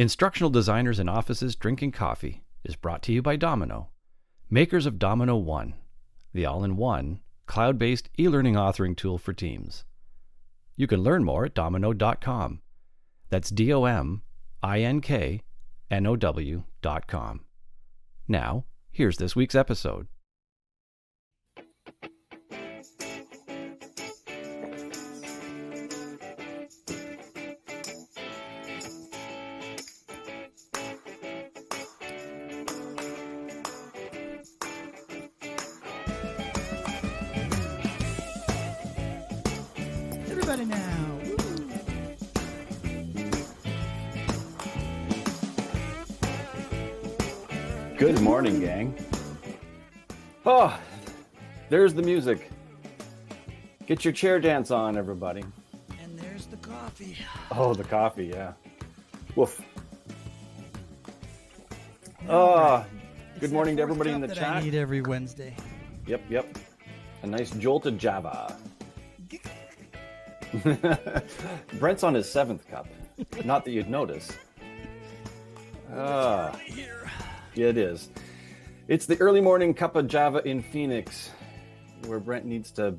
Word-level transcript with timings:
Instructional 0.00 0.48
Designers 0.48 0.98
in 0.98 1.10
Offices 1.10 1.54
Drinking 1.54 1.92
Coffee 1.92 2.42
is 2.64 2.74
brought 2.74 3.02
to 3.02 3.12
you 3.12 3.20
by 3.20 3.36
dominKnow, 3.36 3.88
makers 4.48 4.86
of 4.86 4.94
dominKnow 4.94 5.42
One, 5.42 5.74
the 6.32 6.46
all 6.46 6.64
in 6.64 6.78
one, 6.78 7.20
cloud 7.44 7.78
based 7.78 8.08
e 8.18 8.26
learning 8.26 8.54
authoring 8.54 8.96
tool 8.96 9.18
for 9.18 9.34
teams. 9.34 9.84
You 10.74 10.86
can 10.86 11.02
learn 11.02 11.22
more 11.22 11.44
at 11.44 11.54
dominknow.com. 11.54 12.62
That's 13.28 13.50
D 13.50 13.74
O 13.74 13.84
M 13.84 14.22
I 14.62 14.80
N 14.80 15.02
K 15.02 15.42
N 15.90 16.06
O 16.06 16.16
W.com. 16.16 17.44
Now, 18.26 18.64
here's 18.90 19.18
this 19.18 19.36
week's 19.36 19.54
episode. 19.54 20.06
There's 51.70 51.94
the 51.94 52.02
music. 52.02 52.50
Get 53.86 54.04
your 54.04 54.12
chair 54.12 54.38
dance 54.38 54.70
on, 54.70 54.98
everybody. 54.98 55.42
And 56.02 56.18
there's 56.18 56.46
the 56.46 56.56
coffee. 56.58 57.16
Oh, 57.50 57.72
the 57.74 57.84
coffee, 57.84 58.26
yeah. 58.26 58.52
Woof. 59.34 59.62
Oh, 62.28 62.84
good 63.40 63.52
morning 63.52 63.76
to 63.76 63.82
everybody 63.82 64.10
in 64.10 64.20
the 64.20 64.26
that 64.26 64.38
I 64.38 64.40
chat. 64.40 64.64
need 64.64 64.74
every 64.74 65.00
Wednesday. 65.00 65.56
Yep, 66.06 66.22
yep. 66.28 66.58
A 67.22 67.26
nice 67.26 67.50
jolt 67.52 67.86
of 67.86 67.96
Java. 67.98 68.56
Brent's 71.78 72.02
on 72.02 72.14
his 72.14 72.30
seventh 72.30 72.68
cup. 72.68 72.86
Not 73.44 73.64
that 73.64 73.70
you'd 73.70 73.88
notice. 73.88 74.30
Ah, 75.94 76.52
Here. 76.64 77.10
yeah, 77.54 77.66
it 77.68 77.78
is. 77.78 78.10
It's 78.88 79.06
the 79.06 79.20
early 79.20 79.40
morning 79.40 79.74
cup 79.74 79.96
of 79.96 80.06
Java 80.08 80.42
in 80.46 80.62
Phoenix, 80.62 81.30
where 82.06 82.18
Brent 82.18 82.44
needs 82.44 82.70
to 82.72 82.94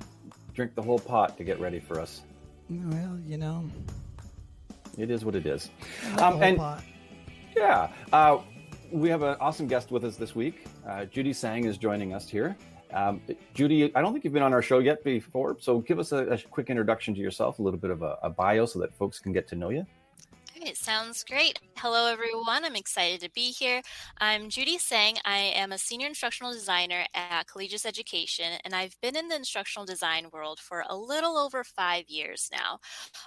drink 0.53 0.75
the 0.75 0.81
whole 0.81 0.99
pot 0.99 1.37
to 1.37 1.43
get 1.43 1.59
ready 1.59 1.79
for 1.79 1.99
us. 1.99 2.21
Well, 2.69 3.19
you 3.25 3.37
know, 3.37 3.69
It 4.97 5.09
is 5.09 5.23
what 5.25 5.35
it 5.35 5.45
is. 5.45 5.69
Um, 6.17 6.41
and- 6.41 6.57
pot. 6.57 6.83
Yeah. 7.55 7.91
Uh, 8.13 8.39
we 8.91 9.09
have 9.09 9.23
an 9.23 9.37
awesome 9.39 9.67
guest 9.67 9.91
with 9.91 10.03
us 10.03 10.15
this 10.17 10.35
week. 10.35 10.65
Uh, 10.87 11.05
Judy 11.05 11.31
Sang 11.33 11.65
is 11.65 11.77
joining 11.77 12.13
us 12.13 12.27
here. 12.29 12.57
Um, 12.93 13.21
Judy, 13.53 13.93
I 13.95 14.01
don't 14.01 14.11
think 14.11 14.25
you've 14.25 14.33
been 14.33 14.43
on 14.43 14.53
our 14.53 14.61
show 14.61 14.79
yet 14.79 15.01
before, 15.03 15.55
so 15.61 15.79
give 15.79 15.97
us 15.97 16.11
a, 16.11 16.17
a 16.27 16.37
quick 16.37 16.69
introduction 16.69 17.13
to 17.15 17.21
yourself, 17.21 17.59
a 17.59 17.61
little 17.61 17.79
bit 17.79 17.89
of 17.91 18.01
a, 18.01 18.17
a 18.21 18.29
bio 18.29 18.65
so 18.65 18.79
that 18.79 18.93
folks 18.95 19.17
can 19.19 19.31
get 19.31 19.47
to 19.49 19.55
know 19.55 19.69
you. 19.69 19.85
Right, 20.71 20.77
sounds 20.77 21.25
great. 21.25 21.59
Hello, 21.75 22.05
everyone. 22.05 22.63
I'm 22.63 22.77
excited 22.77 23.19
to 23.21 23.31
be 23.31 23.51
here. 23.51 23.81
I'm 24.19 24.49
Judy 24.49 24.77
Sang. 24.77 25.15
I 25.25 25.37
am 25.37 25.73
a 25.73 25.77
senior 25.77 26.07
instructional 26.07 26.53
designer 26.53 27.05
at 27.13 27.47
Collegis 27.47 27.85
Education, 27.85 28.53
and 28.63 28.73
I've 28.73 28.95
been 29.01 29.17
in 29.17 29.27
the 29.27 29.35
instructional 29.35 29.85
design 29.85 30.27
world 30.31 30.59
for 30.61 30.85
a 30.87 30.95
little 30.95 31.37
over 31.37 31.65
five 31.65 32.05
years 32.07 32.49
now. 32.53 32.79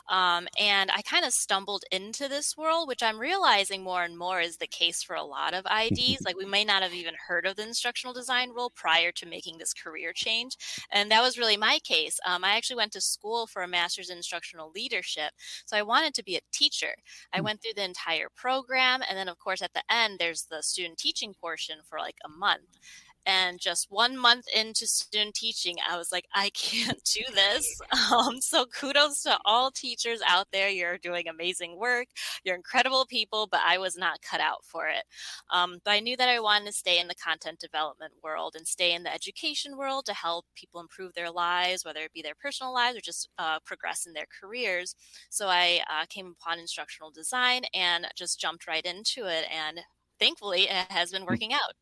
Um, 0.09 0.49
and 0.59 0.91
I 0.91 1.03
kind 1.03 1.27
of 1.27 1.35
stumbled 1.35 1.85
into 1.93 2.29
this 2.29 2.57
world, 2.57 2.89
which 2.89 3.03
I'm 3.03 3.19
realizing 3.19 3.83
more 3.83 4.05
and 4.05 4.17
more 4.17 4.41
is 4.41 4.57
the 4.57 4.67
case 4.67 5.03
for 5.03 5.15
a 5.15 5.23
lot 5.23 5.53
of 5.53 5.67
IDs. 5.67 6.23
like, 6.25 6.39
we 6.39 6.47
may 6.47 6.65
not 6.65 6.83
have 6.83 6.95
even 6.95 7.15
heard 7.29 7.45
of 7.45 7.57
the 7.57 7.67
instructional 7.67 8.15
design 8.15 8.53
role 8.57 8.71
prior 8.75 9.13
to 9.13 9.27
making 9.27 9.59
this 9.59 9.75
career 9.75 10.13
change. 10.15 10.57
And 10.91 11.11
that 11.11 11.21
was 11.21 11.37
really 11.37 11.59
my 11.59 11.79
case. 11.85 12.19
Um, 12.27 12.43
I 12.43 12.57
actually 12.57 12.77
went 12.77 12.93
to 12.93 13.03
school 13.03 13.47
for 13.47 13.63
a 13.63 13.69
master's 13.69 14.09
in 14.09 14.17
instructional 14.17 14.73
leadership. 14.75 15.33
So 15.67 15.77
I 15.77 15.83
wanted 15.83 16.15
to 16.15 16.25
be 16.25 16.37
a 16.37 16.41
teacher. 16.51 16.95
I 17.35 17.41
Hmm. 17.41 17.45
went 17.45 17.63
through 17.63 17.75
the 17.77 17.85
entire 17.85 18.29
program. 18.35 19.03
And 19.09 19.19
then, 19.19 19.29
of 19.29 19.39
course, 19.39 19.63
at 19.63 19.75
the 19.75 19.83
end, 19.91 20.19
there's 20.19 20.47
the 20.51 20.63
student 20.63 20.99
teaching 20.99 21.35
portion 21.35 21.81
for 21.89 21.99
like 21.99 22.19
a 22.25 22.29
month. 22.29 22.79
And 23.27 23.59
just 23.59 23.87
one 23.91 24.17
month 24.19 24.47
into 24.55 24.87
student 24.87 25.35
teaching, 25.35 25.77
I 25.89 25.97
was 25.97 26.13
like, 26.13 26.27
I 26.35 26.51
can't 26.51 27.03
do 27.05 27.23
this. 27.35 27.81
Um, 28.13 28.41
so 28.41 28.67
kudos 28.67 29.23
to 29.23 29.39
all 29.45 29.71
teachers 29.71 30.21
out 30.27 30.47
there. 30.53 30.69
You're 30.69 30.99
doing 30.99 31.27
amazing 31.27 31.79
work. 31.79 32.07
You're 32.45 32.55
incredible 32.55 33.07
people, 33.07 33.49
but 33.51 33.61
I 33.65 33.79
was 33.79 33.97
not 33.97 34.21
cut 34.21 34.41
out 34.41 34.65
for 34.65 34.89
it. 34.89 35.05
Um, 35.53 35.79
but 35.85 35.93
I 35.93 36.01
knew 36.01 36.17
that 36.17 36.29
I 36.29 36.41
wanted 36.41 36.67
to 36.67 36.73
stay 36.73 37.01
in 37.01 37.09
the 37.09 37.15
content 37.15 37.61
development 37.61 38.13
world 38.23 38.55
and 38.57 38.67
stay 38.67 38.93
in 38.95 39.03
the 39.05 39.15
education 39.15 39.77
world 39.77 40.07
to 40.07 40.15
help 40.15 40.45
people 40.55 40.81
improve 40.81 41.15
their 41.15 41.31
lives, 41.31 41.85
whether 41.85 42.01
it 42.01 42.13
be 42.13 42.23
their 42.23 42.35
personal 42.35 42.75
lives 42.75 42.99
or 42.99 43.01
just 43.01 43.29
uh, 43.39 43.59
progress 43.65 44.07
in 44.07 44.13
their 44.13 44.27
careers. 44.41 44.95
So 45.31 45.47
I 45.49 45.81
uh, 45.91 46.05
came 46.09 46.35
upon 46.39 46.59
instructional 46.59 47.11
design 47.11 47.63
and 47.75 48.07
just 48.17 48.41
jumped 48.41 48.67
right 48.67 48.85
into 48.85 49.27
it. 49.27 49.47
And 49.53 49.81
thankfully, 50.19 50.63
it 50.65 50.91
has 50.91 51.11
been 51.11 51.27
working 51.27 51.53
out. 51.53 51.75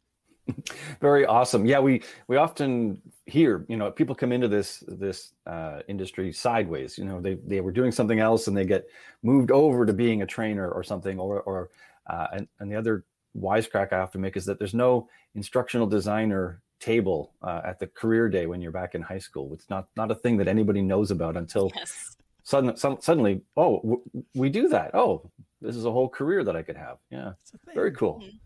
Very 1.00 1.27
awesome. 1.27 1.67
Yeah, 1.67 1.81
we 1.81 2.03
we 2.28 2.37
often 2.37 3.00
hear, 3.27 3.65
you 3.69 3.77
know, 3.77 3.91
people 3.91 4.15
come 4.15 4.33
into 4.33 4.49
this 4.49 4.83
this 4.89 5.34
uh, 5.47 5.81
industry 5.89 6.33
sideways. 6.33 6.99
You 6.99 7.05
know, 7.05 7.21
they 7.21 7.34
they 7.34 7.61
were 7.61 7.73
doing 7.73 7.93
something 7.93 8.21
else 8.21 8.47
and 8.49 8.56
they 8.56 8.65
get 8.65 8.87
moved 9.23 9.50
over 9.50 9.84
to 9.87 9.93
being 9.93 10.23
a 10.23 10.27
trainer 10.27 10.69
or 10.71 10.83
something. 10.83 11.19
Or 11.19 11.41
or 11.43 11.71
uh, 12.09 12.27
and 12.33 12.49
and 12.61 12.71
the 12.71 12.77
other 12.77 13.05
wisecrack 13.37 13.93
I 13.93 13.99
often 14.00 14.21
make 14.21 14.37
is 14.37 14.45
that 14.45 14.59
there's 14.59 14.75
no 14.75 15.09
instructional 15.34 15.87
designer 15.87 16.61
table 16.81 17.33
uh, 17.43 17.61
at 17.65 17.79
the 17.79 17.87
career 17.87 18.29
day 18.29 18.47
when 18.47 18.61
you're 18.61 18.73
back 18.73 18.94
in 18.94 19.03
high 19.03 19.19
school. 19.19 19.53
It's 19.55 19.71
not 19.71 19.89
not 19.97 20.11
a 20.11 20.15
thing 20.15 20.37
that 20.39 20.49
anybody 20.49 20.83
knows 20.83 21.11
about 21.11 21.37
until 21.37 21.71
Yes. 21.77 22.17
sudden, 22.44 22.77
some, 22.77 22.99
suddenly, 23.00 23.41
oh, 23.56 23.77
w- 23.81 24.03
we 24.34 24.49
do 24.50 24.69
that. 24.69 24.94
Oh, 24.94 25.31
this 25.61 25.77
is 25.77 25.84
a 25.87 25.93
whole 25.93 26.09
career 26.09 26.43
that 26.44 26.56
I 26.56 26.62
could 26.62 26.77
have. 26.77 26.99
Yeah. 27.11 27.33
It's 27.41 27.55
a 27.55 27.59
thing. 27.59 27.75
Very 27.75 27.93
cool. 27.93 28.21
Mhm. 28.21 28.39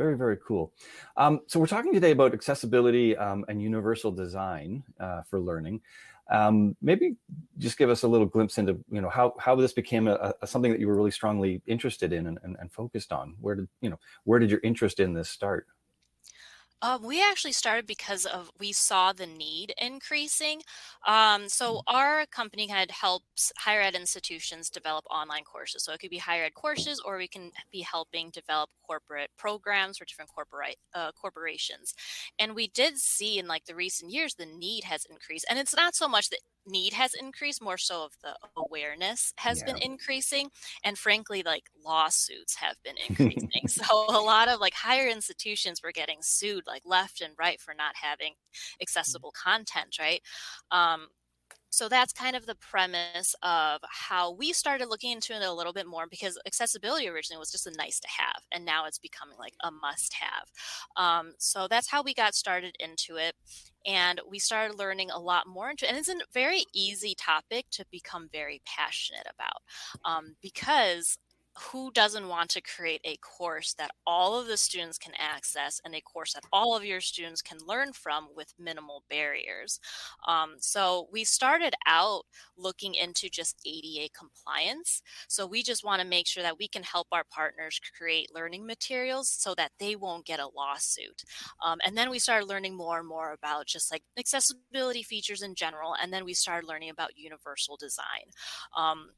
Very, 0.00 0.16
very 0.16 0.38
cool. 0.38 0.72
Um, 1.18 1.40
so 1.46 1.60
we're 1.60 1.66
talking 1.66 1.92
today 1.92 2.12
about 2.12 2.32
accessibility 2.32 3.14
um, 3.18 3.44
and 3.48 3.60
universal 3.60 4.10
design 4.10 4.82
uh, 4.98 5.20
for 5.28 5.38
learning. 5.38 5.82
Um, 6.30 6.74
maybe 6.80 7.16
just 7.58 7.76
give 7.76 7.90
us 7.90 8.02
a 8.02 8.08
little 8.08 8.26
glimpse 8.26 8.56
into 8.56 8.82
you 8.90 9.02
know 9.02 9.10
how 9.10 9.34
how 9.38 9.54
this 9.56 9.74
became 9.74 10.08
a, 10.08 10.32
a 10.40 10.46
something 10.46 10.70
that 10.70 10.80
you 10.80 10.88
were 10.88 10.96
really 10.96 11.10
strongly 11.10 11.60
interested 11.66 12.14
in 12.14 12.28
and, 12.28 12.38
and, 12.44 12.56
and 12.60 12.72
focused 12.72 13.12
on. 13.12 13.34
Where 13.42 13.54
did 13.54 13.68
you 13.82 13.90
know 13.90 13.98
where 14.24 14.38
did 14.38 14.50
your 14.50 14.60
interest 14.62 15.00
in 15.00 15.12
this 15.12 15.28
start? 15.28 15.66
Um, 16.82 17.02
we 17.02 17.22
actually 17.22 17.52
started 17.52 17.86
because 17.86 18.24
of 18.24 18.50
we 18.58 18.72
saw 18.72 19.12
the 19.12 19.26
need 19.26 19.74
increasing. 19.78 20.62
Um, 21.06 21.48
so 21.48 21.82
our 21.86 22.24
company 22.26 22.66
had 22.68 22.90
helps 22.90 23.52
higher 23.58 23.82
ed 23.82 23.94
institutions 23.94 24.70
develop 24.70 25.04
online 25.10 25.44
courses. 25.44 25.84
So 25.84 25.92
it 25.92 26.00
could 26.00 26.10
be 26.10 26.18
higher 26.18 26.44
ed 26.44 26.54
courses, 26.54 27.00
or 27.04 27.18
we 27.18 27.28
can 27.28 27.50
be 27.70 27.82
helping 27.82 28.30
develop 28.30 28.70
corporate 28.86 29.30
programs 29.36 29.98
for 29.98 30.04
different 30.04 30.30
corporate 30.34 30.76
uh, 30.94 31.12
corporations. 31.12 31.94
And 32.38 32.54
we 32.54 32.68
did 32.68 32.98
see 32.98 33.38
in 33.38 33.46
like 33.46 33.66
the 33.66 33.74
recent 33.74 34.10
years 34.10 34.34
the 34.34 34.46
need 34.46 34.84
has 34.84 35.04
increased, 35.10 35.46
and 35.50 35.58
it's 35.58 35.76
not 35.76 35.94
so 35.94 36.08
much 36.08 36.30
that 36.30 36.40
need 36.66 36.92
has 36.92 37.14
increased, 37.14 37.62
more 37.62 37.78
so 37.78 38.04
of 38.04 38.12
the 38.22 38.34
awareness 38.56 39.32
has 39.38 39.62
been 39.62 39.78
increasing, 39.78 40.48
and 40.84 40.98
frankly, 40.98 41.42
like 41.42 41.64
lawsuits 41.84 42.54
have 42.56 42.76
been 42.84 42.96
increasing. 43.08 43.68
so 43.68 43.84
a 44.08 44.20
lot 44.20 44.48
of 44.48 44.60
like 44.60 44.74
higher 44.74 45.08
institutions 45.08 45.82
were 45.82 45.92
getting 45.92 46.18
sued 46.20 46.64
like 46.70 46.82
left 46.86 47.20
and 47.20 47.34
right 47.38 47.60
for 47.60 47.74
not 47.74 47.96
having 47.96 48.34
accessible 48.80 49.32
content, 49.32 49.96
right? 50.00 50.22
Um, 50.70 51.08
so 51.70 51.88
that's 51.88 52.12
kind 52.12 52.34
of 52.34 52.46
the 52.46 52.56
premise 52.56 53.34
of 53.42 53.80
how 53.88 54.32
we 54.32 54.52
started 54.52 54.88
looking 54.88 55.12
into 55.12 55.32
it 55.32 55.42
a 55.42 55.52
little 55.52 55.72
bit 55.72 55.86
more 55.86 56.06
because 56.10 56.38
accessibility 56.46 57.08
originally 57.08 57.38
was 57.38 57.50
just 57.50 57.66
a 57.66 57.76
nice 57.76 58.00
to 58.00 58.08
have 58.08 58.42
and 58.52 58.64
now 58.64 58.84
it's 58.86 58.98
becoming 58.98 59.38
like 59.38 59.54
a 59.62 59.70
must 59.70 60.14
have 60.14 60.50
um, 60.96 61.32
so 61.38 61.68
that's 61.68 61.90
how 61.90 62.02
we 62.02 62.12
got 62.12 62.34
started 62.34 62.74
into 62.80 63.16
it 63.16 63.34
and 63.86 64.20
we 64.28 64.38
started 64.38 64.78
learning 64.78 65.10
a 65.10 65.18
lot 65.18 65.46
more 65.46 65.70
into 65.70 65.86
it 65.86 65.90
and 65.90 65.98
it's 65.98 66.08
a 66.08 66.16
very 66.34 66.64
easy 66.74 67.14
topic 67.14 67.66
to 67.70 67.84
become 67.90 68.28
very 68.32 68.60
passionate 68.66 69.26
about 69.32 69.62
um, 70.04 70.34
because 70.42 71.18
who 71.58 71.90
doesn't 71.92 72.28
want 72.28 72.50
to 72.50 72.60
create 72.60 73.00
a 73.04 73.16
course 73.16 73.74
that 73.74 73.90
all 74.06 74.38
of 74.38 74.46
the 74.46 74.56
students 74.56 74.98
can 74.98 75.12
access 75.18 75.80
and 75.84 75.94
a 75.94 76.00
course 76.00 76.32
that 76.34 76.44
all 76.52 76.76
of 76.76 76.84
your 76.84 77.00
students 77.00 77.42
can 77.42 77.58
learn 77.66 77.92
from 77.92 78.28
with 78.34 78.54
minimal 78.58 79.04
barriers? 79.10 79.80
Um, 80.26 80.54
so 80.58 81.08
we 81.12 81.24
started 81.24 81.74
out 81.86 82.22
looking 82.56 82.94
into 82.94 83.28
just 83.28 83.56
ADA 83.66 84.10
compliance. 84.16 85.02
So 85.28 85.46
we 85.46 85.62
just 85.62 85.84
want 85.84 86.00
to 86.00 86.06
make 86.06 86.26
sure 86.26 86.42
that 86.42 86.58
we 86.58 86.68
can 86.68 86.82
help 86.82 87.08
our 87.12 87.24
partners 87.30 87.80
create 87.96 88.34
learning 88.34 88.66
materials 88.66 89.28
so 89.28 89.54
that 89.56 89.72
they 89.78 89.96
won't 89.96 90.26
get 90.26 90.40
a 90.40 90.48
lawsuit. 90.56 91.24
Um, 91.64 91.78
and 91.84 91.96
then 91.96 92.10
we 92.10 92.18
started 92.18 92.46
learning 92.46 92.76
more 92.76 92.98
and 92.98 93.08
more 93.08 93.32
about 93.32 93.66
just 93.66 93.90
like 93.90 94.02
accessibility 94.18 95.02
features 95.02 95.42
in 95.42 95.54
general. 95.54 95.96
And 96.00 96.12
then 96.12 96.24
we 96.24 96.34
started 96.34 96.66
learning 96.66 96.90
about 96.90 97.16
universal 97.16 97.76
design. 97.76 98.30
Um, 98.76 99.10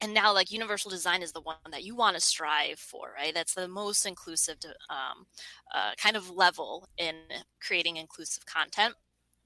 and 0.00 0.12
now 0.12 0.32
like 0.32 0.50
universal 0.50 0.90
design 0.90 1.22
is 1.22 1.32
the 1.32 1.40
one 1.40 1.56
that 1.70 1.84
you 1.84 1.94
want 1.94 2.16
to 2.16 2.20
strive 2.20 2.78
for 2.78 3.12
right 3.16 3.34
that's 3.34 3.54
the 3.54 3.68
most 3.68 4.06
inclusive 4.06 4.56
um, 4.90 5.26
uh, 5.74 5.92
kind 5.96 6.16
of 6.16 6.30
level 6.30 6.88
in 6.98 7.14
creating 7.60 7.96
inclusive 7.96 8.44
content 8.46 8.94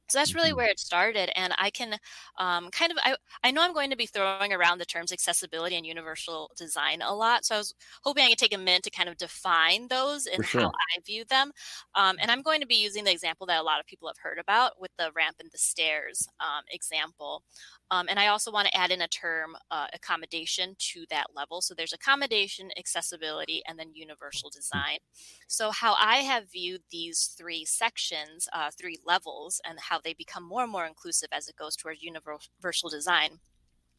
so 0.09 0.19
that's 0.19 0.35
really 0.35 0.49
mm-hmm. 0.49 0.59
where 0.59 0.69
it 0.69 0.81
started 0.81 1.31
and 1.39 1.53
i 1.59 1.71
can 1.71 1.97
um, 2.39 2.71
kind 2.71 2.91
of 2.91 2.99
I, 3.03 3.17
I 3.45 3.51
know 3.51 3.63
i'm 3.63 3.75
going 3.75 3.91
to 3.91 3.97
be 3.97 4.07
throwing 4.07 4.53
around 4.53 4.79
the 4.79 4.85
terms 4.85 5.13
accessibility 5.13 5.77
and 5.77 5.87
universal 5.87 6.51
design 6.57 7.03
a 7.03 7.15
lot 7.15 7.45
so 7.45 7.55
i 7.55 7.59
was 7.59 7.75
hoping 8.03 8.25
i 8.25 8.29
could 8.31 8.39
take 8.39 8.55
a 8.55 8.59
minute 8.59 8.83
to 8.85 8.91
kind 8.91 9.09
of 9.09 9.17
define 9.17 9.89
those 9.89 10.27
and 10.27 10.45
sure. 10.45 10.63
how 10.63 10.69
i 10.69 11.01
view 11.07 11.25
them 11.29 11.53
um, 11.95 12.17
and 12.21 12.31
i'm 12.31 12.43
going 12.43 12.61
to 12.61 12.67
be 12.67 12.77
using 12.77 13.05
the 13.05 13.13
example 13.13 13.47
that 13.47 13.61
a 13.61 13.65
lot 13.65 13.81
of 13.81 13.87
people 13.87 14.09
have 14.09 14.19
heard 14.23 14.39
about 14.39 14.81
with 14.81 14.91
the 14.99 15.11
ramp 15.15 15.37
and 15.41 15.51
the 15.53 15.59
stairs 15.59 16.27
um, 16.41 16.65
example 16.71 17.43
um, 17.91 18.07
and 18.09 18.19
I 18.19 18.29
also 18.29 18.53
want 18.53 18.69
to 18.69 18.77
add 18.77 18.91
in 18.91 19.01
a 19.01 19.09
term 19.09 19.57
uh, 19.71 19.87
accommodation 19.95 20.75
to 20.93 21.05
that 21.11 21.27
level. 21.35 21.61
So 21.61 21.75
there's 21.75 21.93
accommodation, 21.93 22.71
accessibility, 22.79 23.63
and 23.67 23.79
then 23.79 23.95
universal 23.95 24.51
design. 24.51 24.99
So, 25.47 25.71
how 25.71 25.95
I 25.99 26.17
have 26.19 26.51
viewed 26.51 26.83
these 26.91 27.35
three 27.37 27.65
sections, 27.65 28.49
uh, 28.53 28.71
three 28.79 28.99
levels, 29.05 29.61
and 29.65 29.79
how 29.81 30.01
they 30.01 30.15
become 30.15 30.45
more 30.45 30.63
and 30.63 30.73
more 30.73 30.87
inclusive 30.87 31.29
as 31.33 31.49
it 31.49 31.57
goes 31.57 31.77
towards 31.77 32.03
universal 32.03 32.91
design 32.91 33.39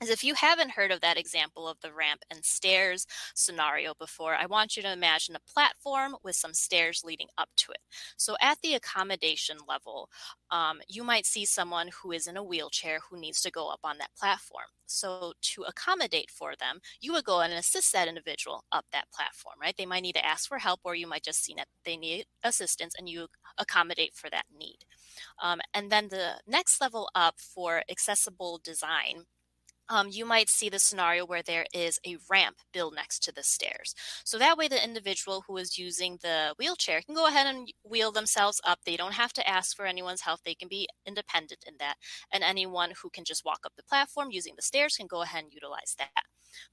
is 0.02 0.10
if 0.10 0.24
you 0.24 0.34
haven't 0.36 0.72
heard 0.72 0.92
of 0.92 1.02
that 1.02 1.18
example 1.18 1.68
of 1.68 1.78
the 1.82 1.94
ramp 1.94 2.22
and 2.30 2.44
stairs 2.46 3.06
scenario 3.36 3.94
before, 4.00 4.36
I 4.36 4.46
want 4.46 4.78
you 4.78 4.84
to 4.84 4.92
imagine 4.92 5.36
a 5.36 5.52
platform 5.52 6.16
with 6.24 6.36
some 6.36 6.54
stairs 6.54 7.04
leading 7.04 7.28
up 7.38 7.50
to 7.58 7.72
it. 7.72 7.80
So 8.18 8.36
at 8.42 8.60
the 8.62 8.76
accommodation 8.76 9.58
level, 9.68 10.10
um, 10.52 10.80
you 10.88 11.04
might 11.04 11.26
see 11.26 11.46
someone 11.46 11.90
who 12.02 12.12
is 12.12 12.28
in 12.28 12.38
a 12.38 12.44
wheelchair 12.44 13.00
who 13.10 13.20
needs 13.20 13.42
to 13.42 13.52
go 13.52 13.70
up 13.70 13.82
on 13.84 13.98
that 13.98 14.16
platform. 14.18 14.66
So 14.86 15.34
to 15.42 15.64
accommodate 15.64 16.32
for 16.32 16.54
them, 16.60 16.80
you 17.00 17.14
would 17.14 17.26
go 17.26 17.42
and 17.42 17.54
assist 17.54 17.94
that 17.94 18.08
individual 18.08 18.64
up 18.72 18.86
that 18.92 19.12
platform, 19.14 19.56
right? 19.62 19.76
They 19.78 19.86
might 19.86 20.02
need 20.02 20.16
to 20.16 20.26
ask 20.26 20.48
for 20.48 20.58
help, 20.58 20.80
or 20.84 20.96
you 20.96 21.08
might 21.08 21.24
just 21.24 21.44
see 21.44 21.54
that 21.58 21.68
they 21.86 21.98
need 21.98 22.26
assistance 22.44 22.96
and 22.98 23.08
you 23.08 23.28
accommodate 23.58 24.16
for 24.16 24.30
that 24.32 24.46
need. 24.58 24.78
Um, 25.42 25.60
and 25.74 25.92
then 25.92 26.08
the 26.10 26.40
next 26.48 26.82
level 26.82 27.10
up 27.14 27.40
for 27.40 27.84
accessible 27.90 28.60
design 28.64 29.26
um, 29.90 30.08
you 30.10 30.26
might 30.26 30.50
see 30.50 30.70
the 30.70 30.80
scenario 30.80 31.26
where 31.26 31.42
there 31.42 31.66
is 31.74 32.00
a 32.06 32.18
ramp 32.30 32.58
built 32.74 32.94
next 32.96 33.24
to 33.24 33.32
the 33.32 33.44
stairs. 33.44 33.96
So 34.24 34.38
that 34.38 34.58
way, 34.58 34.68
the 34.68 34.84
individual 34.84 35.44
who 35.48 35.58
is 35.58 35.78
using 35.78 36.18
the 36.22 36.54
wheelchair 36.58 37.02
can 37.02 37.16
go 37.16 37.28
ahead 37.28 37.48
and 37.48 37.72
wheel 37.84 38.12
themselves 38.12 38.62
up. 38.64 38.80
They 38.86 38.98
don't 38.98 39.14
have 39.14 39.34
to 39.34 39.48
ask 39.48 39.76
for 39.76 39.86
anyone's 39.86 40.22
help. 40.22 40.42
They 40.44 40.56
can 40.56 40.68
be 40.68 40.88
independent 41.06 41.66
in 41.68 41.76
that. 41.80 41.96
And 42.32 42.44
anyone 42.44 42.92
who 43.02 43.10
can 43.10 43.24
just 43.26 43.46
walk 43.46 43.62
up 43.66 43.74
the 43.76 43.84
platform 43.84 44.30
using 44.32 44.54
the 44.56 44.62
stairs 44.62 44.96
can 44.96 45.08
go 45.08 45.22
ahead 45.22 45.44
and 45.44 45.54
utilize 45.54 45.96
that. 45.98 46.24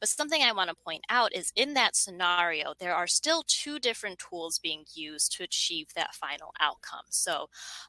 But 0.00 0.08
something 0.08 0.42
I 0.42 0.52
want 0.52 0.70
to 0.70 0.76
point 0.76 1.04
out 1.10 1.34
is 1.34 1.52
in 1.54 1.74
that 1.74 1.96
scenario, 1.96 2.74
there 2.78 2.94
are 2.94 3.06
still 3.06 3.44
two 3.46 3.78
different 3.78 4.19
tools 4.19 4.58
being 4.58 4.84
used 4.94 5.36
to 5.36 5.44
achieve 5.44 5.88
that 5.94 6.14
final 6.14 6.52
outcome. 6.60 7.04
So 7.10 7.48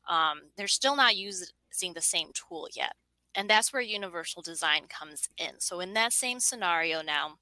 um, 0.09 0.41
they're 0.55 0.67
still 0.67 0.95
not 0.95 1.15
using 1.15 1.93
the 1.93 2.01
same 2.01 2.29
tool 2.33 2.67
yet. 2.73 2.93
And 3.37 3.49
that's 3.49 3.71
where 3.71 3.83
universal 3.83 4.41
design 4.41 4.87
comes 4.89 5.29
in. 5.37 5.59
So, 5.61 5.79
in 5.79 5.93
that 5.93 6.11
same 6.13 6.41
scenario 6.41 7.03
now, 7.03 7.35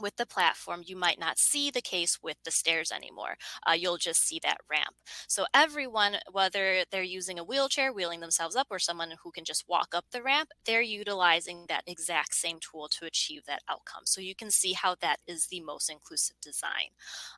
with 0.00 0.16
the 0.16 0.26
platform, 0.26 0.82
you 0.84 0.96
might 0.96 1.20
not 1.20 1.38
see 1.38 1.70
the 1.70 1.82
case 1.82 2.18
with 2.22 2.36
the 2.44 2.50
stairs 2.50 2.92
anymore. 2.92 3.36
Uh, 3.68 3.72
you'll 3.72 3.98
just 3.98 4.26
see 4.26 4.40
that 4.42 4.58
ramp. 4.70 4.96
So, 5.28 5.46
everyone, 5.54 6.16
whether 6.32 6.84
they're 6.90 7.02
using 7.02 7.38
a 7.38 7.44
wheelchair, 7.44 7.92
wheeling 7.92 8.20
themselves 8.20 8.56
up, 8.56 8.68
or 8.70 8.78
someone 8.78 9.12
who 9.22 9.32
can 9.32 9.44
just 9.44 9.68
walk 9.68 9.94
up 9.94 10.06
the 10.12 10.22
ramp, 10.22 10.50
they're 10.66 10.82
utilizing 10.82 11.66
that 11.68 11.84
exact 11.86 12.34
same 12.34 12.58
tool 12.60 12.88
to 12.90 13.06
achieve 13.06 13.44
that 13.46 13.62
outcome. 13.68 14.02
So, 14.06 14.20
you 14.20 14.36
can 14.36 14.50
see 14.50 14.72
how 14.74 14.96
that 15.00 15.20
is 15.26 15.46
the 15.48 15.60
most 15.60 15.90
inclusive 15.90 16.36
design. 16.42 16.90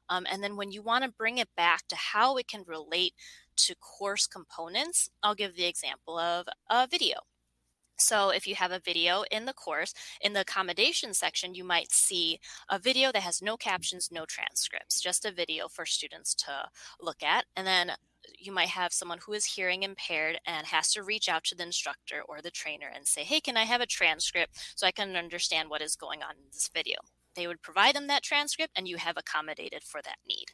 Um, 0.08 0.26
and 0.30 0.42
then, 0.42 0.56
when 0.56 0.72
you 0.72 0.82
want 0.82 1.04
to 1.04 1.10
bring 1.10 1.38
it 1.38 1.48
back 1.56 1.88
to 1.88 1.96
how 1.96 2.36
it 2.36 2.48
can 2.48 2.64
relate 2.66 3.14
to 3.56 3.74
course 3.76 4.26
components, 4.26 5.10
I'll 5.22 5.34
give 5.34 5.56
the 5.56 5.66
example 5.66 6.18
of 6.18 6.46
a 6.70 6.86
video. 6.86 7.20
So 7.96 8.30
if 8.30 8.46
you 8.46 8.54
have 8.54 8.72
a 8.72 8.78
video 8.78 9.24
in 9.30 9.46
the 9.46 9.52
course, 9.52 9.94
in 10.20 10.32
the 10.32 10.40
accommodation 10.40 11.14
section, 11.14 11.54
you 11.54 11.64
might 11.64 11.92
see 11.92 12.40
a 12.70 12.78
video 12.78 13.12
that 13.12 13.22
has 13.22 13.42
no 13.42 13.56
captions, 13.56 14.10
no 14.12 14.24
transcripts, 14.26 15.00
just 15.00 15.24
a 15.24 15.32
video 15.32 15.68
for 15.68 15.86
students 15.86 16.34
to 16.34 16.68
look 17.00 17.22
at. 17.22 17.46
And 17.56 17.66
then 17.66 17.92
you 18.38 18.52
might 18.52 18.68
have 18.68 18.92
someone 18.92 19.18
who 19.24 19.32
is 19.32 19.44
hearing 19.44 19.82
impaired 19.82 20.40
and 20.46 20.66
has 20.66 20.92
to 20.92 21.02
reach 21.02 21.28
out 21.28 21.44
to 21.44 21.54
the 21.54 21.62
instructor 21.62 22.22
or 22.28 22.42
the 22.42 22.50
trainer 22.50 22.90
and 22.94 23.06
say, 23.06 23.22
hey, 23.24 23.40
can 23.40 23.56
I 23.56 23.64
have 23.64 23.80
a 23.80 23.86
transcript 23.86 24.58
so 24.74 24.86
I 24.86 24.92
can 24.92 25.16
understand 25.16 25.70
what 25.70 25.82
is 25.82 25.96
going 25.96 26.22
on 26.22 26.32
in 26.36 26.44
this 26.52 26.68
video? 26.72 26.96
They 27.34 27.46
would 27.46 27.62
provide 27.62 27.94
them 27.94 28.06
that 28.08 28.22
transcript 28.22 28.72
and 28.76 28.88
you 28.88 28.96
have 28.96 29.16
accommodated 29.16 29.84
for 29.84 30.00
that 30.02 30.18
need. 30.26 30.46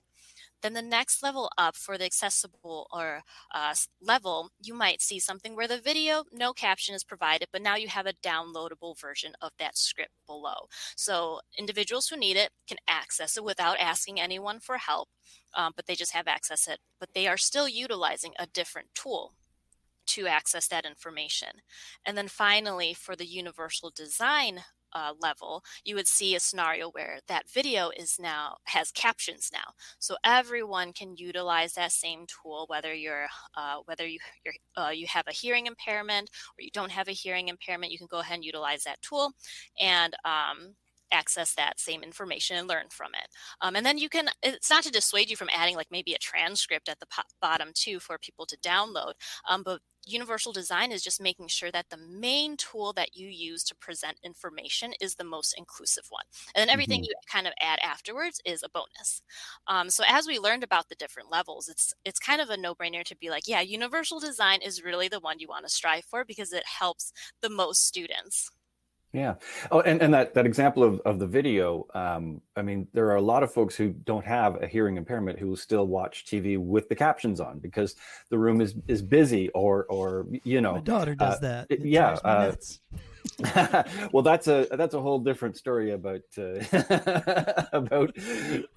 Then 0.63 0.75
the 0.75 0.83
next 0.83 1.23
level 1.23 1.51
up 1.59 1.77
for 1.77 1.99
the 1.99 2.05
accessible 2.05 2.87
or 2.93 3.23
uh, 3.53 3.75
level, 4.01 4.51
you 4.63 4.75
might 4.75 5.03
see 5.03 5.19
something 5.19 5.57
where 5.57 5.69
the 5.69 5.79
video, 5.79 6.25
no 6.33 6.53
caption 6.53 6.95
is 6.95 7.05
provided, 7.05 7.49
but 7.53 7.63
now 7.63 7.77
you 7.77 7.89
have 7.89 8.07
a 8.07 8.15
downloadable 8.25 8.99
version 8.99 9.33
of 9.41 9.51
that 9.59 9.77
script 9.77 10.13
below. 10.27 10.69
So 10.97 11.41
individuals 11.59 12.09
who 12.09 12.17
need 12.17 12.37
it 12.37 12.51
can 12.69 12.79
access 12.89 13.37
it 13.37 13.45
without 13.45 13.79
asking 13.79 14.21
anyone 14.21 14.61
for 14.61 14.79
help, 14.79 15.09
um, 15.55 15.73
but 15.75 15.87
they 15.87 15.95
just 15.95 16.13
have 16.15 16.29
access 16.29 16.69
it. 16.69 16.79
But 17.01 17.11
they 17.15 17.27
are 17.27 17.37
still 17.37 17.69
utilizing 17.69 18.33
a 18.39 18.47
different 18.47 18.89
tool 18.95 19.35
to 20.05 20.27
access 20.27 20.69
that 20.69 20.85
information. 20.85 21.49
And 22.05 22.17
then 22.17 22.29
finally, 22.29 22.95
for 22.95 23.17
the 23.17 23.27
universal 23.27 23.91
design 23.95 24.63
uh, 24.95 25.13
level, 25.21 25.63
you 25.85 25.95
would 25.95 26.09
see 26.09 26.35
a 26.35 26.41
scenario 26.41 26.91
where 26.91 27.21
that 27.29 27.49
video 27.49 27.91
is 27.97 28.19
now 28.21 28.57
has 28.65 28.91
captions 28.93 29.51
now, 29.53 29.73
so 29.99 30.17
everyone 30.25 30.93
can 30.93 31.17
utilize 31.17 31.75
that 31.75 31.93
same 31.93 32.27
tool, 32.27 32.67
whether 32.69 32.93
you're 32.95 33.27
uh, 33.57 33.77
whether 33.87 34.07
you 34.07 34.19
uh, 34.77 34.91
you 34.95 35.07
have 35.07 35.27
a 35.29 35.33
hearing 35.33 35.67
impairment 35.67 36.31
or 36.59 36.63
you 36.63 36.71
don't 36.73 36.93
have 36.93 37.09
a 37.09 37.13
hearing 37.13 37.49
impairment, 37.49 37.93
you 37.93 37.99
can 37.99 38.09
go 38.11 38.21
ahead 38.21 38.37
and 38.37 38.45
utilize 38.45 38.85
that 38.85 39.01
tool, 39.03 39.33
and 39.81 40.15
um, 40.25 40.75
access 41.13 41.55
that 41.55 41.79
same 41.79 42.03
information 42.03 42.57
and 42.57 42.69
learn 42.69 42.87
from 42.91 43.13
it. 43.15 43.29
Um, 43.61 43.77
and 43.77 43.85
then 43.85 43.99
you 43.99 44.09
can, 44.09 44.29
it's 44.43 44.71
not 44.71 44.83
to 44.85 44.91
dissuade 44.91 45.31
you 45.31 45.37
from 45.37 45.51
adding 45.55 45.77
like 45.77 45.89
maybe 45.91 46.15
a 46.15 46.19
transcript 46.19 46.89
at 46.89 47.01
the 47.01 47.07
po- 47.07 47.23
bottom 47.41 47.71
too 47.75 48.01
for 48.01 48.19
people 48.19 48.47
to 48.47 48.57
download, 48.59 49.13
um, 49.49 49.63
but 49.63 49.81
universal 50.07 50.53
design 50.53 50.91
is 50.91 51.03
just 51.03 51.21
making 51.21 51.49
sure 51.49 51.71
that 51.71 51.87
the 51.91 51.97
main 51.97 52.57
tool 52.57 52.93
that 52.93 53.17
you 53.17 53.29
use 53.29 53.63
to 53.63 53.75
present 53.77 54.19
information 54.25 54.93
is 55.01 55.15
the 55.15 55.25
most 55.25 55.55
inclusive 55.57 56.05
one 56.09 56.25
and 56.55 56.61
then 56.61 56.71
everything 56.71 57.01
mm-hmm. 57.01 57.11
you 57.11 57.15
kind 57.31 57.47
of 57.47 57.53
add 57.61 57.79
afterwards 57.83 58.41
is 58.45 58.63
a 58.63 58.69
bonus 58.71 59.23
um, 59.69 59.89
so 59.89 60.03
as 60.09 60.27
we 60.27 60.39
learned 60.39 60.65
about 60.65 60.89
the 60.89 60.97
different 60.97 61.31
levels 61.31 61.69
it's 61.69 61.95
it's 62.05 62.19
kind 62.19 62.41
of 62.41 62.51
a 62.51 62.57
no-brainer 62.57 63.05
to 63.05 63.17
be 63.17 63.31
like 63.31 63.47
yeah 63.47 63.61
universal 63.61 64.19
design 64.19 64.61
is 64.61 64.83
really 64.83 65.09
the 65.09 65.21
one 65.21 65.39
you 65.39 65.47
want 65.49 65.65
to 65.65 65.73
strive 65.73 66.05
for 66.05 66.25
because 66.25 66.53
it 66.53 66.65
helps 66.67 67.13
the 67.41 67.51
most 67.51 67.87
students 67.87 68.51
yeah. 69.13 69.35
Oh, 69.71 69.81
and, 69.81 70.01
and 70.01 70.13
that, 70.15 70.35
that 70.35 70.47
example 70.47 70.83
of, 70.83 71.01
of 71.01 71.19
the 71.19 71.27
video, 71.27 71.87
um, 71.95 72.41
I 72.57 72.63
mean, 72.63 72.89
there 72.93 73.07
are 73.07 73.17
a 73.17 73.23
lot 73.23 73.43
of 73.43 73.53
folks 73.53 73.77
who 73.77 73.91
don't 73.91 74.25
have 74.25 74.63
a 74.63 74.67
hearing 74.67 74.97
impairment 74.97 75.39
who 75.39 75.49
will 75.49 75.57
still 75.57 75.87
watch 75.87 76.25
TV 76.25 76.59
with 76.59 76.89
the 76.89 76.95
captions 76.95 77.41
on 77.41 77.59
because 77.59 77.97
the 78.31 78.39
room 78.39 78.61
is, 78.61 78.75
is 78.89 79.03
busy 79.03 79.51
or, 79.51 79.85
or, 79.85 80.27
you 80.45 80.61
know. 80.61 80.75
My 80.75 80.81
daughter 80.81 81.15
does 81.15 81.37
uh, 81.37 81.41
that. 81.41 81.67
It 81.71 81.85
yeah. 81.85 82.19
Uh, 82.25 82.55
well, 84.13 84.23
that's 84.23 84.47
a 84.49 84.67
that's 84.73 84.95
a 84.95 85.01
whole 85.01 85.19
different 85.19 85.57
story 85.57 85.93
about 85.93 86.23
uh, 86.39 87.65
about 87.73 88.17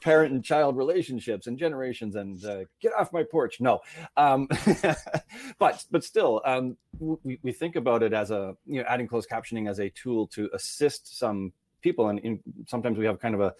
parent 0.01 0.33
and 0.33 0.43
child 0.43 0.77
relationships 0.77 1.47
and 1.47 1.57
generations 1.57 2.15
and 2.15 2.43
uh, 2.45 2.63
get 2.79 2.93
off 2.97 3.11
my 3.13 3.23
porch. 3.23 3.59
No, 3.59 3.81
um, 4.17 4.47
but 5.59 5.85
but 5.91 6.03
still, 6.03 6.41
um, 6.45 6.77
we 6.99 7.39
we 7.41 7.51
think 7.51 7.75
about 7.75 8.03
it 8.03 8.13
as 8.13 8.31
a 8.31 8.55
you 8.65 8.81
know 8.81 8.85
adding 8.87 9.07
closed 9.07 9.29
captioning 9.29 9.69
as 9.69 9.79
a 9.79 9.89
tool 9.89 10.27
to 10.27 10.49
assist 10.53 11.17
some 11.17 11.51
people, 11.81 12.09
and 12.09 12.19
in, 12.19 12.39
sometimes 12.67 12.97
we 12.97 13.05
have 13.05 13.19
kind 13.19 13.35
of 13.35 13.41
a 13.41 13.53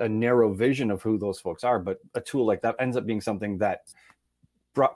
a 0.00 0.08
narrow 0.08 0.52
vision 0.52 0.90
of 0.90 1.02
who 1.02 1.18
those 1.18 1.38
folks 1.38 1.64
are, 1.64 1.78
but 1.78 1.98
a 2.14 2.20
tool 2.20 2.46
like 2.46 2.60
that 2.62 2.76
ends 2.78 2.96
up 2.96 3.06
being 3.06 3.20
something 3.20 3.58
that 3.58 3.82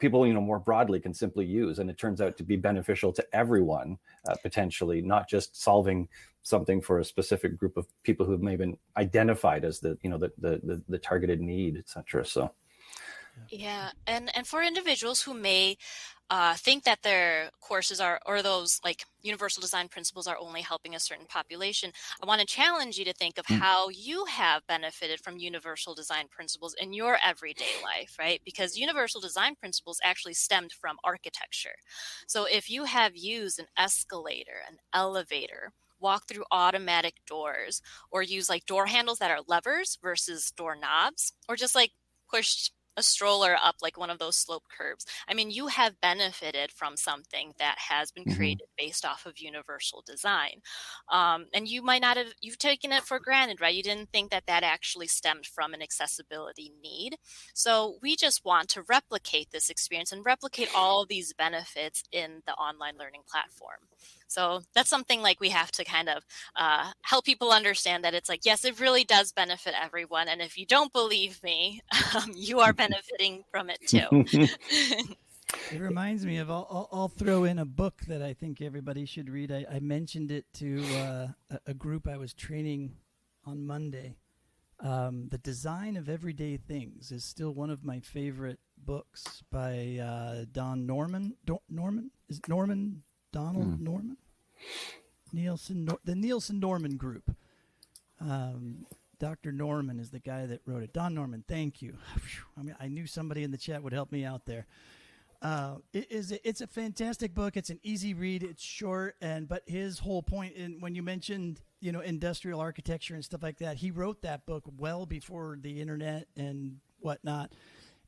people 0.00 0.26
you 0.26 0.34
know 0.34 0.40
more 0.40 0.58
broadly 0.58 1.00
can 1.00 1.14
simply 1.14 1.46
use 1.46 1.78
and 1.78 1.88
it 1.88 1.98
turns 1.98 2.20
out 2.20 2.36
to 2.36 2.42
be 2.42 2.56
beneficial 2.56 3.12
to 3.12 3.24
everyone 3.32 3.96
uh, 4.28 4.34
potentially 4.42 5.00
not 5.00 5.28
just 5.28 5.60
solving 5.60 6.08
something 6.42 6.80
for 6.80 6.98
a 6.98 7.04
specific 7.04 7.56
group 7.56 7.76
of 7.76 7.86
people 8.02 8.24
who 8.26 8.32
have 8.32 8.40
been 8.40 8.76
identified 8.96 9.64
as 9.64 9.80
the 9.80 9.96
you 10.02 10.10
know 10.10 10.18
the 10.18 10.32
the, 10.38 10.60
the, 10.64 10.82
the 10.88 10.98
targeted 10.98 11.40
need 11.40 11.76
etc 11.76 12.24
so 12.24 12.50
yeah 13.50 13.90
and 14.06 14.30
and 14.36 14.46
for 14.46 14.62
individuals 14.62 15.22
who 15.22 15.34
may 15.34 15.76
uh, 16.30 16.54
think 16.54 16.84
that 16.84 17.02
their 17.02 17.50
courses 17.60 18.00
are, 18.00 18.20
or 18.26 18.42
those 18.42 18.80
like 18.84 19.04
universal 19.22 19.62
design 19.62 19.88
principles 19.88 20.26
are 20.26 20.36
only 20.38 20.60
helping 20.60 20.94
a 20.94 21.00
certain 21.00 21.26
population, 21.26 21.90
I 22.22 22.26
want 22.26 22.40
to 22.40 22.46
challenge 22.46 22.98
you 22.98 23.04
to 23.06 23.14
think 23.14 23.38
of 23.38 23.46
mm. 23.46 23.58
how 23.58 23.88
you 23.88 24.26
have 24.26 24.66
benefited 24.66 25.20
from 25.20 25.38
universal 25.38 25.94
design 25.94 26.26
principles 26.30 26.74
in 26.78 26.92
your 26.92 27.18
everyday 27.24 27.64
life, 27.82 28.16
right? 28.18 28.42
Because 28.44 28.76
universal 28.76 29.20
design 29.20 29.54
principles 29.54 30.00
actually 30.04 30.34
stemmed 30.34 30.72
from 30.72 30.98
architecture. 31.02 31.76
So 32.26 32.44
if 32.44 32.68
you 32.68 32.84
have 32.84 33.16
used 33.16 33.58
an 33.58 33.66
escalator, 33.78 34.60
an 34.68 34.76
elevator, 34.92 35.72
walk 36.00 36.28
through 36.28 36.44
automatic 36.52 37.14
doors 37.26 37.80
or 38.10 38.22
use 38.22 38.48
like 38.48 38.66
door 38.66 38.86
handles 38.86 39.18
that 39.18 39.30
are 39.30 39.40
levers 39.48 39.98
versus 40.00 40.52
door 40.52 40.76
knobs 40.76 41.32
or 41.48 41.56
just 41.56 41.74
like 41.74 41.90
push 42.30 42.70
a 42.98 43.02
stroller 43.02 43.56
up 43.62 43.76
like 43.80 43.96
one 43.96 44.10
of 44.10 44.18
those 44.18 44.36
slope 44.36 44.64
curves. 44.76 45.06
I 45.28 45.34
mean, 45.34 45.50
you 45.50 45.68
have 45.68 46.00
benefited 46.00 46.72
from 46.72 46.96
something 46.96 47.52
that 47.58 47.76
has 47.78 48.10
been 48.10 48.24
mm-hmm. 48.24 48.36
created 48.36 48.64
mm-hmm. 48.64 48.86
based 48.86 49.04
off 49.04 49.24
of 49.24 49.38
universal 49.38 50.02
design. 50.04 50.60
Um, 51.10 51.46
and 51.54 51.68
you 51.68 51.80
might 51.80 52.02
not 52.02 52.16
have, 52.16 52.34
you've 52.40 52.58
taken 52.58 52.92
it 52.92 53.04
for 53.04 53.20
granted, 53.20 53.60
right? 53.60 53.74
You 53.74 53.82
didn't 53.82 54.10
think 54.10 54.30
that 54.30 54.46
that 54.46 54.64
actually 54.64 55.06
stemmed 55.06 55.46
from 55.46 55.72
an 55.72 55.82
accessibility 55.82 56.72
need. 56.82 57.16
So 57.54 57.98
we 58.02 58.16
just 58.16 58.44
want 58.44 58.68
to 58.70 58.82
replicate 58.82 59.50
this 59.52 59.70
experience 59.70 60.12
and 60.12 60.24
replicate 60.24 60.70
all 60.74 61.06
these 61.06 61.32
benefits 61.32 62.02
in 62.10 62.42
the 62.46 62.54
online 62.54 62.98
learning 62.98 63.22
platform. 63.30 63.78
So 64.28 64.60
that's 64.74 64.90
something 64.90 65.22
like 65.22 65.40
we 65.40 65.48
have 65.48 65.72
to 65.72 65.84
kind 65.84 66.08
of 66.08 66.24
uh, 66.54 66.92
help 67.02 67.24
people 67.24 67.50
understand 67.50 68.04
that 68.04 68.14
it's 68.14 68.28
like, 68.28 68.44
yes, 68.44 68.64
it 68.64 68.78
really 68.78 69.02
does 69.02 69.32
benefit 69.32 69.74
everyone. 69.80 70.28
And 70.28 70.40
if 70.40 70.56
you 70.56 70.66
don't 70.66 70.92
believe 70.92 71.42
me, 71.42 71.80
um, 72.14 72.32
you 72.36 72.60
are 72.60 72.72
benefiting 72.74 73.42
from 73.50 73.70
it 73.70 73.80
too. 73.86 74.06
it 75.72 75.80
reminds 75.80 76.24
me 76.24 76.36
of, 76.36 76.50
I'll, 76.50 76.88
I'll, 76.92 77.08
throw 77.08 77.44
in 77.44 77.58
a 77.58 77.64
book 77.64 78.02
that 78.06 78.22
I 78.22 78.34
think 78.34 78.60
everybody 78.60 79.06
should 79.06 79.30
read. 79.30 79.50
I, 79.50 79.64
I 79.70 79.80
mentioned 79.80 80.30
it 80.30 80.44
to 80.54 80.84
uh, 80.96 81.26
a, 81.50 81.60
a 81.68 81.74
group 81.74 82.06
I 82.06 82.18
was 82.18 82.34
training 82.34 82.92
on 83.44 83.66
Monday. 83.66 84.18
Um, 84.80 85.28
the 85.30 85.38
Design 85.38 85.96
of 85.96 86.08
Everyday 86.08 86.56
Things 86.56 87.10
is 87.10 87.24
still 87.24 87.52
one 87.52 87.70
of 87.70 87.84
my 87.84 87.98
favorite 87.98 88.60
books 88.76 89.42
by 89.50 89.98
uh, 90.00 90.44
Don 90.52 90.86
Norman. 90.86 91.34
Do- 91.44 91.62
Norman 91.68 92.12
is 92.28 92.40
Norman 92.46 93.02
Donald 93.32 93.78
mm. 93.78 93.80
Norman, 93.80 94.16
Nielsen, 95.32 95.88
the 96.04 96.14
Nielsen 96.14 96.60
Norman 96.60 96.96
Group. 96.96 97.34
Um, 98.20 98.86
Dr. 99.18 99.50
Norman 99.52 99.98
is 99.98 100.10
the 100.10 100.20
guy 100.20 100.46
that 100.46 100.60
wrote 100.64 100.82
it. 100.82 100.92
Don 100.92 101.14
Norman, 101.14 101.44
thank 101.48 101.82
you. 101.82 101.94
I 102.58 102.62
mean, 102.62 102.76
I 102.80 102.88
knew 102.88 103.06
somebody 103.06 103.42
in 103.42 103.50
the 103.50 103.58
chat 103.58 103.82
would 103.82 103.92
help 103.92 104.12
me 104.12 104.24
out 104.24 104.46
there. 104.46 104.66
Uh, 105.40 105.76
it 105.92 106.10
is 106.10 106.32
it's 106.42 106.60
a 106.60 106.66
fantastic 106.66 107.32
book. 107.32 107.56
It's 107.56 107.70
an 107.70 107.78
easy 107.84 108.12
read. 108.12 108.42
It's 108.42 108.62
short, 108.62 109.14
and 109.20 109.48
but 109.48 109.62
his 109.66 110.00
whole 110.00 110.22
point 110.22 110.54
in 110.56 110.80
when 110.80 110.96
you 110.96 111.02
mentioned 111.02 111.60
you 111.80 111.92
know 111.92 112.00
industrial 112.00 112.58
architecture 112.58 113.14
and 113.14 113.24
stuff 113.24 113.42
like 113.42 113.58
that, 113.58 113.76
he 113.76 113.92
wrote 113.92 114.22
that 114.22 114.46
book 114.46 114.64
well 114.76 115.06
before 115.06 115.56
the 115.60 115.80
internet 115.80 116.26
and 116.36 116.78
whatnot, 116.98 117.52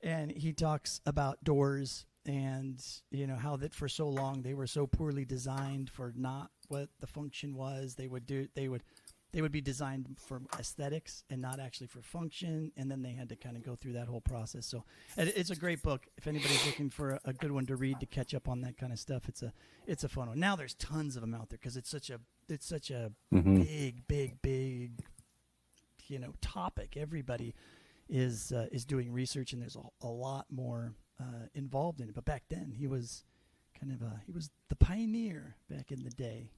and 0.02 0.32
he 0.32 0.52
talks 0.52 1.00
about 1.06 1.44
doors 1.44 2.04
and 2.26 2.84
you 3.10 3.26
know 3.26 3.36
how 3.36 3.56
that 3.56 3.74
for 3.74 3.88
so 3.88 4.08
long 4.08 4.42
they 4.42 4.54
were 4.54 4.66
so 4.66 4.86
poorly 4.86 5.24
designed 5.24 5.88
for 5.88 6.12
not 6.16 6.50
what 6.68 6.88
the 7.00 7.06
function 7.06 7.54
was. 7.54 7.94
They 7.94 8.08
would 8.08 8.26
do 8.26 8.48
they 8.54 8.68
would 8.68 8.82
they 9.32 9.42
would 9.42 9.52
be 9.52 9.60
designed 9.60 10.16
for 10.18 10.42
aesthetics 10.58 11.22
and 11.30 11.40
not 11.40 11.60
actually 11.60 11.86
for 11.86 12.02
function 12.02 12.72
and 12.76 12.90
then 12.90 13.02
they 13.02 13.12
had 13.12 13.28
to 13.28 13.36
kind 13.36 13.56
of 13.56 13.64
go 13.64 13.76
through 13.76 13.92
that 13.92 14.08
whole 14.08 14.20
process. 14.20 14.66
So 14.66 14.84
it's 15.16 15.50
a 15.50 15.56
great 15.56 15.82
book. 15.82 16.06
If 16.16 16.26
anybody's 16.26 16.66
looking 16.66 16.90
for 16.90 17.12
a, 17.12 17.20
a 17.26 17.32
good 17.32 17.52
one 17.52 17.64
to 17.66 17.76
read 17.76 18.00
to 18.00 18.06
catch 18.06 18.34
up 18.34 18.48
on 18.48 18.60
that 18.62 18.76
kind 18.76 18.92
of 18.92 18.98
stuff 18.98 19.28
it's 19.28 19.42
a 19.42 19.52
it's 19.86 20.04
a 20.04 20.08
fun 20.08 20.28
one. 20.28 20.40
Now 20.40 20.56
there's 20.56 20.74
tons 20.74 21.16
of 21.16 21.22
them 21.22 21.34
out 21.34 21.48
there 21.48 21.58
because 21.58 21.76
it's 21.76 21.90
such 21.90 22.10
a 22.10 22.20
it's 22.48 22.66
such 22.66 22.90
a 22.90 23.12
mm-hmm. 23.32 23.62
big 23.62 24.06
big 24.08 24.42
big 24.42 25.04
you 26.08 26.18
know 26.18 26.34
topic. 26.40 26.96
Everybody 26.96 27.54
is 28.08 28.52
uh, 28.52 28.66
is 28.72 28.84
doing 28.84 29.12
research 29.12 29.52
and 29.52 29.62
there's 29.62 29.76
a, 29.76 30.06
a 30.06 30.08
lot 30.08 30.46
more 30.50 30.92
uh, 31.20 31.46
involved 31.54 32.00
in 32.00 32.08
it. 32.08 32.14
But 32.14 32.24
back 32.24 32.44
then, 32.48 32.72
he 32.76 32.86
was 32.86 33.24
kind 33.78 33.92
of 33.92 34.02
a, 34.02 34.20
he 34.26 34.32
was 34.32 34.50
the 34.68 34.76
pioneer 34.76 35.56
back 35.68 35.90
in 35.92 36.02
the 36.02 36.10
day. 36.10 36.50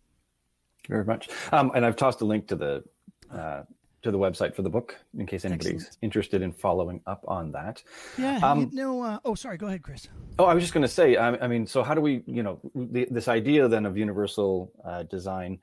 Very 0.88 1.04
much. 1.04 1.28
Um, 1.52 1.71
and 1.75 1.85
I've 1.85 1.97
tossed 1.97 2.21
a 2.21 2.25
link 2.25 2.49
to 2.49 2.57
the 2.57 2.85
uh, 3.33 3.62
to 4.02 4.11
the 4.11 4.19
website 4.19 4.54
for 4.54 4.62
the 4.62 4.69
book 4.69 4.97
in 5.16 5.26
case 5.26 5.45
anybody's 5.45 5.75
Excellent. 5.75 5.99
interested 6.02 6.42
in 6.42 6.52
following 6.52 7.00
up 7.07 7.25
on 7.26 7.52
that. 7.52 7.83
Yeah. 8.19 8.38
Um, 8.38 8.69
you 8.73 8.76
know, 8.76 9.02
uh, 9.02 9.19
oh, 9.25 9.35
sorry. 9.37 9.57
Go 9.57 9.69
ahead, 9.69 9.83
Chris. 9.83 10.09
Oh, 10.38 10.45
I 10.45 10.54
was 10.54 10.64
just 10.64 10.75
going 10.75 10.83
to 10.83 10.88
say. 10.88 11.16
I, 11.16 11.37
I, 11.37 11.47
mean, 11.47 11.66
so 11.66 11.85
how 11.85 11.95
do 11.95 12.00
we, 12.00 12.23
you 12.26 12.42
know, 12.42 12.59
the, 12.75 13.07
this 13.11 13.28
idea 13.28 13.69
then 13.69 13.87
of 13.87 13.97
universal 13.97 14.73
uh, 14.85 15.04
design? 15.04 15.61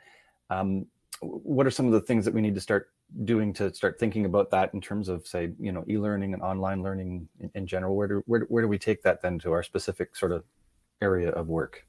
Um, 0.50 0.86
what 1.22 1.68
are 1.68 1.72
some 1.72 1.86
of 1.86 1.92
the 1.92 2.02
things 2.02 2.26
that 2.26 2.34
we 2.34 2.42
need 2.42 2.56
to 2.56 2.62
start 2.62 2.90
doing 3.24 3.54
to 3.54 3.74
start 3.74 4.00
thinking 4.00 4.26
about 4.26 4.52
that 4.52 4.74
in 4.74 4.82
terms 4.82 5.10
of 5.10 5.28
say 5.28 5.52
you 5.60 5.72
know 5.72 5.84
e-learning 5.90 6.34
and 6.34 6.42
online 6.42 6.82
learning 6.82 7.28
in, 7.40 7.52
in 7.56 7.68
general? 7.68 7.96
Where 7.96 8.08
do 8.08 8.24
where, 8.26 8.42
where 8.42 8.62
do 8.64 8.68
we 8.68 8.78
take 8.78 9.04
that 9.04 9.22
then 9.22 9.40
to 9.40 9.52
our 9.52 9.64
specific 9.64 10.16
sort 10.16 10.32
of 10.32 10.44
area 11.02 11.30
of 11.32 11.48
work 11.48 11.86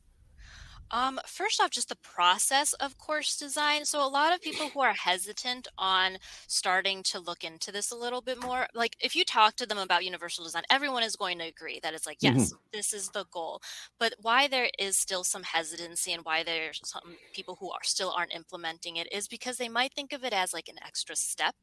um, 0.90 1.20
first 1.26 1.60
off, 1.60 1.70
just 1.70 1.88
the 1.88 1.96
process 1.96 2.72
of 2.74 2.98
course 2.98 3.36
design. 3.36 3.84
So, 3.84 4.04
a 4.04 4.08
lot 4.08 4.34
of 4.34 4.40
people 4.40 4.68
who 4.68 4.80
are 4.80 4.92
hesitant 4.94 5.68
on 5.78 6.18
starting 6.46 7.02
to 7.04 7.20
look 7.20 7.44
into 7.44 7.70
this 7.70 7.90
a 7.90 7.96
little 7.96 8.20
bit 8.20 8.42
more, 8.42 8.66
like 8.74 8.96
if 9.00 9.14
you 9.14 9.24
talk 9.24 9.56
to 9.56 9.66
them 9.66 9.78
about 9.78 10.04
universal 10.04 10.44
design, 10.44 10.62
everyone 10.70 11.02
is 11.02 11.16
going 11.16 11.38
to 11.38 11.44
agree 11.46 11.80
that 11.82 11.94
it's 11.94 12.06
like, 12.06 12.18
yes, 12.20 12.52
mm-hmm. 12.52 12.56
this 12.72 12.92
is 12.92 13.08
the 13.10 13.24
goal. 13.30 13.60
But 13.98 14.14
why 14.20 14.48
there 14.48 14.68
is 14.78 14.96
still 14.96 15.24
some 15.24 15.44
hesitancy 15.44 16.12
and 16.12 16.24
why 16.24 16.42
there's 16.42 16.80
some 16.84 17.16
people 17.32 17.56
who 17.60 17.70
are 17.70 17.84
still 17.84 18.12
aren't 18.16 18.34
implementing 18.34 18.96
it 18.96 19.12
is 19.12 19.28
because 19.28 19.58
they 19.58 19.68
might 19.68 19.92
think 19.94 20.12
of 20.12 20.24
it 20.24 20.32
as 20.32 20.52
like 20.52 20.68
an 20.68 20.78
extra 20.84 21.14
step 21.14 21.54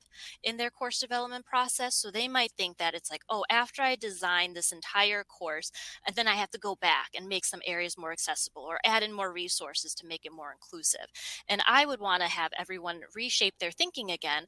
in 0.43 0.57
their 0.57 0.69
course 0.69 0.99
development 0.99 1.45
process. 1.45 1.95
So, 1.95 2.11
they 2.11 2.27
might 2.27 2.51
think 2.57 2.77
that 2.77 2.93
it's 2.93 3.11
like, 3.11 3.23
oh, 3.29 3.43
after 3.49 3.81
I 3.81 3.95
design 3.95 4.53
this 4.53 4.71
entire 4.71 5.23
course, 5.23 5.71
and 6.05 6.15
then 6.15 6.27
I 6.27 6.35
have 6.35 6.51
to 6.51 6.57
go 6.57 6.75
back 6.75 7.09
and 7.15 7.27
make 7.27 7.45
some 7.45 7.61
areas 7.65 7.97
more 7.97 8.11
accessible 8.11 8.63
or 8.63 8.79
add 8.85 9.03
in 9.03 9.16
more 9.17 9.33
resources 9.33 9.93
to 9.95 10.07
make 10.07 10.25
it 10.25 10.31
more 10.31 10.53
inclusive. 10.53 11.07
And 11.49 11.61
I 11.67 11.85
would 11.85 11.99
want 11.99 12.21
to 12.21 12.29
have 12.29 12.51
everyone 12.57 13.01
reshape 13.13 13.55
their 13.59 13.71
thinking 13.71 14.11
again 14.11 14.45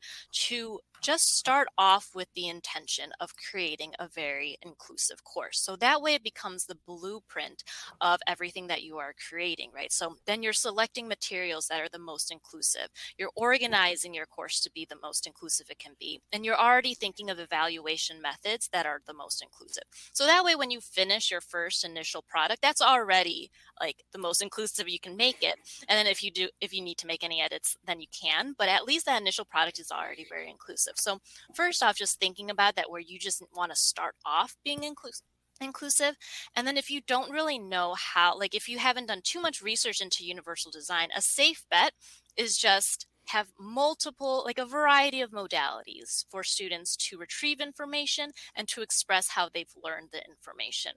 to 0.47 0.79
just 1.01 1.37
start 1.37 1.67
off 1.77 2.09
with 2.13 2.27
the 2.35 2.47
intention 2.47 3.11
of 3.19 3.33
creating 3.49 3.93
a 3.99 4.07
very 4.07 4.57
inclusive 4.61 5.23
course. 5.23 5.59
So 5.59 5.75
that 5.77 6.01
way 6.01 6.13
it 6.13 6.23
becomes 6.23 6.65
the 6.65 6.77
blueprint 6.85 7.63
of 8.01 8.19
everything 8.27 8.67
that 8.67 8.83
you 8.83 8.97
are 8.97 9.13
creating, 9.29 9.71
right? 9.73 9.91
So 9.91 10.17
then 10.25 10.43
you're 10.43 10.53
selecting 10.53 11.07
materials 11.07 11.67
that 11.67 11.81
are 11.81 11.89
the 11.89 11.99
most 11.99 12.31
inclusive. 12.31 12.89
You're 13.17 13.31
organizing 13.35 14.13
your 14.13 14.25
course 14.25 14.59
to 14.61 14.71
be 14.71 14.85
the 14.85 14.97
most 15.01 15.25
inclusive 15.25 15.67
it 15.69 15.79
can 15.79 15.93
be. 15.99 16.21
And 16.31 16.45
you're 16.45 16.59
already 16.59 16.93
thinking 16.93 17.29
of 17.29 17.39
evaluation 17.39 18.21
methods 18.21 18.69
that 18.73 18.85
are 18.85 19.01
the 19.07 19.13
most 19.13 19.41
inclusive. 19.41 19.83
So 20.11 20.25
that 20.25 20.43
way 20.43 20.55
when 20.55 20.71
you 20.71 20.81
finish 20.81 21.31
your 21.31 21.41
first 21.41 21.85
initial 21.85 22.21
product, 22.21 22.61
that's 22.61 22.81
already 22.81 23.51
like 23.79 24.03
the 24.11 24.19
most 24.19 24.41
inclusive 24.41 24.58
you 24.67 24.99
can 24.99 25.17
make 25.17 25.43
it. 25.43 25.55
And 25.87 25.97
then 25.97 26.07
if 26.07 26.23
you 26.23 26.31
do 26.31 26.49
if 26.61 26.73
you 26.73 26.81
need 26.81 26.97
to 26.99 27.07
make 27.07 27.23
any 27.23 27.41
edits, 27.41 27.77
then 27.85 27.99
you 27.99 28.07
can, 28.11 28.55
but 28.57 28.69
at 28.69 28.85
least 28.85 29.05
that 29.05 29.21
initial 29.21 29.45
product 29.45 29.79
is 29.79 29.91
already 29.91 30.25
very 30.29 30.49
inclusive 30.49 30.69
inclusive. 30.69 30.93
So, 30.97 31.19
first 31.53 31.83
off, 31.83 31.95
just 31.95 32.19
thinking 32.19 32.49
about 32.49 32.75
that, 32.75 32.89
where 32.89 33.01
you 33.01 33.19
just 33.19 33.43
want 33.55 33.71
to 33.71 33.75
start 33.75 34.15
off 34.25 34.55
being 34.63 34.83
inclusive 34.83 35.25
inclusive 35.61 36.15
and 36.55 36.65
then 36.65 36.77
if 36.77 36.89
you 36.89 37.01
don't 37.05 37.33
really 37.33 37.59
know 37.59 37.93
how 37.93 38.33
like 38.39 38.55
if 38.55 38.69
you 38.69 38.77
haven't 38.77 39.07
done 39.07 39.19
too 39.21 39.41
much 39.41 39.61
research 39.61 39.99
into 39.99 40.23
universal 40.23 40.71
design 40.71 41.09
a 41.13 41.21
safe 41.21 41.65
bet 41.69 41.91
is 42.37 42.57
just 42.57 43.07
have 43.27 43.51
multiple 43.59 44.41
like 44.45 44.57
a 44.57 44.65
variety 44.65 45.19
of 45.19 45.31
modalities 45.31 46.23
for 46.29 46.45
students 46.45 46.95
to 46.95 47.17
retrieve 47.17 47.59
information 47.59 48.31
and 48.55 48.69
to 48.69 48.81
express 48.81 49.27
how 49.27 49.49
they've 49.53 49.73
learned 49.83 50.07
the 50.13 50.23
information 50.29 50.93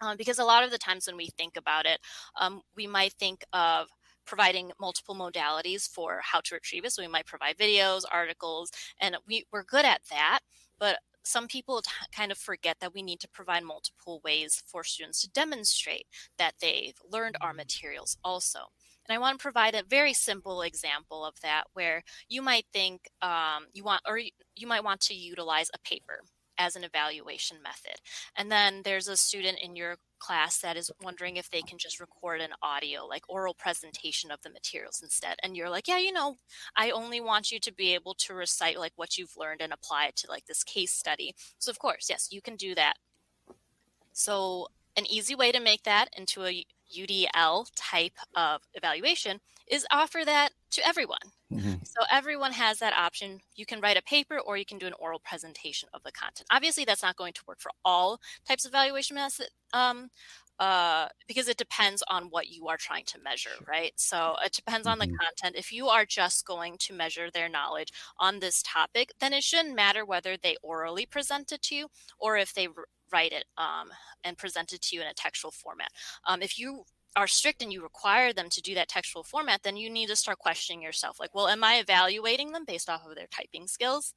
um, 0.00 0.16
because 0.16 0.38
a 0.38 0.44
lot 0.44 0.64
of 0.64 0.70
the 0.70 0.78
times 0.78 1.06
when 1.06 1.16
we 1.16 1.28
think 1.36 1.56
about 1.56 1.86
it 1.86 2.00
um, 2.40 2.60
we 2.76 2.86
might 2.86 3.12
think 3.14 3.44
of 3.52 3.88
providing 4.28 4.70
multiple 4.78 5.14
modalities 5.14 5.88
for 5.88 6.20
how 6.22 6.38
to 6.40 6.54
retrieve 6.54 6.84
it. 6.84 6.92
So 6.92 7.02
we 7.02 7.08
might 7.08 7.26
provide 7.26 7.56
videos, 7.56 8.02
articles, 8.12 8.70
and 9.00 9.16
we, 9.26 9.46
we're 9.50 9.64
good 9.64 9.86
at 9.86 10.02
that. 10.10 10.40
But 10.78 10.98
some 11.24 11.48
people 11.48 11.82
t- 11.82 11.90
kind 12.12 12.30
of 12.30 12.38
forget 12.38 12.76
that 12.80 12.94
we 12.94 13.02
need 13.02 13.20
to 13.20 13.28
provide 13.28 13.64
multiple 13.64 14.20
ways 14.22 14.62
for 14.66 14.84
students 14.84 15.22
to 15.22 15.30
demonstrate 15.30 16.06
that 16.36 16.54
they've 16.60 16.94
learned 17.10 17.36
our 17.40 17.50
mm-hmm. 17.50 17.58
materials 17.58 18.18
also. 18.22 18.60
And 19.08 19.14
I 19.14 19.18
want 19.18 19.38
to 19.38 19.42
provide 19.42 19.74
a 19.74 19.82
very 19.88 20.12
simple 20.12 20.60
example 20.60 21.24
of 21.24 21.40
that 21.40 21.64
where 21.72 22.02
you 22.28 22.42
might 22.42 22.66
think 22.72 23.08
um, 23.22 23.66
you 23.72 23.82
want, 23.82 24.02
or 24.06 24.18
you 24.18 24.66
might 24.66 24.84
want 24.84 25.00
to 25.02 25.14
utilize 25.14 25.70
a 25.72 25.78
paper 25.78 26.20
as 26.58 26.76
an 26.76 26.84
evaluation 26.84 27.58
method. 27.62 27.96
And 28.36 28.50
then 28.50 28.82
there's 28.84 29.08
a 29.08 29.16
student 29.16 29.58
in 29.62 29.76
your 29.76 29.96
class 30.18 30.58
that 30.58 30.76
is 30.76 30.90
wondering 31.02 31.36
if 31.36 31.50
they 31.50 31.62
can 31.62 31.78
just 31.78 32.00
record 32.00 32.40
an 32.40 32.50
audio, 32.62 33.06
like 33.06 33.22
oral 33.28 33.54
presentation 33.54 34.30
of 34.30 34.42
the 34.42 34.50
materials 34.50 35.00
instead. 35.02 35.36
And 35.42 35.56
you're 35.56 35.70
like, 35.70 35.88
yeah, 35.88 35.98
you 35.98 36.12
know, 36.12 36.36
I 36.76 36.90
only 36.90 37.20
want 37.20 37.52
you 37.52 37.60
to 37.60 37.72
be 37.72 37.94
able 37.94 38.14
to 38.14 38.34
recite 38.34 38.78
like 38.78 38.92
what 38.96 39.16
you've 39.16 39.36
learned 39.36 39.62
and 39.62 39.72
apply 39.72 40.06
it 40.06 40.16
to 40.16 40.28
like 40.28 40.46
this 40.46 40.64
case 40.64 40.92
study. 40.92 41.34
So, 41.58 41.70
of 41.70 41.78
course, 41.78 42.06
yes, 42.10 42.28
you 42.30 42.42
can 42.42 42.56
do 42.56 42.74
that. 42.74 42.94
So, 44.12 44.68
an 44.96 45.06
easy 45.06 45.36
way 45.36 45.52
to 45.52 45.60
make 45.60 45.84
that 45.84 46.08
into 46.16 46.44
a 46.44 46.64
UDL 46.96 47.70
type 47.76 48.18
of 48.34 48.62
evaluation 48.74 49.40
is 49.70 49.86
offer 49.90 50.22
that 50.24 50.50
to 50.70 50.86
everyone. 50.86 51.18
Mm-hmm. 51.52 51.74
So 51.84 52.00
everyone 52.10 52.52
has 52.52 52.78
that 52.78 52.92
option. 52.92 53.40
You 53.56 53.66
can 53.66 53.80
write 53.80 53.96
a 53.96 54.02
paper 54.02 54.38
or 54.38 54.56
you 54.56 54.64
can 54.64 54.78
do 54.78 54.86
an 54.86 54.92
oral 54.98 55.20
presentation 55.20 55.88
of 55.94 56.02
the 56.02 56.12
content. 56.12 56.46
Obviously, 56.50 56.84
that's 56.84 57.02
not 57.02 57.16
going 57.16 57.32
to 57.34 57.42
work 57.46 57.60
for 57.60 57.70
all 57.84 58.20
types 58.46 58.64
of 58.64 58.70
evaluation 58.70 59.14
method, 59.14 59.48
um, 59.72 60.10
uh, 60.58 61.08
because 61.26 61.48
it 61.48 61.56
depends 61.56 62.02
on 62.08 62.24
what 62.24 62.48
you 62.48 62.68
are 62.68 62.76
trying 62.76 63.04
to 63.06 63.20
measure, 63.20 63.50
right? 63.66 63.92
So 63.96 64.36
it 64.44 64.52
depends 64.52 64.86
on 64.86 64.98
the 64.98 65.06
mm-hmm. 65.06 65.16
content. 65.16 65.56
If 65.56 65.72
you 65.72 65.88
are 65.88 66.04
just 66.04 66.46
going 66.46 66.76
to 66.80 66.94
measure 66.94 67.30
their 67.30 67.48
knowledge 67.48 67.92
on 68.18 68.40
this 68.40 68.62
topic, 68.62 69.12
then 69.20 69.32
it 69.32 69.44
shouldn't 69.44 69.76
matter 69.76 70.04
whether 70.04 70.36
they 70.36 70.56
orally 70.62 71.06
present 71.06 71.52
it 71.52 71.62
to 71.62 71.74
you 71.74 71.88
or 72.18 72.36
if 72.36 72.54
they 72.54 72.68
write 73.12 73.32
it 73.32 73.44
um, 73.56 73.88
and 74.24 74.36
present 74.36 74.72
it 74.72 74.82
to 74.82 74.96
you 74.96 75.02
in 75.02 75.08
a 75.08 75.14
textual 75.14 75.52
format. 75.52 75.88
Um, 76.26 76.42
if 76.42 76.58
you 76.58 76.84
are 77.16 77.26
strict 77.26 77.62
and 77.62 77.72
you 77.72 77.82
require 77.82 78.32
them 78.32 78.48
to 78.50 78.60
do 78.60 78.74
that 78.74 78.88
textual 78.88 79.24
format, 79.24 79.62
then 79.62 79.76
you 79.76 79.90
need 79.90 80.08
to 80.08 80.16
start 80.16 80.38
questioning 80.38 80.82
yourself. 80.82 81.18
Like, 81.18 81.34
well, 81.34 81.48
am 81.48 81.64
I 81.64 81.76
evaluating 81.76 82.52
them 82.52 82.64
based 82.66 82.88
off 82.88 83.06
of 83.06 83.16
their 83.16 83.26
typing 83.26 83.66
skills? 83.66 84.14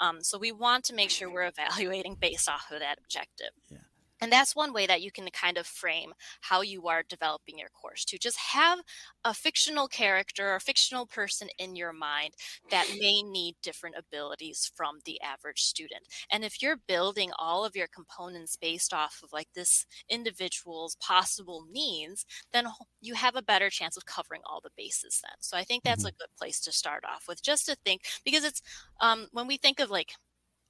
Um, 0.00 0.22
so 0.22 0.38
we 0.38 0.52
want 0.52 0.84
to 0.86 0.94
make 0.94 1.10
sure 1.10 1.30
we're 1.30 1.46
evaluating 1.46 2.16
based 2.20 2.48
off 2.48 2.70
of 2.70 2.80
that 2.80 2.98
objective. 2.98 3.50
Yeah. 3.70 3.78
And 4.22 4.30
that's 4.30 4.54
one 4.54 4.72
way 4.72 4.86
that 4.86 5.02
you 5.02 5.10
can 5.10 5.28
kind 5.32 5.58
of 5.58 5.66
frame 5.66 6.14
how 6.42 6.60
you 6.60 6.86
are 6.86 7.02
developing 7.02 7.58
your 7.58 7.68
course 7.70 8.04
to 8.04 8.18
just 8.18 8.38
have 8.38 8.78
a 9.24 9.34
fictional 9.34 9.88
character 9.88 10.54
or 10.54 10.60
fictional 10.60 11.06
person 11.06 11.48
in 11.58 11.74
your 11.74 11.92
mind 11.92 12.34
that 12.70 12.86
may 13.00 13.22
need 13.22 13.56
different 13.62 13.96
abilities 13.98 14.70
from 14.76 15.00
the 15.04 15.20
average 15.20 15.62
student. 15.62 16.02
And 16.30 16.44
if 16.44 16.62
you're 16.62 16.76
building 16.76 17.32
all 17.36 17.64
of 17.64 17.74
your 17.74 17.88
components 17.88 18.56
based 18.56 18.94
off 18.94 19.20
of 19.24 19.32
like 19.32 19.48
this 19.54 19.86
individual's 20.08 20.96
possible 21.00 21.66
needs, 21.68 22.24
then 22.52 22.68
you 23.00 23.14
have 23.14 23.34
a 23.34 23.42
better 23.42 23.70
chance 23.70 23.96
of 23.96 24.06
covering 24.06 24.42
all 24.46 24.60
the 24.62 24.70
bases 24.76 25.20
then. 25.24 25.36
So 25.40 25.56
I 25.56 25.64
think 25.64 25.82
that's 25.82 26.04
mm-hmm. 26.04 26.14
a 26.14 26.18
good 26.18 26.36
place 26.38 26.60
to 26.60 26.72
start 26.72 27.04
off 27.04 27.24
with 27.26 27.42
just 27.42 27.66
to 27.66 27.76
think 27.84 28.02
because 28.24 28.44
it's 28.44 28.62
um, 29.00 29.26
when 29.32 29.48
we 29.48 29.56
think 29.56 29.80
of 29.80 29.90
like 29.90 30.12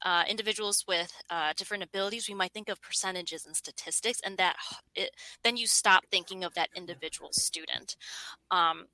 uh, 0.04 0.24
individuals 0.28 0.84
with 0.86 1.12
uh, 1.30 1.52
different 1.56 1.82
abilities, 1.82 2.28
we 2.28 2.34
might 2.34 2.52
think 2.52 2.68
of 2.68 2.80
percentages 2.80 3.46
and 3.46 3.56
statistics, 3.56 4.20
and 4.24 4.36
that 4.38 4.56
it, 4.94 5.10
then 5.44 5.56
you 5.56 5.66
stop 5.66 6.04
thinking 6.10 6.44
of 6.44 6.54
that 6.54 6.68
individual 6.76 7.30
student. 7.32 7.96
Um, 8.50 8.86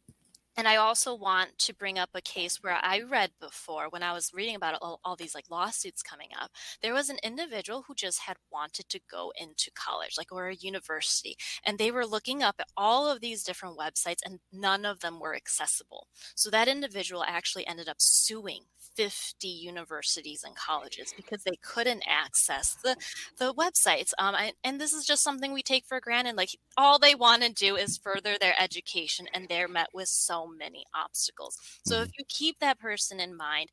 and 0.59 0.67
I 0.67 0.75
also 0.75 1.15
want 1.15 1.57
to 1.61 1.75
bring 1.75 2.00
up 2.00 2.11
a 2.15 2.21
case 2.21 2.61
where 2.61 2.79
I 2.83 3.00
read 3.00 3.31
before 3.41 3.87
when 3.88 4.03
I 4.03 4.12
was 4.12 4.33
reading 4.35 4.57
about 4.57 4.77
all, 4.83 4.99
all, 5.05 5.15
these 5.15 5.33
like 5.35 5.49
lawsuits 5.49 6.03
coming 6.03 6.31
up. 6.38 6.50
There 6.83 6.93
was 6.93 7.09
an 7.09 7.19
individual 7.23 7.85
who 7.87 7.95
just 7.95 8.23
had 8.23 8.37
wanted 8.53 8.88
to 8.88 9.00
go 9.09 9.33
into 9.41 9.71
college, 9.71 10.15
like 10.19 10.33
or 10.33 10.49
a 10.49 10.55
university, 10.57 11.37
and 11.65 11.79
they 11.79 11.93
were 11.93 12.05
looking 12.05 12.43
up 12.43 12.57
at 12.59 12.67
all 12.77 13.09
of 13.09 13.21
these 13.21 13.45
different 13.45 13.79
websites, 13.79 14.19
and 14.25 14.41
none 14.53 14.85
of 14.85 14.99
them 14.99 15.21
were 15.21 15.37
accessible. 15.37 16.09
So 16.35 16.50
that 16.50 16.67
individual 16.67 17.25
actually 17.25 17.65
ended 17.67 17.88
up 17.88 17.99
suing 18.00 18.62
50 18.99 19.47
universities 19.47 20.43
and 20.45 20.57
colleges 20.57 21.15
because 21.17 21.45
they 21.45 21.57
couldn't 21.62 22.03
access 22.05 22.75
the 22.83 22.97
the 23.38 23.55
websites. 23.55 24.12
Um, 24.19 24.35
I, 24.35 24.55
and 24.65 24.81
this 24.81 24.93
is 24.93 25.07
just 25.07 25.23
something 25.23 25.53
we 25.53 25.62
take 25.62 25.87
for 25.87 26.00
granted. 26.00 26.37
Like 26.37 26.59
all 26.77 26.99
they 26.99 27.15
want 27.15 27.45
to 27.45 27.53
do 27.53 27.77
is 27.77 27.97
further 27.97 28.35
their 28.41 28.61
education, 28.61 29.27
and 29.33 29.49
they're 29.49 29.69
met 29.69 29.91
with 29.95 30.09
so 30.09 30.48
many 30.57 30.85
obstacles. 30.95 31.57
So 31.87 31.97
if 31.97 32.09
mm-hmm. 32.09 32.12
you 32.19 32.25
keep 32.28 32.59
that 32.61 32.78
person 32.78 33.21
in 33.21 33.37
mind, 33.37 33.71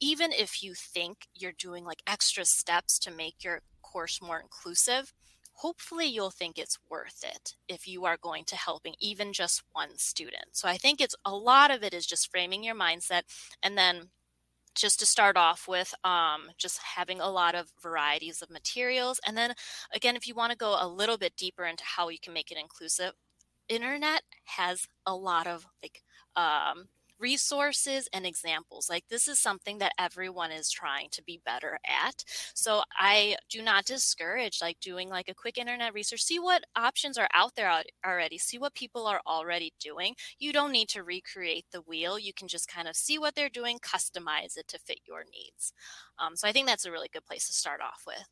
even 0.00 0.32
if 0.32 0.62
you 0.62 0.74
think 0.74 1.28
you're 1.34 1.52
doing 1.52 1.84
like 1.84 2.02
extra 2.06 2.44
steps 2.44 2.98
to 3.00 3.10
make 3.10 3.42
your 3.42 3.62
course 3.82 4.20
more 4.20 4.40
inclusive, 4.40 5.12
hopefully 5.54 6.06
you'll 6.06 6.30
think 6.30 6.56
it's 6.56 6.78
worth 6.88 7.24
it 7.24 7.56
if 7.68 7.88
you 7.88 8.04
are 8.04 8.16
going 8.16 8.44
to 8.44 8.56
helping 8.56 8.94
even 9.00 9.32
just 9.32 9.62
one 9.72 9.96
student. 9.96 10.44
So 10.52 10.68
I 10.68 10.76
think 10.76 11.00
it's 11.00 11.16
a 11.24 11.34
lot 11.34 11.70
of 11.70 11.82
it 11.82 11.94
is 11.94 12.06
just 12.06 12.30
framing 12.30 12.62
your 12.62 12.76
mindset 12.76 13.22
and 13.62 13.76
then 13.76 14.10
just 14.74 15.00
to 15.00 15.06
start 15.06 15.36
off 15.36 15.66
with 15.66 15.92
um, 16.04 16.50
just 16.56 16.78
having 16.78 17.20
a 17.20 17.28
lot 17.28 17.56
of 17.56 17.72
varieties 17.82 18.42
of 18.42 18.50
materials 18.50 19.18
and 19.26 19.36
then 19.36 19.52
again 19.92 20.14
if 20.14 20.28
you 20.28 20.34
want 20.34 20.52
to 20.52 20.58
go 20.58 20.76
a 20.78 20.86
little 20.86 21.18
bit 21.18 21.34
deeper 21.36 21.64
into 21.64 21.82
how 21.84 22.08
you 22.08 22.18
can 22.22 22.32
make 22.32 22.52
it 22.52 22.58
inclusive 22.58 23.12
internet 23.68 24.22
has 24.44 24.86
a 25.06 25.14
lot 25.14 25.46
of 25.46 25.66
like 25.82 26.02
um, 26.36 26.88
resources 27.18 28.08
and 28.12 28.26
examples. 28.26 28.88
Like 28.88 29.04
this 29.08 29.28
is 29.28 29.38
something 29.38 29.78
that 29.78 29.92
everyone 29.98 30.52
is 30.52 30.70
trying 30.70 31.08
to 31.10 31.22
be 31.22 31.40
better 31.44 31.78
at. 31.84 32.24
So 32.54 32.82
I 32.96 33.36
do 33.50 33.62
not 33.62 33.84
discourage 33.84 34.60
like 34.62 34.80
doing 34.80 35.08
like 35.08 35.28
a 35.28 35.34
quick 35.34 35.58
internet 35.58 35.94
research, 35.94 36.22
see 36.22 36.38
what 36.38 36.64
options 36.76 37.18
are 37.18 37.28
out 37.34 37.54
there 37.56 37.82
already, 38.06 38.38
see 38.38 38.58
what 38.58 38.74
people 38.74 39.06
are 39.06 39.20
already 39.26 39.72
doing. 39.80 40.14
You 40.38 40.52
don't 40.52 40.72
need 40.72 40.88
to 40.90 41.02
recreate 41.02 41.66
the 41.72 41.82
wheel. 41.82 42.18
You 42.18 42.32
can 42.32 42.48
just 42.48 42.68
kind 42.68 42.88
of 42.88 42.96
see 42.96 43.18
what 43.18 43.34
they're 43.34 43.48
doing, 43.48 43.78
customize 43.78 44.56
it 44.56 44.68
to 44.68 44.78
fit 44.78 45.00
your 45.06 45.24
needs. 45.24 45.72
Um, 46.18 46.36
so 46.36 46.48
I 46.48 46.52
think 46.52 46.66
that's 46.66 46.86
a 46.86 46.92
really 46.92 47.08
good 47.12 47.26
place 47.26 47.46
to 47.48 47.52
start 47.52 47.80
off 47.80 48.04
with. 48.06 48.28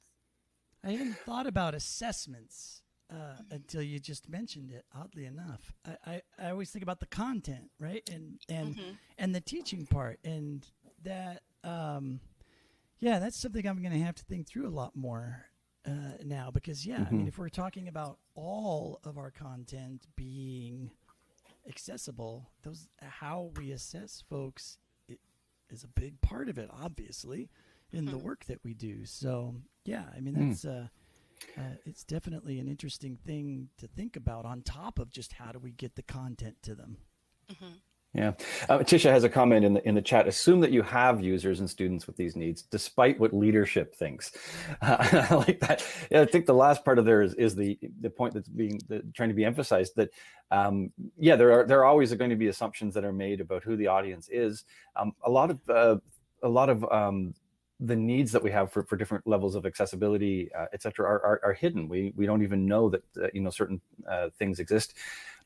I 0.85 0.93
even 0.93 1.15
thought 1.15 1.47
about 1.47 1.75
assessments 1.75 2.83
uh, 3.11 3.37
until 3.51 3.83
you 3.83 3.99
just 3.99 4.29
mentioned 4.29 4.71
it. 4.71 4.85
Oddly 4.95 5.27
enough, 5.27 5.73
I, 5.87 5.97
I, 6.07 6.23
I, 6.39 6.51
always 6.51 6.71
think 6.71 6.83
about 6.83 7.01
the 7.01 7.07
content, 7.07 7.71
right, 7.79 8.09
and 8.13 8.41
and 8.49 8.75
mm-hmm. 8.75 8.91
and 9.19 9.35
the 9.35 9.41
teaching 9.41 9.87
part, 9.87 10.19
and 10.25 10.67
that 11.03 11.43
um, 11.63 12.21
yeah, 12.99 13.19
that's 13.19 13.37
something 13.37 13.67
I'm 13.67 13.81
going 13.81 13.93
to 13.93 14.01
have 14.01 14.17
to 14.17 14.25
think 14.25 14.49
through 14.49 14.67
a 14.67 14.71
lot 14.71 14.97
more 14.97 15.47
uh, 15.87 16.19
now 16.25 16.51
because 16.51 16.87
yeah, 16.87 16.97
mm-hmm. 16.97 17.07
I 17.07 17.11
mean, 17.11 17.21
mm-hmm. 17.21 17.29
if 17.29 17.39
we're 17.39 17.49
talking 17.49 17.89
about 17.89 18.19
all 18.35 19.01
of 19.05 19.19
our 19.19 19.31
content 19.31 20.07
being 20.17 20.91
accessible, 21.69 22.51
those 22.63 22.89
how 23.01 23.53
we 23.57 23.73
assess 23.73 24.23
folks 24.29 24.79
is 25.71 25.85
a 25.85 26.01
big 26.01 26.21
part 26.21 26.49
of 26.49 26.59
it, 26.59 26.71
obviously, 26.73 27.51
in 27.93 28.05
mm-hmm. 28.05 28.13
the 28.13 28.19
work 28.19 28.45
that 28.47 28.65
we 28.65 28.75
do. 28.75 29.05
So 29.05 29.55
yeah, 29.85 30.05
I 30.17 30.21
mean 30.21 30.35
mm. 30.35 30.49
that's. 30.49 30.65
Mm. 30.65 30.85
Uh, 30.85 30.89
uh, 31.59 31.77
it's 31.85 32.05
definitely 32.05 32.59
an 32.59 32.69
interesting 32.69 33.17
thing 33.27 33.69
to 33.79 33.87
think 33.87 34.17
about 34.17 34.45
on 34.45 34.63
top 34.63 34.99
of 34.99 35.11
just 35.11 35.35
how 35.35 35.53
do 35.53 35.59
we 35.59 35.73
get 35.73 35.97
the 35.97 36.03
content 36.03 36.57
to 36.63 36.75
them. 36.75 36.99
Mm-hmm. 37.51 37.75
Yeah, 38.17 38.33
uh, 38.71 38.79
Tisha 38.79 39.11
has 39.11 39.25
a 39.25 39.29
comment 39.29 39.63
in 39.63 39.75
the 39.75 39.87
in 39.87 39.95
the 39.95 40.01
chat. 40.01 40.27
Assume 40.27 40.61
that 40.61 40.71
you 40.71 40.81
have 40.81 41.23
users 41.23 41.61
and 41.61 41.69
students 41.69 42.07
with 42.07 42.17
these 42.17 42.35
needs, 42.35 42.63
despite 42.63 43.21
what 43.21 43.35
leadership 43.35 43.95
thinks. 43.95 44.33
Uh, 44.81 45.27
I 45.31 45.35
like 45.35 45.61
that. 45.61 45.85
Yeah, 46.11 46.23
I 46.23 46.25
think 46.25 46.47
the 46.47 46.55
last 46.55 46.83
part 46.83 46.99
of 46.99 47.05
there 47.05 47.21
is, 47.21 47.35
is 47.35 47.55
the 47.55 47.79
the 48.01 48.09
point 48.09 48.33
that's 48.33 48.49
being 48.49 48.81
the, 48.89 49.03
trying 49.15 49.29
to 49.29 49.35
be 49.35 49.45
emphasized. 49.45 49.97
That 49.97 50.11
um, 50.51 50.93
yeah, 51.19 51.37
there 51.37 51.53
are 51.61 51.67
there 51.67 51.81
are 51.81 51.85
always 51.85 52.15
going 52.15 52.31
to 52.31 52.37
be 52.37 52.47
assumptions 52.47 52.95
that 52.95 53.05
are 53.05 53.13
made 53.13 53.43
about 53.43 53.65
who 53.65 53.77
the 53.77 53.89
audience 53.89 54.31
is. 54.31 54.65
Um, 54.95 55.13
a 55.23 55.31
lot 55.31 55.51
of 55.51 55.61
uh, 55.69 55.97
a 56.43 56.49
lot 56.49 56.71
of 56.71 56.91
um, 56.91 57.35
the 57.81 57.97
needs 57.97 58.33
that 58.33 58.43
we 58.43 58.51
have 58.51 58.73
for, 58.73 58.83
for 58.85 58.97
different 58.97 59.27
levels 59.27 59.55
of 59.55 59.67
accessibility, 59.67 60.51
uh, 60.55 60.67
et 60.73 60.83
cetera, 60.83 61.07
are, 61.07 61.25
are, 61.25 61.41
are, 61.45 61.53
hidden. 61.53 61.89
We, 61.89 62.13
we 62.17 62.25
don't 62.25 62.43
even 62.43 62.67
know 62.67 62.89
that, 62.89 63.03
uh, 63.23 63.29
you 63.35 63.43
know, 63.43 63.51
certain 63.51 63.81
uh, 64.09 64.31
things 64.39 64.61
exist. 64.61 64.95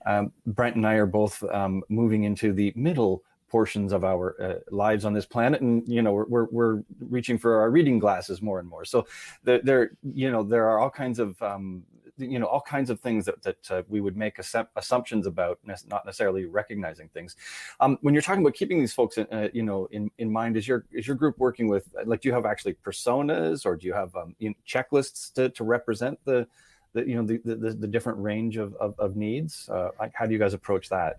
Um, 0.07 0.33
Brent 0.47 0.77
and 0.77 0.87
I 0.87 0.95
are 0.95 1.07
both 1.07 1.43
um, 1.45 1.83
moving 1.89 2.25
into 2.25 2.53
the 2.53 2.73
middle 2.77 3.25
portions 3.49 3.93
of 3.93 4.05
our 4.05 4.41
uh, 4.41 4.55
lives 4.71 5.05
on 5.05 5.13
this 5.13 5.27
planet 5.27 5.61
and 5.61 5.83
you 5.89 6.03
know 6.03 6.13
we're, 6.13 6.45
we're, 6.53 6.83
reaching 7.01 7.37
for 7.37 7.61
our 7.61 7.69
reading 7.69 7.99
glasses 7.99 8.41
more 8.41 8.61
and 8.61 8.69
more 8.69 8.85
so 8.85 9.05
there, 9.43 9.61
there 9.65 9.91
you 10.15 10.31
know 10.31 10.45
there 10.45 10.69
are 10.69 10.79
all 10.79 10.89
kinds 10.89 11.19
of 11.19 11.41
um, 11.43 11.83
you 12.21 12.39
know 12.39 12.47
all 12.47 12.61
kinds 12.61 12.91
of 12.91 13.01
things 13.01 13.25
that, 13.27 13.43
that 13.43 13.71
uh, 13.71 13.83
we 13.89 14.01
would 14.01 14.17
make 14.17 14.39
assumptions 14.77 15.27
about 15.27 15.59
not 15.65 16.05
necessarily 16.05 16.45
recognizing 16.45 17.09
things. 17.09 17.37
Um, 17.81 17.99
when 18.03 18.15
you're 18.15 18.23
talking 18.23 18.43
about 18.43 18.55
keeping 18.55 18.81
these 18.81 18.93
folks 18.93 19.19
in, 19.19 19.27
uh, 19.33 19.49
you 19.53 19.63
know 19.63 19.87
in, 19.91 20.11
in 20.19 20.31
mind 20.31 20.57
is 20.57 20.67
your 20.67 20.85
is 20.93 21.07
your 21.07 21.17
group 21.17 21.39
working 21.39 21.69
with 21.69 21.89
like 22.05 22.21
do 22.21 22.29
you 22.29 22.35
have 22.35 22.47
actually 22.47 22.75
personas 22.75 23.67
or 23.67 23.77
do 23.77 23.87
you 23.87 23.93
have 23.95 24.15
um, 24.17 24.35
you 24.39 24.51
know, 24.51 24.55
checklists 24.67 25.33
to, 25.35 25.49
to 25.51 25.65
represent 25.65 26.19
the 26.25 26.47
the 26.93 27.07
you 27.07 27.15
know 27.15 27.23
the 27.23 27.41
the, 27.45 27.71
the 27.73 27.87
different 27.87 28.19
range 28.19 28.57
of, 28.57 28.75
of, 28.77 28.99
of 28.99 29.17
needs? 29.17 29.69
Uh, 29.69 29.89
like 29.99 30.13
how 30.15 30.27
do 30.27 30.33
you 30.33 30.39
guys 30.39 30.55
approach 30.55 30.89
that? 30.89 31.19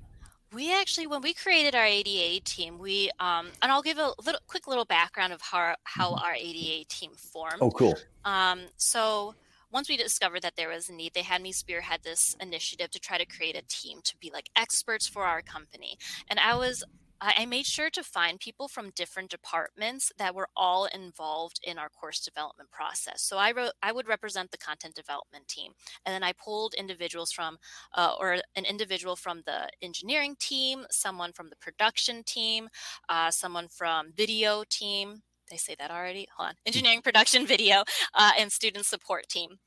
We 0.53 0.73
actually 0.73 1.07
when 1.07 1.21
we 1.21 1.33
created 1.33 1.75
our 1.75 1.85
ada 1.85 2.41
team 2.41 2.77
we 2.77 3.09
um 3.21 3.47
and 3.61 3.71
i'll 3.71 3.81
give 3.81 3.97
a 3.97 4.13
little 4.25 4.41
quick 4.47 4.67
little 4.67 4.83
background 4.83 5.31
of 5.31 5.41
how 5.41 5.75
how 5.83 6.11
mm-hmm. 6.11 6.25
our 6.25 6.33
ada 6.33 6.83
team 6.89 7.11
formed. 7.15 7.59
Oh 7.61 7.71
cool. 7.71 7.97
Um 8.25 8.61
so 8.75 9.33
once 9.71 9.89
we 9.89 9.97
discovered 9.97 10.41
that 10.41 10.55
there 10.55 10.69
was 10.69 10.89
a 10.89 10.93
need, 10.93 11.13
they 11.13 11.21
had 11.21 11.41
me 11.41 11.51
spearhead 11.51 12.01
this 12.03 12.35
initiative 12.39 12.91
to 12.91 12.99
try 12.99 13.17
to 13.17 13.25
create 13.25 13.55
a 13.55 13.63
team 13.67 13.99
to 14.03 14.17
be 14.17 14.31
like 14.31 14.49
experts 14.55 15.07
for 15.07 15.23
our 15.23 15.41
company. 15.41 15.97
And 16.29 16.39
I 16.39 16.55
was 16.55 16.83
I 17.23 17.45
made 17.45 17.67
sure 17.67 17.91
to 17.91 18.01
find 18.01 18.39
people 18.39 18.67
from 18.67 18.89
different 18.95 19.29
departments 19.29 20.11
that 20.17 20.33
were 20.33 20.49
all 20.57 20.85
involved 20.85 21.59
in 21.61 21.77
our 21.77 21.87
course 21.87 22.19
development 22.19 22.71
process. 22.71 23.21
So 23.21 23.37
I 23.37 23.51
wrote, 23.51 23.73
I 23.83 23.91
would 23.91 24.07
represent 24.07 24.49
the 24.49 24.57
content 24.57 24.95
development 24.95 25.47
team, 25.47 25.73
and 26.03 26.15
then 26.15 26.23
I 26.23 26.33
pulled 26.33 26.73
individuals 26.73 27.31
from, 27.31 27.59
uh, 27.93 28.15
or 28.19 28.39
an 28.55 28.65
individual 28.65 29.15
from 29.15 29.43
the 29.45 29.69
engineering 29.83 30.35
team, 30.39 30.87
someone 30.89 31.31
from 31.31 31.51
the 31.51 31.55
production 31.57 32.23
team, 32.23 32.69
uh, 33.07 33.29
someone 33.29 33.67
from 33.67 34.13
video 34.13 34.63
team, 34.67 35.21
they 35.51 35.57
say 35.57 35.75
that 35.77 35.91
already? 35.91 36.27
Hold 36.37 36.49
on. 36.49 36.55
Engineering, 36.65 37.01
production, 37.01 37.45
video, 37.55 37.83
uh, 38.15 38.31
and 38.39 38.51
student 38.51 38.85
support 38.85 39.27
team. 39.29 39.59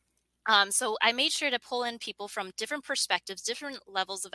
Um, 0.46 0.70
so 0.70 0.96
I 1.00 1.12
made 1.12 1.32
sure 1.32 1.50
to 1.50 1.58
pull 1.58 1.84
in 1.84 1.98
people 1.98 2.28
from 2.28 2.52
different 2.56 2.84
perspectives, 2.84 3.42
different 3.42 3.78
levels 3.86 4.24
of 4.24 4.32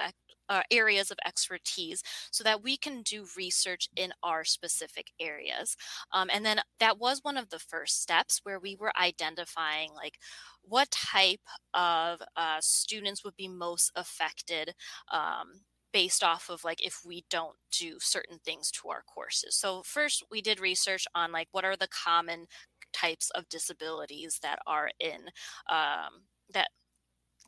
uh, 0.49 0.61
areas 0.71 1.11
of 1.11 1.19
expertise 1.25 2.01
so 2.31 2.43
that 2.43 2.63
we 2.63 2.77
can 2.77 3.03
do 3.03 3.27
research 3.37 3.87
in 3.95 4.11
our 4.23 4.43
specific 4.43 5.11
areas. 5.19 5.77
Um, 6.11 6.29
and 6.33 6.43
then 6.43 6.61
that 6.79 6.97
was 6.97 7.19
one 7.21 7.37
of 7.37 7.49
the 7.49 7.59
first 7.59 8.01
steps 8.01 8.39
where 8.43 8.59
we 8.59 8.75
were 8.75 8.91
identifying 8.99 9.91
like 9.95 10.17
what 10.63 10.89
type 10.91 11.41
of 11.73 12.21
uh, 12.35 12.57
students 12.59 13.23
would 13.23 13.35
be 13.35 13.47
most 13.47 13.91
affected 13.95 14.73
um, 15.11 15.61
based 15.91 16.23
off 16.23 16.49
of 16.49 16.63
like 16.63 16.85
if 16.85 17.01
we 17.05 17.25
don't 17.29 17.55
do 17.71 17.97
certain 17.99 18.37
things 18.43 18.71
to 18.71 18.89
our 18.89 19.03
courses. 19.03 19.55
So 19.55 19.81
first 19.83 20.23
we 20.31 20.41
did 20.41 20.59
research 20.59 21.05
on 21.15 21.31
like 21.31 21.47
what 21.51 21.65
are 21.65 21.75
the 21.75 21.87
common 21.87 22.45
types 22.93 23.29
of 23.31 23.47
disabilities 23.49 24.39
that 24.41 24.59
are 24.67 24.89
in 24.99 25.29
um, 25.69 26.23
that 26.53 26.69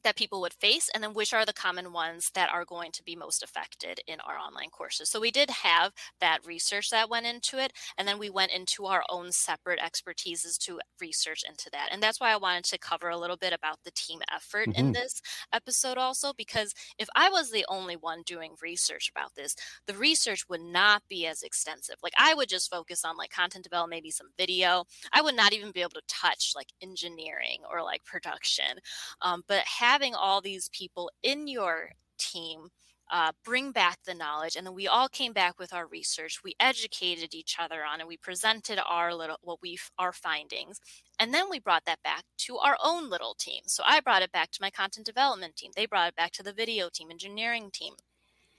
that 0.04 0.16
people 0.16 0.42
would 0.42 0.54
face 0.54 0.90
and 0.94 1.04
then 1.04 1.14
which 1.14 1.34
are 1.34 1.46
the 1.46 1.54
common 1.54 1.94
ones 1.94 2.32
that 2.34 2.50
are 2.52 2.66
going 2.66 2.92
to 2.92 3.04
be 3.04 3.16
most 3.16 3.44
affected 3.44 4.02
in 4.08 4.20
our 4.22 4.38
online 4.38 4.70
courses. 4.70 5.10
So 5.10 5.20
we 5.20 5.32
did 5.32 5.50
have 5.50 5.94
that 6.20 6.46
research 6.46 6.90
that 6.90 7.10
went 7.10 7.26
into 7.26 7.58
it 7.58 7.74
and 7.98 8.08
then 8.08 8.20
we 8.20 8.30
went 8.30 8.52
into 8.52 8.86
our 8.86 9.04
own 9.10 9.32
separate 9.32 9.80
expertises 9.80 10.58
to 10.60 10.80
research 11.00 11.44
into 11.48 11.70
that. 11.72 11.90
And 11.92 12.02
that's 12.02 12.20
why 12.20 12.32
I 12.32 12.38
wanted 12.38 12.66
to 12.66 12.78
cover 12.78 13.10
a 13.10 13.18
little 13.18 13.38
bit 13.38 13.54
about 13.54 13.78
the 13.84 13.92
team 13.92 14.20
effort 14.34 14.70
mm-hmm. 14.70 14.80
in 14.80 14.92
this 14.92 15.22
episode 15.54 15.98
also 15.98 16.34
because 16.34 16.74
if 16.98 17.08
I 17.16 17.30
was 17.30 17.52
the 17.52 17.66
only 17.70 17.96
one 17.96 18.24
doing 18.26 18.56
research 18.62 19.12
about 19.16 19.36
this, 19.36 19.56
the 19.88 19.94
research 19.94 20.48
would 20.50 20.62
not 20.62 21.04
be 21.10 21.28
as 21.28 21.44
extensive. 21.44 21.96
Like 22.04 22.14
I 22.18 22.34
would 22.34 22.50
just 22.50 22.70
focus 22.70 23.06
on 23.06 23.18
like 23.18 23.32
content 23.32 23.64
development, 23.64 23.98
maybe 23.98 24.12
some 24.12 24.30
video. 24.38 24.86
I 25.14 25.22
would 25.22 25.36
not 25.36 25.54
even 25.54 25.72
be 25.72 25.82
able 25.82 25.92
to 25.92 26.02
touch 26.08 26.54
like 26.56 26.68
engineering 26.82 27.60
or 27.70 27.84
like 27.84 28.04
production. 28.06 28.80
Um, 29.22 29.44
but 29.48 29.64
having 29.66 29.91
having 29.92 30.16
all 30.16 30.40
these 30.40 30.70
people 30.70 31.12
in 31.22 31.50
your 31.50 31.90
team 32.18 32.70
uh, 33.12 33.34
bring 33.44 33.74
back 33.74 33.98
the 34.06 34.14
knowledge 34.14 34.56
and 34.56 34.66
then 34.66 34.74
we 34.74 34.88
all 34.88 35.10
came 35.10 35.34
back 35.34 35.60
with 35.60 35.74
our 35.74 35.86
research. 35.88 36.40
We 36.46 36.56
educated 36.62 37.34
each 37.34 37.58
other 37.60 37.84
on 37.84 38.00
it. 38.00 38.08
We 38.08 38.16
presented 38.16 38.80
our 38.90 39.14
little 39.14 39.36
what 39.42 39.60
we 39.62 39.78
our 40.00 40.14
findings 40.14 40.80
and 41.20 41.34
then 41.34 41.50
we 41.50 41.60
brought 41.60 41.84
that 41.88 42.02
back 42.04 42.24
to 42.46 42.58
our 42.60 42.78
own 42.82 43.10
little 43.10 43.36
team. 43.38 43.64
So 43.66 43.84
i 43.86 44.00
brought 44.00 44.22
it 44.22 44.32
back 44.32 44.52
to 44.52 44.62
my 44.62 44.70
content 44.70 45.06
development 45.06 45.58
team. 45.58 45.72
They 45.76 45.88
brought 45.88 46.08
it 46.08 46.16
back 46.16 46.32
to 46.34 46.44
the 46.44 46.54
video 46.54 46.88
team 46.88 47.12
engineering 47.12 47.70
team. 47.74 47.96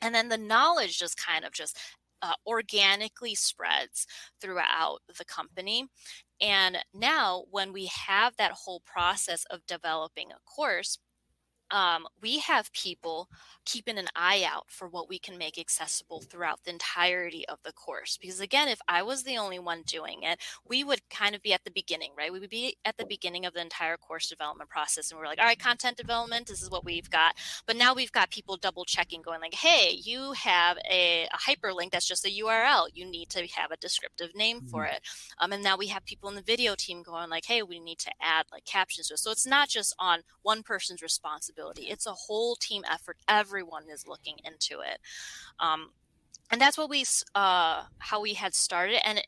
And 0.03 0.15
then 0.15 0.29
the 0.29 0.37
knowledge 0.37 0.99
just 0.99 1.17
kind 1.17 1.47
of 1.47 1.53
just 1.53 1.79
uh, 2.21 2.35
organically 2.47 3.35
spreads 3.35 4.07
throughout 4.39 4.99
the 5.17 5.25
company. 5.25 5.87
And 6.43 6.77
now 6.93 7.45
when 7.51 7.73
we 7.73 7.87
have 7.87 8.37
that 8.37 8.53
whole 8.53 8.81
process 8.81 9.47
of 9.51 9.65
developing 9.67 10.31
a 10.31 10.41
course 10.45 10.99
um, 11.73 12.07
we 12.21 12.39
have 12.39 12.73
people 12.73 13.29
keeping 13.65 13.99
an 13.99 14.09
eye 14.15 14.45
out 14.47 14.65
for 14.69 14.89
what 14.89 15.09
we 15.09 15.19
can 15.19 15.39
make 15.39 15.59
accessible 15.59 16.21
throughout 16.21 16.61
the 16.65 16.71
entirety 16.71 17.49
of 17.49 17.59
the 17.65 17.73
course. 17.73 18.19
Because 18.21 18.41
again, 18.41 18.69
if 18.69 18.81
I 18.89 19.03
was 19.03 19.23
the 19.23 19.39
only 19.39 19.59
one 19.59 19.83
doing 19.87 20.23
it, 20.23 20.39
we 20.69 20.85
would 20.85 21.09
kind 21.09 21.35
of 21.35 21.43
be 21.43 21.53
at 21.53 21.65
the 21.65 21.71
beginning, 21.71 22.13
right? 22.17 22.33
We 22.33 22.41
would 22.41 22.51
be 22.51 22.77
at 22.85 22.99
the 22.99 23.07
beginning 23.07 23.47
of 23.47 23.55
the 23.55 23.63
entire 23.63 23.97
course 23.97 24.29
development 24.29 24.69
process. 24.69 25.11
And 25.11 25.19
we're 25.19 25.27
like, 25.27 25.39
all 25.39 25.47
right, 25.47 25.59
content 25.59 25.97
development, 25.97 26.47
this 26.47 26.63
is 26.63 26.71
what 26.71 26.85
we've 26.85 27.11
got. 27.11 27.35
But 27.67 27.77
now 27.77 27.95
we've 27.95 28.13
got 28.13 28.31
people 28.31 28.57
double 28.57 28.85
checking, 28.85 29.23
going 29.23 29.41
like, 29.41 29.55
hey, 29.55 29.99
you 30.03 30.33
have 30.33 30.77
a, 30.91 31.27
a 31.33 31.39
hyperlink 31.39 31.93
that's 31.93 32.07
just 32.07 32.27
a 32.27 32.43
URL. 32.43 32.89
You 32.93 33.07
need 33.11 33.31
to 33.31 33.47
have 33.47 33.71
a 33.71 33.77
descriptive 33.77 34.35
name 34.35 34.59
mm-hmm. 34.59 34.69
for 34.69 34.85
it. 34.85 35.01
Um, 35.39 35.53
and 35.53 35.63
now 35.63 35.77
we 35.79 35.87
have 35.87 36.05
people 36.05 36.29
in 36.29 36.35
the 36.35 36.43
video 36.43 36.75
team 36.77 37.03
going 37.03 37.31
like, 37.31 37.47
hey, 37.47 37.63
we 37.63 37.81
need 37.81 37.99
to 38.01 38.11
add 38.21 38.47
like 38.53 38.65
captions 38.65 39.09
to 39.09 39.15
it. 39.15 39.19
So 39.19 39.31
it's 39.31 39.47
not 39.47 39.69
just 39.69 39.95
on 39.99 40.21
one 40.43 40.63
person's 40.63 41.01
responsibility. 41.03 41.62
It's 41.77 42.07
a 42.07 42.13
whole 42.13 42.57
team 42.57 42.83
effort. 42.91 43.17
Everyone 43.29 43.85
is 43.91 44.07
looking 44.07 44.37
into 44.45 44.81
it. 44.81 44.99
Um, 45.61 45.91
and 46.51 46.61
that's 46.61 46.77
what 46.77 46.91
we 46.91 47.05
uh, 47.35 47.85
how 47.99 48.21
we 48.21 48.35
had 48.35 48.55
started 48.55 49.07
and 49.07 49.23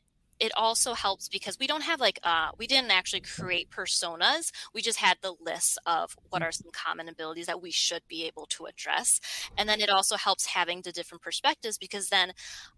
also 0.55 0.93
helps 0.93 1.27
because 1.29 1.57
we 1.59 1.67
don't 1.67 1.83
have 1.83 1.99
like 1.99 2.19
uh, 2.23 2.49
we 2.57 2.67
didn't 2.67 2.91
actually 2.91 3.21
create 3.21 3.69
personas 3.69 4.51
we 4.73 4.81
just 4.81 4.99
had 4.99 5.17
the 5.21 5.33
list 5.41 5.77
of 5.85 6.15
what 6.29 6.41
are 6.41 6.51
some 6.51 6.71
common 6.71 7.07
abilities 7.07 7.45
that 7.45 7.61
we 7.61 7.71
should 7.71 8.01
be 8.07 8.25
able 8.25 8.45
to 8.47 8.65
address. 8.65 9.19
And 9.57 9.67
then 9.69 9.81
it 9.81 9.89
also 9.89 10.15
helps 10.17 10.47
having 10.47 10.81
the 10.81 10.91
different 10.91 11.21
perspectives 11.21 11.77
because 11.77 12.09
then 12.09 12.33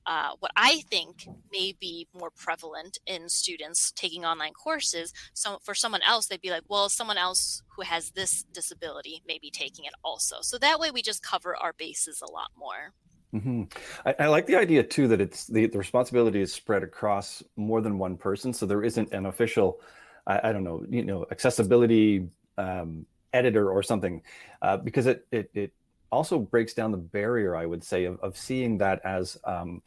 uh, 0.05 0.31
what 0.39 0.51
i 0.55 0.81
think 0.89 1.27
may 1.51 1.73
be 1.79 2.07
more 2.13 2.29
prevalent 2.29 2.97
in 3.05 3.29
students 3.29 3.91
taking 3.91 4.25
online 4.25 4.53
courses 4.53 5.13
so 5.33 5.59
for 5.63 5.75
someone 5.75 6.01
else 6.07 6.27
they'd 6.27 6.41
be 6.41 6.49
like 6.49 6.63
well 6.67 6.89
someone 6.89 7.17
else 7.17 7.63
who 7.77 7.83
has 7.83 8.11
this 8.11 8.43
disability 8.51 9.21
may 9.27 9.37
be 9.39 9.51
taking 9.51 9.85
it 9.85 9.93
also. 10.03 10.37
So 10.41 10.57
that 10.57 10.79
way 10.79 10.91
we 10.91 11.01
just 11.01 11.23
cover 11.23 11.55
our 11.55 11.73
bases 11.73 12.21
a 12.21 12.31
lot 12.31 12.51
more 12.57 12.93
Mm-hmm. 13.37 13.63
I, 14.05 14.15
I, 14.19 14.27
like 14.27 14.47
the 14.47 14.55
idea 14.55 14.83
too 14.83 15.07
that 15.09 15.21
it's 15.21 15.45
the, 15.45 15.67
the 15.67 15.77
responsibility 15.77 16.41
is 16.41 16.51
spread 16.53 16.81
across 16.83 17.43
more 17.55 17.81
than 17.81 17.99
one 17.99 18.17
person, 18.17 18.51
so 18.53 18.65
there 18.65 18.83
isn't 18.83 19.13
an 19.13 19.27
official, 19.27 19.79
I, 20.25 20.49
I 20.49 20.51
don't 20.51 20.63
know, 20.63 20.83
you 20.89 21.03
know, 21.03 21.25
accessibility 21.29 22.27
um, 22.57 23.05
editor 23.33 23.71
or 23.71 23.83
something, 23.83 24.23
uh, 24.61 24.77
because 24.77 25.05
it, 25.05 25.27
it 25.31 25.51
it 25.53 25.73
also 26.11 26.39
breaks 26.39 26.73
down 26.73 26.91
the 26.91 26.97
barrier, 26.97 27.55
I 27.55 27.65
would 27.65 27.83
say, 27.83 28.05
of, 28.05 28.19
of 28.21 28.37
seeing 28.37 28.79
that 28.79 29.01
as 29.05 29.37
um, 29.43 29.83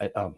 a, 0.00 0.10
um, 0.18 0.34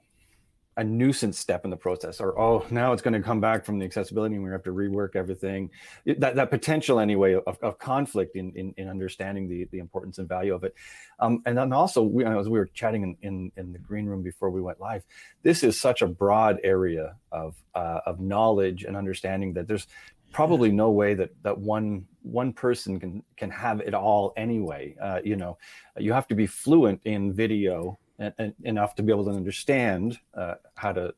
a 0.76 0.84
nuisance 0.84 1.38
step 1.38 1.64
in 1.64 1.70
the 1.70 1.76
process 1.76 2.20
or 2.20 2.38
oh 2.38 2.66
now 2.70 2.92
it's 2.92 3.02
going 3.02 3.14
to 3.14 3.20
come 3.20 3.40
back 3.40 3.64
from 3.64 3.78
the 3.78 3.84
accessibility 3.84 4.34
and 4.34 4.44
we 4.44 4.50
have 4.50 4.62
to 4.62 4.72
rework 4.72 5.14
everything. 5.14 5.70
That, 6.04 6.34
that 6.36 6.50
potential 6.50 6.98
anyway 6.98 7.34
of, 7.34 7.58
of 7.62 7.78
conflict 7.78 8.36
in, 8.36 8.52
in, 8.52 8.74
in 8.76 8.88
understanding 8.88 9.48
the, 9.48 9.68
the 9.70 9.78
importance 9.78 10.18
and 10.18 10.28
value 10.28 10.54
of 10.54 10.64
it. 10.64 10.74
Um, 11.20 11.42
and 11.46 11.56
then 11.56 11.72
also 11.72 12.02
we, 12.02 12.24
as 12.24 12.48
we 12.48 12.58
were 12.58 12.66
chatting 12.66 13.02
in, 13.02 13.16
in, 13.22 13.52
in, 13.56 13.72
the 13.72 13.78
green 13.78 14.06
room 14.06 14.22
before 14.22 14.50
we 14.50 14.60
went 14.60 14.80
live. 14.80 15.04
This 15.42 15.62
is 15.62 15.80
such 15.80 16.02
a 16.02 16.06
broad 16.06 16.58
area 16.64 17.16
of, 17.30 17.54
uh, 17.74 18.00
of 18.06 18.20
knowledge 18.20 18.84
and 18.84 18.96
understanding 18.96 19.52
that 19.54 19.68
there's 19.68 19.86
probably 20.32 20.72
no 20.72 20.90
way 20.90 21.14
that 21.14 21.30
that 21.44 21.56
one 21.56 22.04
one 22.22 22.52
person 22.52 22.98
can 22.98 23.22
can 23.36 23.50
have 23.50 23.80
it 23.80 23.94
all 23.94 24.32
anyway. 24.36 24.94
Uh, 25.00 25.20
you 25.22 25.36
know 25.36 25.56
you 25.96 26.12
have 26.12 26.26
to 26.26 26.34
be 26.34 26.46
fluent 26.46 27.00
in 27.04 27.32
video 27.32 27.98
enough 28.18 28.94
to 28.94 29.02
be 29.02 29.12
able 29.12 29.24
to 29.24 29.30
understand 29.30 30.18
uh, 30.34 30.54
how 30.74 30.92
to, 30.92 31.14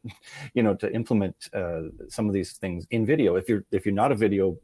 you 0.54 0.62
know, 0.62 0.74
to 0.74 0.92
implement 0.92 1.36
uh, 1.52 1.82
some 2.08 2.26
of 2.26 2.32
these 2.32 2.52
things 2.52 2.86
in 2.90 3.04
video. 3.04 3.36
If 3.36 3.48
you're 3.48 3.64
if 3.70 3.84
you're 3.84 3.94
not 3.94 4.12
a 4.12 4.14
video 4.14 4.56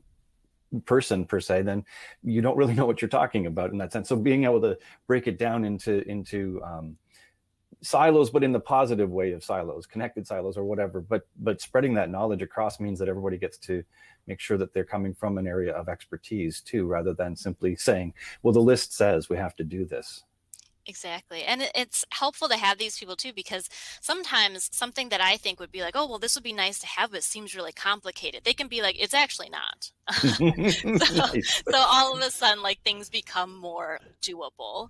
person 0.87 1.25
per 1.27 1.41
se, 1.41 1.63
then 1.63 1.85
you 2.23 2.41
don't 2.41 2.57
really 2.57 2.75
know 2.75 2.87
what 2.87 3.03
you're 3.03 3.09
talking 3.09 3.47
about 3.47 3.71
in 3.71 3.79
that 3.79 3.93
sense. 3.93 4.09
So 4.09 4.17
being 4.17 4.45
able 4.45 4.61
to 4.63 4.79
break 5.07 5.27
it 5.27 5.39
down 5.39 5.65
into 5.65 6.09
into 6.09 6.63
um, 6.65 6.97
silos, 7.83 8.31
but 8.31 8.45
in 8.45 8.53
the 8.53 8.61
positive 8.61 9.11
way 9.11 9.33
of 9.33 9.45
silos, 9.45 9.87
connected 9.87 10.27
silos 10.27 10.57
or 10.57 10.65
whatever. 10.65 11.01
But 11.01 11.27
but 11.41 11.61
spreading 11.61 11.95
that 11.95 12.11
knowledge 12.11 12.43
across 12.43 12.81
means 12.81 12.99
that 12.99 13.09
everybody 13.09 13.37
gets 13.37 13.59
to 13.59 13.85
make 14.27 14.41
sure 14.41 14.57
that 14.57 14.73
they're 14.73 14.85
coming 14.85 15.13
from 15.15 15.37
an 15.37 15.47
area 15.47 15.73
of 15.73 15.89
expertise 15.89 16.61
too, 16.61 16.87
rather 16.87 17.13
than 17.13 17.37
simply 17.37 17.77
saying, 17.77 18.15
"Well, 18.43 18.53
the 18.53 18.61
list 18.61 18.95
says 18.95 19.29
we 19.29 19.37
have 19.37 19.57
to 19.57 19.65
do 19.65 19.85
this." 19.85 20.25
Exactly. 20.87 21.45
And 21.45 21.63
it's 21.77 22.05
helpful 22.11 22.49
to 22.49 22.57
have 22.57 22.77
these 22.79 22.99
people 22.99 23.15
too, 23.15 23.33
because 23.33 23.69
sometimes 24.01 24.69
something 24.73 25.11
that 25.11 25.21
I 25.21 25.37
think 25.37 25.61
would 25.61 25.71
be 25.71 25.81
like, 25.81 25.95
oh, 25.97 26.09
well, 26.09 26.19
this 26.19 26.35
would 26.35 26.43
be 26.43 26.53
nice 26.53 26.81
to 26.81 26.87
have, 26.89 27.13
but 27.13 27.23
seems 27.23 27.55
really 27.55 27.73
complicated. 27.73 28.43
They 28.45 28.53
can 28.53 28.67
be 28.67 28.83
like, 28.83 28.97
it's 28.99 29.15
actually 29.15 29.51
not. 29.51 29.93
so, 30.13 31.41
so, 31.71 31.77
all 31.79 32.17
of 32.17 32.21
a 32.23 32.31
sudden, 32.31 32.63
like 32.63 32.81
things 32.83 33.09
become 33.09 33.57
more 33.57 34.01
doable. 34.21 34.89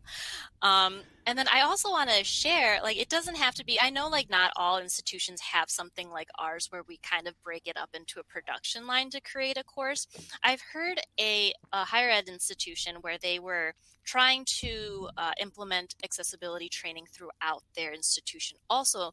Um, 0.63 1.03
and 1.27 1.39
then 1.39 1.47
I 1.53 1.61
also 1.63 1.91
want 1.91 2.11
to 2.11 2.25
share, 2.25 2.81
like, 2.83 2.97
it 2.99 3.09
doesn't 3.09 3.37
have 3.37 3.55
to 3.57 3.65
be, 3.65 3.79
I 3.81 3.91
know, 3.91 4.09
like, 4.09 4.31
not 4.31 4.53
all 4.57 4.79
institutions 4.79 5.41
have 5.41 5.71
something 5.71 6.11
like 6.11 6.29
ours 6.39 6.67
where 6.71 6.83
we 6.89 6.99
kind 7.03 7.29
of 7.29 7.41
break 7.45 7.67
it 7.67 7.77
up 7.77 7.91
into 7.95 8.19
a 8.19 8.25
production 8.25 8.87
line 8.87 9.11
to 9.11 9.21
create 9.21 9.59
a 9.59 9.65
course. 9.65 10.07
I've 10.43 10.63
heard 10.73 11.01
a, 11.21 11.53
a 11.73 11.85
higher 11.85 12.11
ed 12.11 12.29
institution 12.29 12.97
where 13.03 13.19
they 13.19 13.39
were 13.39 13.75
trying 14.05 14.45
to 14.45 15.09
uh, 15.17 15.31
implement 15.41 15.82
accessibility 16.05 16.69
training 16.69 17.07
throughout 17.13 17.63
their 17.75 17.93
institution 17.93 18.59
also 18.69 19.13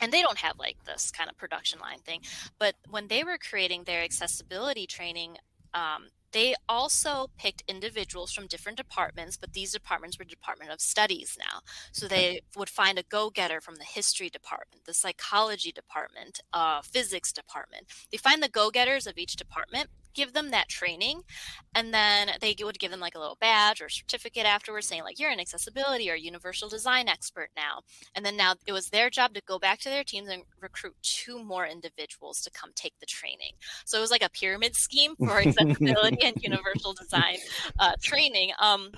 and 0.00 0.12
they 0.12 0.22
don't 0.22 0.38
have 0.38 0.58
like 0.58 0.76
this 0.84 1.10
kind 1.10 1.30
of 1.30 1.36
production 1.36 1.78
line 1.80 1.98
thing 2.00 2.20
but 2.58 2.74
when 2.90 3.08
they 3.08 3.22
were 3.24 3.38
creating 3.38 3.84
their 3.84 4.02
accessibility 4.02 4.86
training 4.86 5.36
um, 5.74 6.08
they 6.34 6.56
also 6.68 7.30
picked 7.38 7.62
individuals 7.68 8.32
from 8.32 8.48
different 8.48 8.76
departments, 8.76 9.36
but 9.36 9.52
these 9.52 9.70
departments 9.72 10.18
were 10.18 10.24
Department 10.24 10.72
of 10.72 10.80
Studies 10.80 11.38
now. 11.38 11.60
So 11.92 12.08
they 12.08 12.40
would 12.56 12.68
find 12.68 12.98
a 12.98 13.04
go 13.04 13.30
getter 13.30 13.60
from 13.60 13.76
the 13.76 13.84
history 13.84 14.28
department, 14.30 14.84
the 14.84 14.94
psychology 14.94 15.70
department, 15.70 16.40
uh, 16.52 16.82
physics 16.82 17.32
department. 17.32 17.86
They 18.10 18.18
find 18.18 18.42
the 18.42 18.48
go 18.48 18.70
getters 18.70 19.06
of 19.06 19.16
each 19.16 19.36
department 19.36 19.90
give 20.14 20.32
them 20.32 20.50
that 20.50 20.68
training 20.68 21.22
and 21.74 21.92
then 21.92 22.30
they 22.40 22.54
would 22.62 22.78
give 22.78 22.90
them 22.90 23.00
like 23.00 23.14
a 23.14 23.18
little 23.18 23.36
badge 23.40 23.80
or 23.80 23.88
certificate 23.88 24.46
afterwards 24.46 24.86
saying 24.86 25.02
like 25.02 25.18
you're 25.18 25.30
an 25.30 25.40
accessibility 25.40 26.10
or 26.10 26.14
universal 26.14 26.68
design 26.68 27.08
expert 27.08 27.50
now. 27.56 27.80
And 28.14 28.24
then 28.24 28.36
now 28.36 28.54
it 28.66 28.72
was 28.72 28.88
their 28.88 29.10
job 29.10 29.34
to 29.34 29.42
go 29.46 29.58
back 29.58 29.80
to 29.80 29.88
their 29.88 30.04
teams 30.04 30.28
and 30.28 30.42
recruit 30.60 30.94
two 31.02 31.42
more 31.42 31.66
individuals 31.66 32.40
to 32.42 32.50
come 32.50 32.70
take 32.74 32.94
the 33.00 33.06
training. 33.06 33.52
So 33.84 33.98
it 33.98 34.00
was 34.00 34.10
like 34.10 34.24
a 34.24 34.30
pyramid 34.30 34.76
scheme 34.76 35.16
for 35.16 35.38
accessibility 35.46 36.22
and 36.24 36.36
universal 36.42 36.94
design 36.94 37.38
uh, 37.78 37.92
training. 38.00 38.52
Um, 38.58 38.92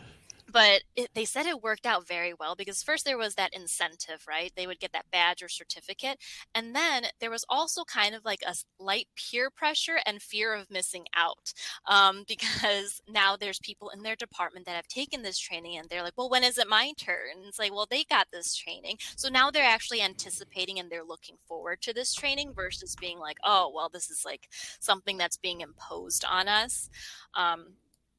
but 0.56 0.84
it, 0.94 1.10
they 1.12 1.26
said 1.26 1.44
it 1.44 1.62
worked 1.62 1.84
out 1.84 2.08
very 2.08 2.32
well 2.32 2.54
because 2.54 2.82
first 2.82 3.04
there 3.04 3.18
was 3.18 3.34
that 3.34 3.52
incentive 3.52 4.24
right? 4.26 4.52
They 4.56 4.66
would 4.66 4.80
get 4.80 4.90
that 4.92 5.10
badge 5.12 5.42
or 5.42 5.50
certificate. 5.50 6.16
And 6.54 6.74
then 6.74 7.08
there 7.20 7.30
was 7.30 7.44
also 7.50 7.84
kind 7.84 8.14
of 8.14 8.24
like 8.24 8.40
a 8.46 8.54
light 8.78 9.06
peer 9.16 9.50
pressure 9.50 9.98
and 10.06 10.22
fear 10.22 10.54
of 10.54 10.70
missing 10.70 11.04
out 11.14 11.52
um, 11.86 12.24
because 12.28 13.02
now 13.06 13.36
there's 13.36 13.58
people 13.58 13.90
in 13.90 14.02
their 14.02 14.16
department 14.16 14.64
that 14.64 14.76
have 14.76 14.88
taken 14.88 15.20
this 15.20 15.38
training 15.38 15.76
and 15.76 15.90
they're 15.90 16.02
like 16.02 16.16
well 16.16 16.30
when 16.30 16.42
is 16.42 16.56
it 16.56 16.70
my 16.70 16.94
turn? 16.96 17.36
And 17.36 17.44
it's 17.44 17.58
like 17.58 17.74
well 17.74 17.86
they 17.90 18.04
got 18.04 18.28
this 18.32 18.56
training. 18.56 18.96
So 19.14 19.28
now 19.28 19.50
they're 19.50 19.62
actually 19.62 20.00
anticipating 20.00 20.78
and 20.78 20.88
they're 20.88 21.04
looking 21.04 21.36
forward 21.46 21.82
to 21.82 21.92
this 21.92 22.14
training 22.14 22.54
versus 22.54 22.96
being 22.98 23.18
like 23.18 23.36
oh 23.44 23.70
well 23.74 23.90
this 23.92 24.08
is 24.08 24.22
like 24.24 24.48
something 24.80 25.18
that's 25.18 25.36
being 25.36 25.60
imposed 25.60 26.24
on 26.24 26.48
us. 26.48 26.88
Um, 27.34 27.74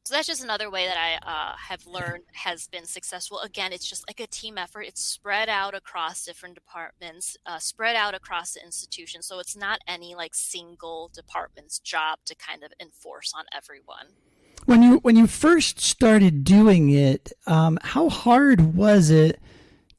so 0.08 0.16
that's 0.16 0.28
just 0.28 0.42
another 0.42 0.72
way 0.72 0.86
that 0.86 0.98
I 0.98 1.16
uh, 1.30 1.56
have 1.58 1.86
learned 1.86 2.24
has 2.32 2.68
been 2.68 2.86
successful. 2.86 3.40
Again, 3.42 3.74
it's 3.74 3.88
just 3.88 4.08
like 4.08 4.22
a 4.22 4.28
team 4.28 4.58
effort. 4.58 4.84
It's 4.84 5.04
spread 5.04 5.50
out 5.50 5.76
across 5.76 6.24
different 6.24 6.56
departments, 6.56 7.36
uh, 7.46 7.60
spread 7.60 7.98
out 7.98 8.16
across 8.16 8.54
the 8.54 8.64
institution. 8.64 9.22
So 9.22 9.40
it's 9.40 9.58
not 9.58 9.80
any 9.86 10.16
like 10.16 10.34
single 10.34 11.12
department's 11.14 11.80
job 11.80 12.20
to 12.26 12.36
kind 12.36 12.64
of 12.64 12.72
enforce 12.80 13.34
on 13.36 13.44
everyone. 13.54 14.08
When 14.66 14.82
you 14.82 15.00
when 15.00 15.18
you 15.18 15.28
first 15.28 15.82
started 15.82 16.46
doing 16.46 16.90
it, 16.90 17.34
um, 17.46 17.78
how 17.82 18.08
hard 18.08 18.76
was 18.76 19.10
it? 19.10 19.42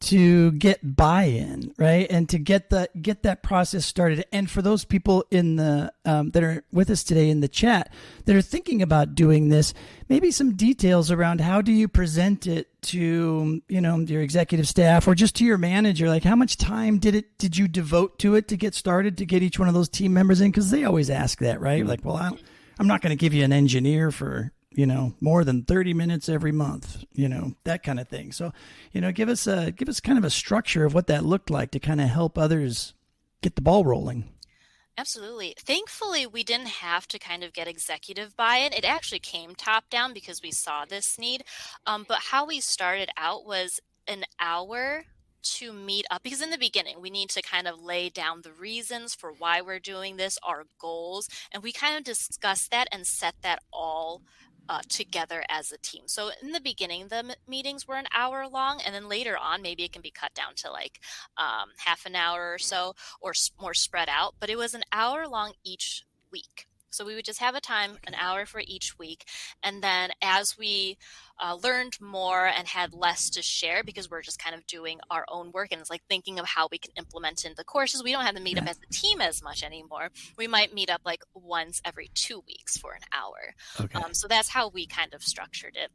To 0.01 0.53
get 0.53 0.97
buy-in, 0.97 1.75
right, 1.77 2.07
and 2.09 2.29
to 2.29 2.39
get 2.39 2.71
the 2.71 2.89
get 3.01 3.25
that 3.25 3.43
process 3.43 3.85
started. 3.85 4.25
And 4.33 4.49
for 4.49 4.63
those 4.63 4.85
people 4.85 5.25
in 5.31 5.57
the 5.57 5.93
um, 6.05 6.31
that 6.31 6.43
are 6.43 6.65
with 6.73 6.89
us 6.91 7.03
today 7.03 7.31
in 7.31 7.41
the 7.41 7.49
chat 7.49 7.93
that 8.25 8.37
are 8.37 8.43
thinking 8.43 8.81
about 8.81 9.15
doing 9.15 9.49
this, 9.49 9.75
maybe 10.09 10.31
some 10.31 10.55
details 10.55 11.11
around 11.11 11.41
how 11.41 11.61
do 11.61 11.73
you 11.73 11.89
present 11.89 12.47
it 12.47 12.69
to 12.81 13.61
you 13.69 13.81
know 13.81 13.99
your 13.99 14.23
executive 14.23 14.69
staff 14.69 15.09
or 15.09 15.15
just 15.15 15.35
to 15.37 15.45
your 15.45 15.59
manager. 15.59 16.09
Like, 16.09 16.25
how 16.25 16.37
much 16.37 16.57
time 16.57 16.99
did 16.99 17.15
it 17.17 17.37
did 17.39 17.57
you 17.57 17.67
devote 17.67 18.19
to 18.21 18.37
it 18.37 18.47
to 18.49 18.57
get 18.57 18.75
started 18.75 19.19
to 19.19 19.27
get 19.27 19.43
each 19.43 19.59
one 19.59 19.69
of 19.69 19.75
those 19.75 19.89
team 19.89 20.13
members 20.13 20.41
in? 20.41 20.51
Because 20.51 20.71
they 20.71 20.85
always 20.85 21.11
ask 21.11 21.41
that, 21.41 21.61
right? 21.61 21.85
Like, 21.85 22.05
well, 22.05 22.17
I 22.17 22.31
I'm 22.79 22.87
not 22.87 23.03
going 23.03 23.11
to 23.11 23.17
give 23.17 23.35
you 23.35 23.45
an 23.45 23.53
engineer 23.53 24.11
for 24.11 24.53
you 24.79 24.87
know, 24.87 25.13
more 25.21 25.43
than 25.43 25.65
30 25.65 25.93
minutes 25.93 26.29
every 26.29 26.53
month, 26.53 27.03
you 27.13 27.29
know, 27.29 27.53
that 27.65 27.83
kind 27.83 27.99
of 27.99 28.07
thing. 28.07 28.31
So, 28.31 28.53
you 28.93 29.01
know, 29.01 29.11
give 29.11 29.29
us 29.29 29.49
a 29.49 29.73
give 29.73 29.89
us 29.89 29.99
kind 29.99 30.17
of 30.17 30.23
a 30.23 30.31
structure 30.31 30.85
of 30.85 30.95
what 30.95 31.09
that 31.09 31.25
looked 31.25 31.51
like 31.51 31.73
to 31.73 31.81
kind 31.81 32.01
of 32.01 32.09
help 32.09 32.39
others 32.39 32.95
get 33.43 33.57
the 33.57 33.61
ball 33.61 33.85
rolling. 33.85 34.29
Absolutely. 34.97 35.57
Thankfully, 35.59 36.29
we 36.29 36.45
didn't 36.45 36.69
have 36.69 37.09
to 37.09 37.19
kind 37.19 37.43
of 37.43 37.53
get 37.53 37.67
executive 37.67 38.37
buy-in. 38.37 38.73
It 38.73 38.85
actually 38.85 39.19
came 39.19 39.57
top 39.57 39.91
down 39.91 40.15
because 40.15 40.43
we 40.45 40.53
saw 40.53 40.85
this 40.85 41.19
need. 41.19 41.43
Um, 41.85 42.05
but 42.07 42.19
how 42.31 42.47
we 42.47 42.61
started 42.61 43.09
out 43.17 43.45
was 43.45 43.81
an 44.07 44.27
hour 44.39 45.07
to 45.43 45.73
meet 45.73 46.05
up 46.11 46.23
because 46.23 46.43
in 46.43 46.51
the 46.51 46.59
beginning 46.59 47.01
we 47.01 47.11
need 47.11 47.31
to 47.31 47.43
kind 47.43 47.67
of 47.67 47.81
lay 47.81 48.09
down 48.09 48.43
the 48.43 48.53
reasons 48.53 49.15
for 49.15 49.33
why 49.33 49.61
we're 49.61 49.79
doing 49.79 50.17
this 50.17 50.39
our 50.43 50.65
goals 50.81 51.29
and 51.53 51.63
we 51.63 51.73
kind 51.73 51.97
of 51.97 52.05
discuss 52.05 52.67
that 52.69 52.89
and 52.91 53.07
set 53.07 53.35
that 53.43 53.63
all 53.73 54.23
uh, 54.69 54.81
together 54.89 55.45
as 55.49 55.73
a 55.73 55.79
team. 55.79 56.03
So 56.07 56.31
in 56.43 56.53
the 56.53 56.61
beginning, 56.61 57.09
the 57.09 57.17
m- 57.19 57.31
meetings 57.47 57.87
were 57.87 57.97
an 57.97 58.07
hour 58.15 58.47
long, 58.49 58.81
and 58.85 58.95
then 58.95 59.09
later 59.09 59.37
on, 59.37 59.63
maybe 59.63 59.85
it 59.85 59.93
can 59.93 60.03
be 60.03 60.11
cut 60.11 60.35
down 60.35 60.55
to 60.57 60.71
like 60.71 61.01
um, 61.37 61.71
half 61.79 62.07
an 62.07 62.15
hour 62.15 62.53
or 62.53 62.59
so, 62.59 62.95
or 63.21 63.31
s- 63.31 63.51
more 63.61 63.75
spread 63.75 64.09
out. 64.11 64.35
But 64.41 64.51
it 64.51 64.59
was 64.59 64.75
an 64.75 64.83
hour 64.93 65.27
long 65.27 65.53
each 65.65 66.05
week. 66.31 66.67
So 66.91 67.05
we 67.05 67.15
would 67.15 67.25
just 67.25 67.41
have 67.41 67.55
a 67.55 67.61
time, 67.61 67.99
an 68.07 68.15
hour 68.15 68.47
for 68.47 68.63
each 68.67 68.99
week. 68.99 69.25
And 69.63 69.83
then 69.83 70.11
as 70.23 70.57
we 70.59 70.99
uh, 71.41 71.57
learned 71.63 71.99
more 72.01 72.47
and 72.47 72.67
had 72.67 72.93
less 72.93 73.31
to 73.31 73.43
share 73.43 73.83
because 73.85 74.11
we're 74.11 74.23
just 74.23 74.43
kind 74.43 74.55
of 74.55 74.67
doing 74.67 74.99
our 75.11 75.25
own 75.29 75.53
work 75.53 75.69
and 75.71 75.81
it's 75.81 75.91
like 75.91 76.03
thinking 76.09 76.39
of 76.39 76.47
how 76.47 76.69
we 76.71 76.79
can 76.79 76.93
implement 76.97 77.45
in 77.45 77.53
the 77.57 77.65
courses, 77.65 78.03
we 78.03 78.13
don't 78.13 78.25
have 78.25 78.35
to 78.35 78.43
meet 78.43 78.59
up 78.59 78.69
as 78.69 78.79
a 78.79 78.93
team 78.93 79.21
as 79.21 79.43
much 79.43 79.63
anymore. 79.63 80.09
We 80.37 80.47
might 80.47 80.75
meet 80.75 80.91
up 80.91 81.03
like 81.05 81.23
once 81.35 81.81
every 81.85 82.11
two 82.15 82.43
weeks 82.47 82.77
for 82.77 82.93
an 82.93 83.03
hour. 83.13 83.55
Okay. 83.81 83.99
Um, 83.99 84.15
so 84.15 84.29
that's 84.29 84.49
how 84.49 84.69
we 84.69 84.87
kind 84.87 85.15
of 85.15 85.23
structured 85.23 85.77
it. 85.77 85.91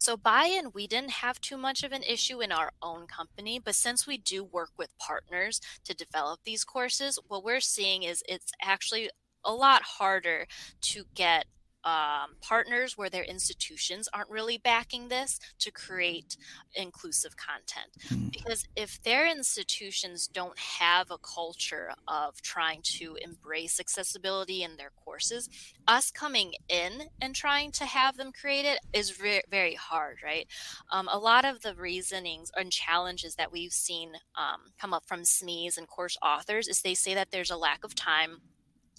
So 0.00 0.16
buy 0.16 0.44
in, 0.44 0.70
we 0.72 0.86
didn't 0.86 1.10
have 1.10 1.42
too 1.42 1.58
much 1.58 1.84
of 1.84 1.92
an 1.92 2.02
issue 2.02 2.40
in 2.40 2.52
our 2.52 2.72
own 2.80 3.06
company, 3.06 3.60
but 3.62 3.74
since 3.74 4.06
we 4.06 4.16
do 4.16 4.42
work 4.42 4.70
with 4.78 4.88
partners 4.98 5.60
to 5.84 5.94
develop 5.94 6.40
these 6.42 6.64
courses, 6.64 7.18
what 7.28 7.44
we're 7.44 7.60
seeing 7.60 8.02
is 8.02 8.22
it's 8.26 8.50
actually 8.62 9.10
a 9.44 9.52
lot 9.52 9.82
harder 9.82 10.46
to 10.82 11.04
get 11.14 11.46
um, 11.84 12.36
partners 12.40 12.98
where 12.98 13.08
their 13.08 13.24
institutions 13.24 14.08
aren't 14.12 14.30
really 14.30 14.58
backing 14.58 15.08
this 15.08 15.38
to 15.58 15.70
create 15.70 16.36
inclusive 16.74 17.36
content. 17.36 17.88
Mm. 18.08 18.32
Because 18.32 18.66
if 18.76 19.02
their 19.02 19.30
institutions 19.30 20.26
don't 20.28 20.58
have 20.58 21.10
a 21.10 21.18
culture 21.18 21.92
of 22.06 22.40
trying 22.42 22.80
to 22.82 23.16
embrace 23.22 23.80
accessibility 23.80 24.62
in 24.62 24.76
their 24.76 24.90
courses, 24.90 25.48
us 25.88 26.10
coming 26.10 26.52
in 26.68 27.04
and 27.20 27.34
trying 27.34 27.72
to 27.72 27.84
have 27.86 28.16
them 28.16 28.32
create 28.32 28.66
it 28.66 28.78
is 28.92 29.20
re- 29.20 29.42
very 29.50 29.74
hard, 29.74 30.18
right? 30.22 30.46
Um, 30.92 31.08
a 31.10 31.18
lot 31.18 31.44
of 31.44 31.62
the 31.62 31.74
reasonings 31.74 32.50
and 32.56 32.70
challenges 32.70 33.36
that 33.36 33.52
we've 33.52 33.72
seen 33.72 34.12
um, 34.36 34.72
come 34.78 34.92
up 34.92 35.06
from 35.06 35.22
SMEs 35.22 35.78
and 35.78 35.88
course 35.88 36.16
authors 36.22 36.68
is 36.68 36.82
they 36.82 36.94
say 36.94 37.14
that 37.14 37.30
there's 37.30 37.50
a 37.50 37.56
lack 37.56 37.84
of 37.84 37.94
time 37.94 38.40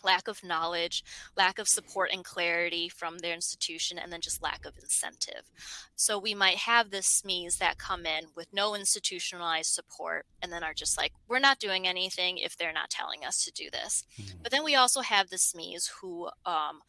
lack 0.04 0.28
of 0.28 0.44
knowledge, 0.44 1.04
lack 1.36 1.60
of 1.60 1.68
support 1.68 2.10
and 2.12 2.24
clarity 2.24 2.90
from 2.90 3.20
their 3.20 3.34
institution, 3.34 3.98
and 3.98 4.12
then 4.12 4.22
just 4.22 4.42
lack 4.42 4.66
of 4.66 4.78
incentive. 4.78 5.50
So 5.96 6.18
we 6.18 6.34
might 6.34 6.58
have 6.58 6.90
the 6.90 6.98
SMEs 6.98 7.58
that 7.58 7.78
come 7.78 8.06
in 8.06 8.26
with 8.36 8.54
no 8.54 8.76
institutionalized 8.76 9.74
support 9.74 10.26
and 10.42 10.52
then 10.52 10.64
are 10.64 10.74
just 10.74 10.98
like, 10.98 11.14
we're 11.28 11.40
not 11.40 11.60
doing 11.60 11.88
anything 11.88 12.38
if 12.38 12.58
they're 12.58 12.74
not 12.74 12.90
telling 12.90 13.24
us 13.24 13.44
to 13.46 13.52
do 13.52 13.70
this. 13.72 14.06
Mm-hmm. 14.20 14.40
But 14.44 14.52
then 14.52 14.64
we 14.64 14.76
also 14.76 15.02
have 15.02 15.30
the 15.30 15.38
SMEs 15.38 15.90
who 16.02 16.30
um, 16.46 16.82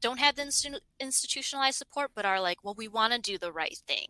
don't 0.00 0.18
have 0.18 0.36
the 0.36 0.42
inst- 0.42 0.80
institutionalized 0.98 1.78
support, 1.78 2.10
but 2.14 2.24
are 2.24 2.40
like, 2.40 2.64
well, 2.64 2.74
we 2.76 2.88
want 2.88 3.12
to 3.12 3.20
do 3.20 3.38
the 3.38 3.52
right 3.52 3.78
thing. 3.86 4.08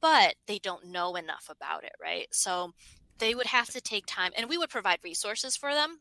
But 0.00 0.36
they 0.46 0.58
don't 0.58 0.86
know 0.86 1.14
enough 1.16 1.48
about 1.50 1.84
it, 1.84 1.92
right? 2.00 2.26
So 2.32 2.72
they 3.18 3.34
would 3.34 3.46
have 3.46 3.68
to 3.70 3.80
take 3.80 4.06
time 4.06 4.32
and 4.36 4.48
we 4.48 4.58
would 4.58 4.70
provide 4.70 4.98
resources 5.04 5.56
for 5.56 5.72
them 5.74 6.00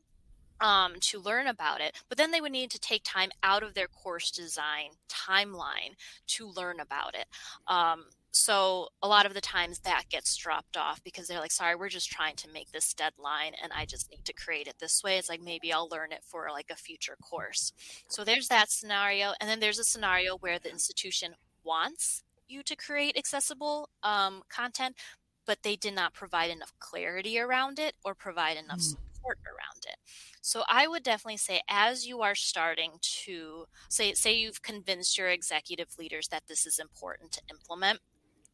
um, 0.62 0.94
to 1.02 1.20
learn 1.20 1.48
about 1.48 1.82
it, 1.82 1.96
but 2.10 2.18
then 2.18 2.32
they 2.32 2.42
would 2.42 2.52
need 2.52 2.72
to 2.72 2.80
take 2.80 3.02
time 3.04 3.30
out 3.44 3.64
of 3.64 3.74
their 3.74 3.88
course 3.88 4.32
design 4.32 4.92
timeline 5.10 5.96
to 6.28 6.48
learn 6.48 6.80
about 6.80 7.16
it. 7.16 7.26
Um, 7.68 8.06
so 8.32 8.90
a 9.02 9.08
lot 9.08 9.26
of 9.26 9.34
the 9.34 9.42
times 9.42 9.80
that 9.80 10.04
gets 10.10 10.36
dropped 10.36 10.78
off 10.78 11.04
because 11.04 11.28
they're 11.28 11.40
like, 11.40 11.52
sorry, 11.52 11.76
we're 11.76 11.90
just 11.90 12.10
trying 12.10 12.36
to 12.38 12.50
make 12.50 12.72
this 12.72 12.94
deadline 12.94 13.54
and 13.62 13.72
I 13.76 13.86
just 13.86 14.10
need 14.12 14.24
to 14.26 14.34
create 14.34 14.68
it 14.68 14.76
this 14.80 15.04
way. 15.04 15.18
It's 15.18 15.30
like 15.30 15.42
maybe 15.42 15.74
I'll 15.74 15.90
learn 15.90 16.12
it 16.12 16.24
for 16.24 16.48
like 16.52 16.70
a 16.72 16.76
future 16.76 17.18
course. 17.22 17.74
So 18.08 18.24
there's 18.24 18.48
that 18.50 18.70
scenario. 18.70 19.34
And 19.42 19.50
then 19.50 19.60
there's 19.60 19.80
a 19.80 19.84
scenario 19.84 20.38
where 20.38 20.60
the 20.60 20.70
institution 20.70 21.36
wants 21.64 22.24
you 22.48 22.64
to 22.64 22.76
create 22.76 23.18
accessible 23.18 23.90
um, 24.04 24.44
content, 24.50 24.96
but 25.46 25.64
they 25.64 25.76
did 25.76 25.96
not 25.96 26.14
provide 26.14 26.52
enough 26.52 26.74
clarity 26.80 27.40
around 27.40 27.80
it 27.80 27.96
or 28.04 28.14
provide 28.14 28.58
enough 28.58 28.80
mm. 28.80 28.96
Support 29.20 29.38
around 29.46 29.84
it. 29.88 29.98
So 30.42 30.64
I 30.70 30.88
would 30.88 31.04
definitely 31.04 31.38
say 31.38 31.62
as 31.70 32.08
you 32.08 32.22
are 32.22 32.36
starting 32.36 32.94
to 33.24 33.66
say 33.90 34.14
say 34.14 34.38
you've 34.38 34.62
convinced 34.62 35.18
your 35.18 35.30
executive 35.30 35.90
leaders 35.98 36.28
that 36.30 36.44
this 36.48 36.66
is 36.66 36.80
important 36.80 37.32
to 37.34 37.42
implement, 37.50 38.00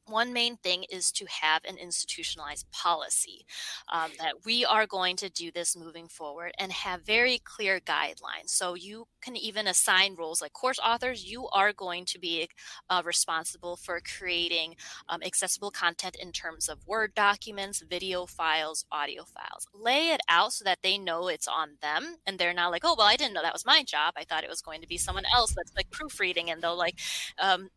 one 0.08 0.34
main 0.34 0.58
thing 0.58 0.86
is 0.89 1.12
to 1.13 1.26
have 1.30 1.63
an 1.65 1.78
institutionalized 1.78 2.70
policy 2.72 3.46
um, 3.91 4.12
that 4.20 4.46
we 4.46 4.65
are 4.65 4.86
going 4.86 5.15
to 5.18 5.30
do 5.30 5.52
this 5.52 5.76
moving 5.76 6.08
forward 6.08 6.52
and 6.60 6.72
have 6.72 7.02
very 7.02 7.39
clear 7.44 7.80
guidelines. 7.80 8.50
So 8.50 8.74
you 8.76 9.08
can 9.22 9.36
even 9.36 9.68
assign 9.68 10.15
roles 10.15 10.41
like 10.41 10.54
course 10.54 10.80
authors, 10.84 11.26
you 11.26 11.48
are 11.50 11.74
going 11.74 12.06
to 12.06 12.20
be 12.20 12.48
uh, 12.89 13.02
responsible 13.06 13.76
for 13.76 14.00
creating 14.00 14.76
um, 15.10 15.24
accessible 15.24 15.72
content 15.72 16.15
in 16.20 16.32
terms 16.32 16.70
of 16.70 16.86
Word 16.86 17.13
documents, 17.15 17.84
video 17.88 18.26
files, 18.26 18.86
audio 18.91 19.24
files. 19.24 19.68
Lay 19.74 20.10
it 20.10 20.22
out 20.30 20.54
so 20.54 20.63
that 20.63 20.80
they 20.84 20.98
know 20.98 21.28
it's 21.28 21.48
on 21.48 21.78
them 21.82 22.18
and 22.26 22.38
they're 22.38 22.54
not 22.54 22.72
like, 22.72 22.84
oh, 22.86 22.96
well, 22.98 23.08
I 23.08 23.15
didn't 23.15 23.34
know 23.34 23.41
that 23.41 23.54
was 23.54 23.65
my 23.65 23.84
job. 23.84 24.13
I 24.18 24.24
thought 24.24 24.44
it 24.44 24.50
was 24.50 24.62
going 24.62 24.82
to 24.82 24.88
be 24.88 24.98
someone 24.98 25.26
else 25.36 25.54
that's 25.56 25.76
like 25.76 25.89
proofreading 25.89 26.50
and 26.50 26.62
they'll 26.62 26.78
like, 26.78 27.00
um, 27.39 27.70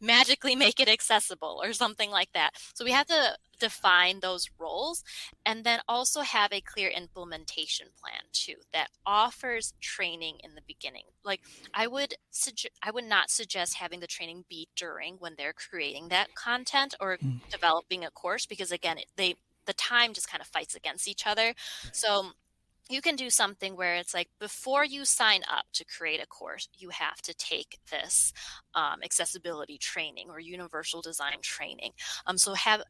magically 0.00 0.54
make 0.56 0.80
it 0.80 0.88
accessible 0.88 1.60
or 1.62 1.72
something 1.72 2.10
like 2.10 2.32
that. 2.32 2.50
So 2.74 2.84
we 2.84 2.92
have 2.92 3.06
to 3.06 3.36
define 3.58 4.20
those 4.20 4.50
roles 4.58 5.02
and 5.44 5.64
then 5.64 5.80
also 5.88 6.20
have 6.20 6.52
a 6.52 6.60
clear 6.60 6.90
implementation 6.90 7.88
plan 7.98 8.20
too 8.32 8.56
that 8.72 8.88
offers 9.06 9.72
training 9.80 10.38
in 10.44 10.54
the 10.54 10.60
beginning. 10.66 11.04
Like 11.24 11.40
I 11.72 11.86
would 11.86 12.14
suggest 12.30 12.74
I 12.82 12.90
would 12.90 13.04
not 13.04 13.30
suggest 13.30 13.74
having 13.74 14.00
the 14.00 14.06
training 14.06 14.44
be 14.48 14.68
during 14.76 15.16
when 15.16 15.34
they're 15.36 15.54
creating 15.54 16.08
that 16.08 16.34
content 16.34 16.94
or 17.00 17.16
mm. 17.16 17.40
developing 17.50 18.04
a 18.04 18.10
course 18.10 18.46
because 18.46 18.72
again 18.72 18.98
they 19.16 19.36
the 19.66 19.72
time 19.72 20.12
just 20.12 20.30
kind 20.30 20.40
of 20.40 20.46
fights 20.46 20.74
against 20.74 21.08
each 21.08 21.26
other. 21.26 21.54
So 21.92 22.32
you 22.88 23.00
can 23.00 23.16
do 23.16 23.30
something 23.30 23.76
where 23.76 23.96
it's 23.96 24.14
like 24.14 24.28
before 24.38 24.84
you 24.84 25.04
sign 25.04 25.42
up 25.50 25.66
to 25.74 25.84
create 25.84 26.22
a 26.22 26.26
course, 26.26 26.68
you 26.76 26.90
have 26.90 27.20
to 27.22 27.34
take 27.34 27.78
this 27.90 28.32
um, 28.74 29.00
accessibility 29.02 29.78
training 29.78 30.28
or 30.30 30.38
universal 30.38 31.02
design 31.02 31.38
training. 31.42 31.92
Um, 32.26 32.38
so 32.38 32.54
have 32.54 32.82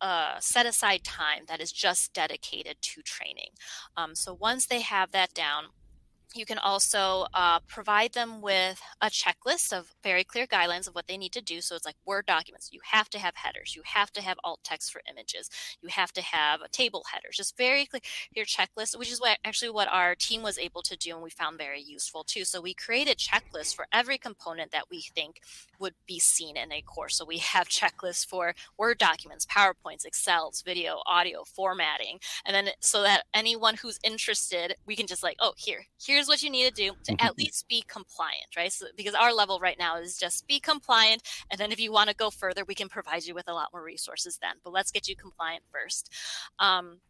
uh, 0.00 0.36
set 0.40 0.66
aside 0.66 1.04
time 1.04 1.42
that 1.48 1.60
is 1.60 1.72
just 1.72 2.14
dedicated 2.14 2.76
to 2.80 3.02
training. 3.02 3.50
Um, 3.96 4.14
so 4.14 4.34
once 4.34 4.66
they 4.66 4.80
have 4.80 5.10
that 5.12 5.34
down, 5.34 5.64
you 6.34 6.46
can 6.46 6.58
also 6.58 7.26
uh, 7.34 7.60
provide 7.66 8.12
them 8.12 8.40
with 8.40 8.80
a 9.00 9.06
checklist 9.06 9.72
of 9.72 9.94
very 10.02 10.24
clear 10.24 10.46
guidelines 10.46 10.86
of 10.86 10.94
what 10.94 11.06
they 11.06 11.16
need 11.16 11.32
to 11.32 11.40
do. 11.40 11.60
So 11.60 11.74
it's 11.74 11.84
like 11.86 11.96
Word 12.04 12.26
documents. 12.26 12.70
You 12.72 12.80
have 12.84 13.10
to 13.10 13.18
have 13.18 13.34
headers. 13.36 13.74
You 13.74 13.82
have 13.84 14.12
to 14.12 14.22
have 14.22 14.38
alt 14.44 14.60
text 14.62 14.92
for 14.92 15.02
images. 15.10 15.50
You 15.82 15.88
have 15.88 16.12
to 16.12 16.22
have 16.22 16.60
a 16.62 16.68
table 16.68 17.04
headers. 17.12 17.36
Just 17.36 17.56
very 17.56 17.86
clear 17.86 18.00
your 18.34 18.44
checklist, 18.44 18.98
which 18.98 19.10
is 19.10 19.20
what 19.20 19.38
actually 19.44 19.70
what 19.70 19.88
our 19.88 20.14
team 20.14 20.42
was 20.42 20.58
able 20.58 20.82
to 20.82 20.96
do 20.96 21.14
and 21.14 21.22
we 21.22 21.30
found 21.30 21.58
very 21.58 21.80
useful 21.80 22.24
too. 22.24 22.44
So 22.44 22.60
we 22.60 22.74
created 22.74 23.18
checklists 23.18 23.74
for 23.74 23.86
every 23.92 24.18
component 24.18 24.72
that 24.72 24.90
we 24.90 25.00
think 25.00 25.40
would 25.80 25.94
be 26.06 26.18
seen 26.18 26.56
in 26.56 26.72
a 26.72 26.82
course. 26.82 27.16
So 27.16 27.24
we 27.24 27.38
have 27.38 27.68
checklists 27.68 28.26
for 28.26 28.54
Word 28.78 28.98
documents, 28.98 29.46
PowerPoints, 29.46 30.04
Excels, 30.04 30.62
video, 30.62 31.00
audio, 31.06 31.44
formatting, 31.44 32.20
and 32.44 32.54
then 32.54 32.68
so 32.80 33.02
that 33.02 33.24
anyone 33.34 33.76
who's 33.76 33.98
interested, 34.04 34.74
we 34.86 34.96
can 34.96 35.06
just 35.06 35.22
like, 35.22 35.36
oh, 35.40 35.52
here, 35.56 35.86
here's 36.00 36.28
what 36.28 36.42
you 36.42 36.50
need 36.50 36.68
to 36.68 36.74
do 36.74 36.92
to 37.04 37.22
at 37.22 37.38
least 37.38 37.66
be 37.68 37.82
compliant, 37.88 38.56
right? 38.56 38.72
So 38.72 38.86
because 38.96 39.14
our 39.14 39.32
level 39.32 39.58
right 39.58 39.78
now 39.78 39.96
is 39.96 40.16
just 40.16 40.46
be 40.46 40.60
compliant, 40.60 41.22
and 41.50 41.58
then 41.58 41.72
if 41.72 41.80
you 41.80 41.92
want 41.92 42.10
to 42.10 42.16
go 42.16 42.30
further, 42.30 42.64
we 42.64 42.74
can 42.74 42.88
provide 42.88 43.24
you 43.24 43.34
with 43.34 43.48
a 43.48 43.54
lot 43.54 43.70
more 43.72 43.82
resources 43.82 44.38
then. 44.40 44.56
But 44.62 44.72
let's 44.72 44.90
get 44.90 45.08
you 45.08 45.16
compliant 45.16 45.64
first. 45.72 46.12
Um, 46.58 47.00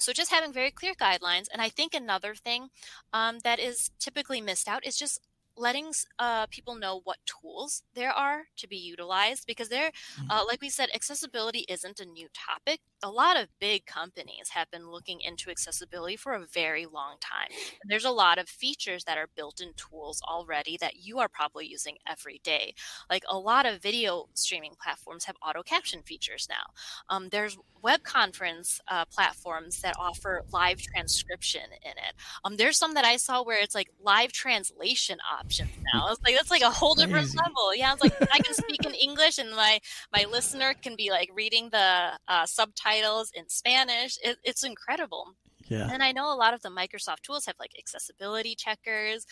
so 0.00 0.12
just 0.14 0.30
having 0.30 0.52
very 0.52 0.70
clear 0.70 0.94
guidelines, 0.94 1.46
and 1.52 1.60
I 1.60 1.68
think 1.68 1.94
another 1.94 2.34
thing 2.34 2.68
um, 3.12 3.40
that 3.40 3.60
is 3.60 3.90
typically 3.98 4.40
missed 4.40 4.66
out 4.66 4.86
is 4.86 4.96
just 4.96 5.20
letting 5.60 5.92
uh, 6.18 6.46
people 6.46 6.74
know 6.74 7.00
what 7.04 7.18
tools 7.26 7.82
there 7.94 8.12
are 8.12 8.44
to 8.56 8.66
be 8.66 8.76
utilized 8.76 9.46
because 9.46 9.68
there 9.68 9.90
mm-hmm. 9.90 10.30
uh, 10.30 10.44
like 10.46 10.60
we 10.60 10.70
said 10.70 10.88
accessibility 10.94 11.64
isn't 11.68 12.00
a 12.00 12.04
new 12.04 12.28
topic 12.32 12.80
a 13.02 13.10
lot 13.10 13.40
of 13.40 13.48
big 13.60 13.86
companies 13.86 14.50
have 14.50 14.70
been 14.70 14.90
looking 14.90 15.20
into 15.20 15.50
accessibility 15.50 16.16
for 16.16 16.32
a 16.34 16.46
very 16.46 16.86
long 16.86 17.16
time 17.20 17.48
and 17.50 17.90
there's 17.90 18.04
a 18.04 18.10
lot 18.10 18.38
of 18.38 18.48
features 18.48 19.04
that 19.04 19.18
are 19.18 19.28
built 19.36 19.60
in 19.60 19.72
tools 19.76 20.20
already 20.28 20.76
that 20.80 20.96
you 20.96 21.18
are 21.18 21.28
probably 21.28 21.66
using 21.66 21.96
every 22.08 22.40
day 22.44 22.74
like 23.08 23.22
a 23.28 23.38
lot 23.38 23.66
of 23.66 23.82
video 23.82 24.26
streaming 24.34 24.74
platforms 24.82 25.24
have 25.24 25.36
auto 25.46 25.62
caption 25.62 26.02
features 26.02 26.46
now 26.48 26.64
um, 27.08 27.28
there's 27.30 27.56
web 27.82 28.02
conference 28.02 28.80
uh, 28.88 29.04
platforms 29.06 29.80
that 29.80 29.94
offer 29.98 30.42
live 30.52 30.80
transcription 30.80 31.62
in 31.82 31.92
it 31.92 32.14
um, 32.44 32.56
there's 32.56 32.76
some 32.76 32.94
that 32.94 33.04
i 33.04 33.16
saw 33.16 33.42
where 33.42 33.58
it's 33.60 33.74
like 33.74 33.90
live 34.02 34.32
translation 34.32 35.18
options 35.32 35.70
now. 35.92 36.08
It's 36.10 36.20
like 36.24 36.34
that's 36.34 36.50
like 36.50 36.62
a 36.62 36.70
whole 36.70 36.94
different 36.94 37.26
Crazy. 37.26 37.38
level. 37.38 37.74
Yeah, 37.74 37.92
it's 37.92 38.02
like 38.02 38.12
I 38.32 38.38
can 38.38 38.54
speak 38.54 38.84
in 38.84 38.94
English 38.94 39.38
and 39.38 39.50
my 39.50 39.80
my 40.12 40.24
listener 40.30 40.74
can 40.82 40.96
be 40.96 41.10
like 41.10 41.30
reading 41.34 41.68
the 41.70 42.12
uh, 42.28 42.46
subtitles 42.46 42.89
in 43.34 43.48
Spanish. 43.48 44.18
It, 44.22 44.38
it's 44.44 44.64
incredible. 44.64 45.34
Yeah. 45.68 45.88
And 45.92 46.02
I 46.02 46.10
know 46.10 46.32
a 46.32 46.34
lot 46.34 46.52
of 46.52 46.62
the 46.62 46.68
Microsoft 46.68 47.20
tools 47.22 47.46
have 47.46 47.54
like 47.60 47.72
accessibility 47.78 48.56
checkers. 48.56 49.24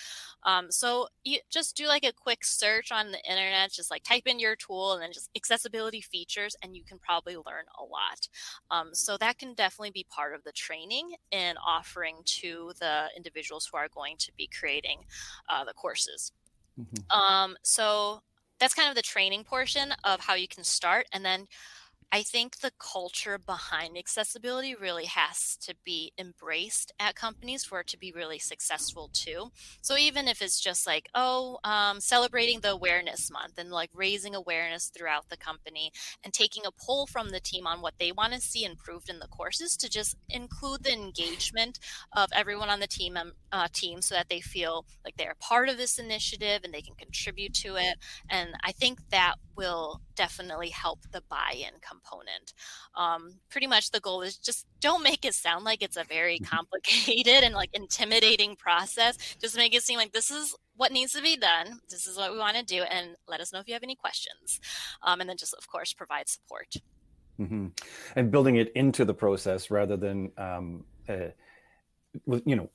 Um, 0.45 0.71
so 0.71 1.09
you 1.25 1.41
just 1.51 1.77
do 1.77 1.87
like 1.87 2.05
a 2.05 2.13
quick 2.13 2.45
search 2.45 2.93
on 2.93 3.11
the 3.11 3.23
internet, 3.29 3.73
just 3.73 3.91
like 3.91 4.05
type 4.05 4.23
in 4.27 4.39
your 4.39 4.55
tool 4.55 4.93
and 4.93 5.03
then 5.03 5.13
just 5.13 5.31
accessibility 5.37 6.01
features, 6.01 6.55
and 6.63 6.77
you 6.77 6.85
can 6.85 6.99
probably 7.01 7.35
learn 7.37 7.65
a 7.79 7.83
lot. 7.83 8.29
Um, 8.71 8.91
so 8.95 9.17
that 9.19 9.39
can 9.39 9.55
definitely 9.55 9.91
be 9.91 10.07
part 10.09 10.35
of 10.35 10.45
the 10.45 10.53
training 10.53 11.15
and 11.33 11.59
offering 11.67 12.19
to 12.25 12.73
the 12.79 13.07
individuals 13.17 13.69
who 13.71 13.77
are 13.77 13.89
going 13.89 14.17
to 14.19 14.33
be 14.37 14.47
creating 14.47 15.01
uh, 15.49 15.65
the 15.65 15.75
courses. 15.75 16.33
Mm-hmm. 16.79 17.19
Um, 17.19 17.57
so 17.63 18.23
that's 18.61 18.75
kind 18.75 18.89
of 18.89 18.95
the 18.95 19.03
training 19.03 19.43
portion 19.43 19.93
of 20.05 20.21
how 20.21 20.35
you 20.35 20.47
can 20.47 20.63
start. 20.63 21.07
And 21.13 21.25
then 21.25 21.49
I 22.11 22.23
think 22.23 22.61
the 22.61 22.73
culture 22.79 23.39
behind 23.39 23.99
accessibility 23.99 24.75
really 24.75 25.05
has 25.05 25.57
to 25.59 25.75
be 25.85 26.13
embraced 26.19 26.93
at 26.99 27.15
companies 27.15 27.65
for 27.65 27.81
it 27.81 27.87
to 27.89 27.99
be 27.99 28.13
really 28.13 28.39
successful 28.39 29.11
too. 29.13 29.51
So 29.83 29.97
even 29.99 30.27
if 30.27 30.41
it's 30.41 30.59
just 30.59 30.87
like, 30.87 31.11
oh, 31.15 31.59
um, 31.65 32.01
celebrating 32.01 32.61
the 32.61 32.71
awareness 32.71 33.31
month 33.31 33.59
and 33.59 33.71
like 33.71 33.91
raising 33.95 34.35
awareness 34.35 34.87
throughout 34.87 35.29
the 35.29 35.37
company 35.37 35.93
and 36.25 36.33
taking 36.33 36.65
a 36.65 36.73
poll 36.73 37.07
from 37.07 37.29
the 37.29 37.41
team 37.41 37.67
on 37.67 37.83
what 37.83 37.95
they 37.99 38.11
want 38.11 38.33
to 38.33 38.41
see 38.41 38.65
improved 38.65 39.11
in 39.11 39.19
the 39.19 39.29
courses 39.29 39.77
to 39.77 39.91
just 39.91 40.17
include 40.31 40.85
the 40.85 40.93
engagement 40.93 41.79
of 42.17 42.31
everyone 42.35 42.71
on 42.71 42.81
the 42.81 42.87
team 42.87 43.19
um, 43.19 43.33
uh, 43.53 43.69
team 43.73 44.01
so 44.01 44.15
that 44.15 44.31
they 44.31 44.41
feel 44.41 44.87
like 45.05 45.17
they're 45.17 45.37
part 45.41 45.69
of 45.69 45.77
this 45.77 45.99
initiative 45.99 46.63
and 46.65 46.73
they 46.73 46.83
can 46.83 46.95
contribute 46.95 47.53
to 47.53 47.77
it. 47.77 47.97
And 48.31 48.55
I 48.65 48.73
think 48.73 48.99
that 49.11 49.35
will 49.57 50.01
definitely 50.19 50.69
help 50.71 50.99
the 51.13 51.23
buy-in 51.31 51.75
component. 51.81 52.53
Um, 52.97 53.37
pretty 53.49 53.69
much 53.69 53.93
the 53.93 54.01
goal 54.01 54.23
is 54.23 54.37
just 54.37 54.67
don't 54.81 55.05
make 55.05 55.25
it 55.25 55.33
sound 55.33 55.65
like 55.65 55.81
it's 55.81 55.97
a 55.97 56.05
very 56.05 56.39
mm-hmm. 56.39 56.57
complicated 56.57 57.45
and 57.45 57.55
like 57.55 57.71
intimidating 57.73 58.57
process. 58.57 59.17
Just 59.41 59.57
make 59.57 59.75
it 59.75 59.85
seem 59.85 59.97
like 59.97 60.13
this 60.13 60.31
is 60.31 60.57
what 60.77 60.91
needs 60.91 61.13
to 61.13 61.23
be 61.23 61.37
done. 61.37 61.79
This 61.89 62.07
is 62.09 62.19
what 62.19 62.33
we 62.33 62.39
want 62.39 62.57
to 62.57 62.65
do, 62.65 62.83
and 62.83 63.17
let 63.29 63.41
us 63.41 63.53
know 63.53 63.61
if 63.61 63.69
you 63.69 63.75
have 63.75 63.85
any 63.85 63.95
questions. 63.95 64.61
Um, 65.03 65.21
and 65.21 65.31
then 65.31 65.37
just 65.37 65.55
of 65.55 65.69
course 65.69 65.93
provide 65.93 66.29
support. 66.29 66.75
Mm-hmm. 67.41 67.69
And 68.17 68.31
building 68.33 68.57
it 68.57 68.73
into 68.75 69.05
the 69.05 69.15
process 69.15 69.71
rather 69.71 69.97
than. 69.97 70.33
Um, 70.37 70.85
uh, 71.09 71.29
you 72.47 72.57
know, 72.57 72.71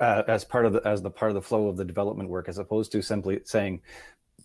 uh, 0.00 0.22
as 0.26 0.44
part 0.44 0.66
of 0.66 0.72
the 0.72 0.82
as 0.84 1.00
the 1.02 1.10
part 1.10 1.30
of 1.30 1.34
the 1.36 1.40
flow 1.40 1.68
of 1.68 1.76
the 1.76 1.84
development 1.84 2.28
work, 2.28 2.48
as 2.48 2.58
opposed 2.58 2.90
to 2.92 3.00
simply 3.00 3.40
saying, 3.44 3.80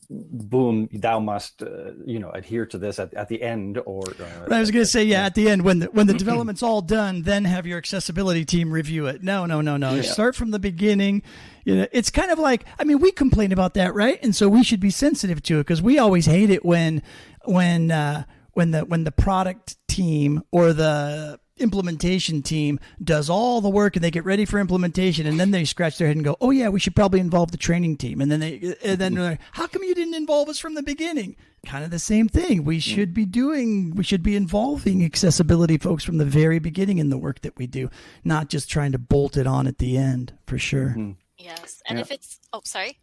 boom 0.09 0.87
thou 0.93 1.19
must 1.19 1.61
uh, 1.61 1.91
you 2.05 2.17
know 2.17 2.29
adhere 2.31 2.65
to 2.65 2.77
this 2.77 2.97
at, 2.97 3.13
at 3.13 3.27
the 3.27 3.41
end 3.41 3.77
or 3.85 4.01
uh, 4.21 4.53
i 4.53 4.59
was 4.59 4.71
going 4.71 4.83
to 4.83 4.89
say 4.89 5.03
yeah 5.03 5.25
at 5.25 5.35
the 5.35 5.49
end 5.49 5.63
when 5.63 5.79
the 5.79 5.87
when 5.87 6.07
the 6.07 6.13
development's 6.17 6.63
all 6.63 6.81
done 6.81 7.23
then 7.23 7.43
have 7.43 7.67
your 7.67 7.77
accessibility 7.77 8.45
team 8.45 8.71
review 8.71 9.07
it. 9.07 9.21
No 9.21 9.45
no 9.45 9.61
no 9.61 9.75
no. 9.77 9.95
Yeah. 9.95 10.01
start 10.03 10.35
from 10.35 10.51
the 10.51 10.59
beginning. 10.59 11.23
You 11.65 11.75
know 11.75 11.87
it's 11.91 12.09
kind 12.09 12.31
of 12.31 12.39
like 12.39 12.63
i 12.79 12.85
mean 12.85 12.99
we 12.99 13.11
complain 13.11 13.51
about 13.51 13.73
that 13.73 13.93
right? 13.93 14.17
And 14.23 14.35
so 14.35 14.47
we 14.47 14.63
should 14.63 14.79
be 14.79 14.89
sensitive 14.91 15.43
to 15.43 15.55
it 15.59 15.63
because 15.65 15.81
we 15.81 15.99
always 15.99 16.25
hate 16.25 16.49
it 16.49 16.63
when 16.63 17.03
when 17.43 17.91
uh 17.91 18.23
when 18.53 18.71
the 18.71 18.85
when 18.85 19.03
the 19.03 19.11
product 19.11 19.75
team 19.87 20.41
or 20.51 20.71
the 20.73 21.39
implementation 21.59 22.41
team 22.41 22.79
does 23.03 23.29
all 23.29 23.61
the 23.61 23.69
work 23.69 23.95
and 23.95 24.03
they 24.03 24.11
get 24.11 24.25
ready 24.25 24.45
for 24.45 24.59
implementation 24.59 25.25
and 25.25 25.39
then 25.39 25.51
they 25.51 25.65
scratch 25.65 25.97
their 25.97 26.07
head 26.07 26.15
and 26.15 26.25
go 26.25 26.37
oh 26.41 26.51
yeah 26.51 26.69
we 26.69 26.79
should 26.79 26.95
probably 26.95 27.19
involve 27.19 27.51
the 27.51 27.57
training 27.57 27.97
team 27.97 28.21
and 28.21 28.31
then 28.31 28.39
they 28.39 28.75
and 28.83 28.99
then 28.99 29.15
like, 29.15 29.39
how 29.51 29.67
come 29.67 29.83
you 29.83 29.95
didn't 29.95 30.15
involve 30.15 30.49
us 30.49 30.59
from 30.59 30.75
the 30.75 30.83
beginning 30.83 31.35
kind 31.65 31.83
of 31.83 31.91
the 31.91 31.99
same 31.99 32.27
thing 32.27 32.63
we 32.63 32.79
should 32.79 33.13
be 33.13 33.25
doing 33.25 33.91
we 33.95 34.03
should 34.03 34.23
be 34.23 34.35
involving 34.35 35.03
accessibility 35.03 35.77
folks 35.77 36.03
from 36.03 36.17
the 36.17 36.25
very 36.25 36.59
beginning 36.59 36.97
in 36.97 37.09
the 37.09 37.17
work 37.17 37.41
that 37.41 37.57
we 37.57 37.67
do 37.67 37.89
not 38.23 38.49
just 38.49 38.69
trying 38.69 38.91
to 38.91 38.99
bolt 38.99 39.35
it 39.35 39.47
on 39.47 39.67
at 39.67 39.77
the 39.79 39.97
end 39.97 40.33
for 40.45 40.57
sure 40.57 40.89
mm-hmm. 40.89 41.11
yes 41.37 41.81
and 41.87 41.97
yeah. 41.97 42.01
if 42.01 42.11
it's 42.11 42.39
oh 42.53 42.61
sorry 42.63 42.97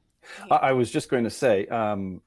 i 0.51 0.73
was 0.73 0.90
just 0.90 1.11
going 1.11 1.25
to 1.25 1.31
say 1.31 1.67
um, 1.67 2.21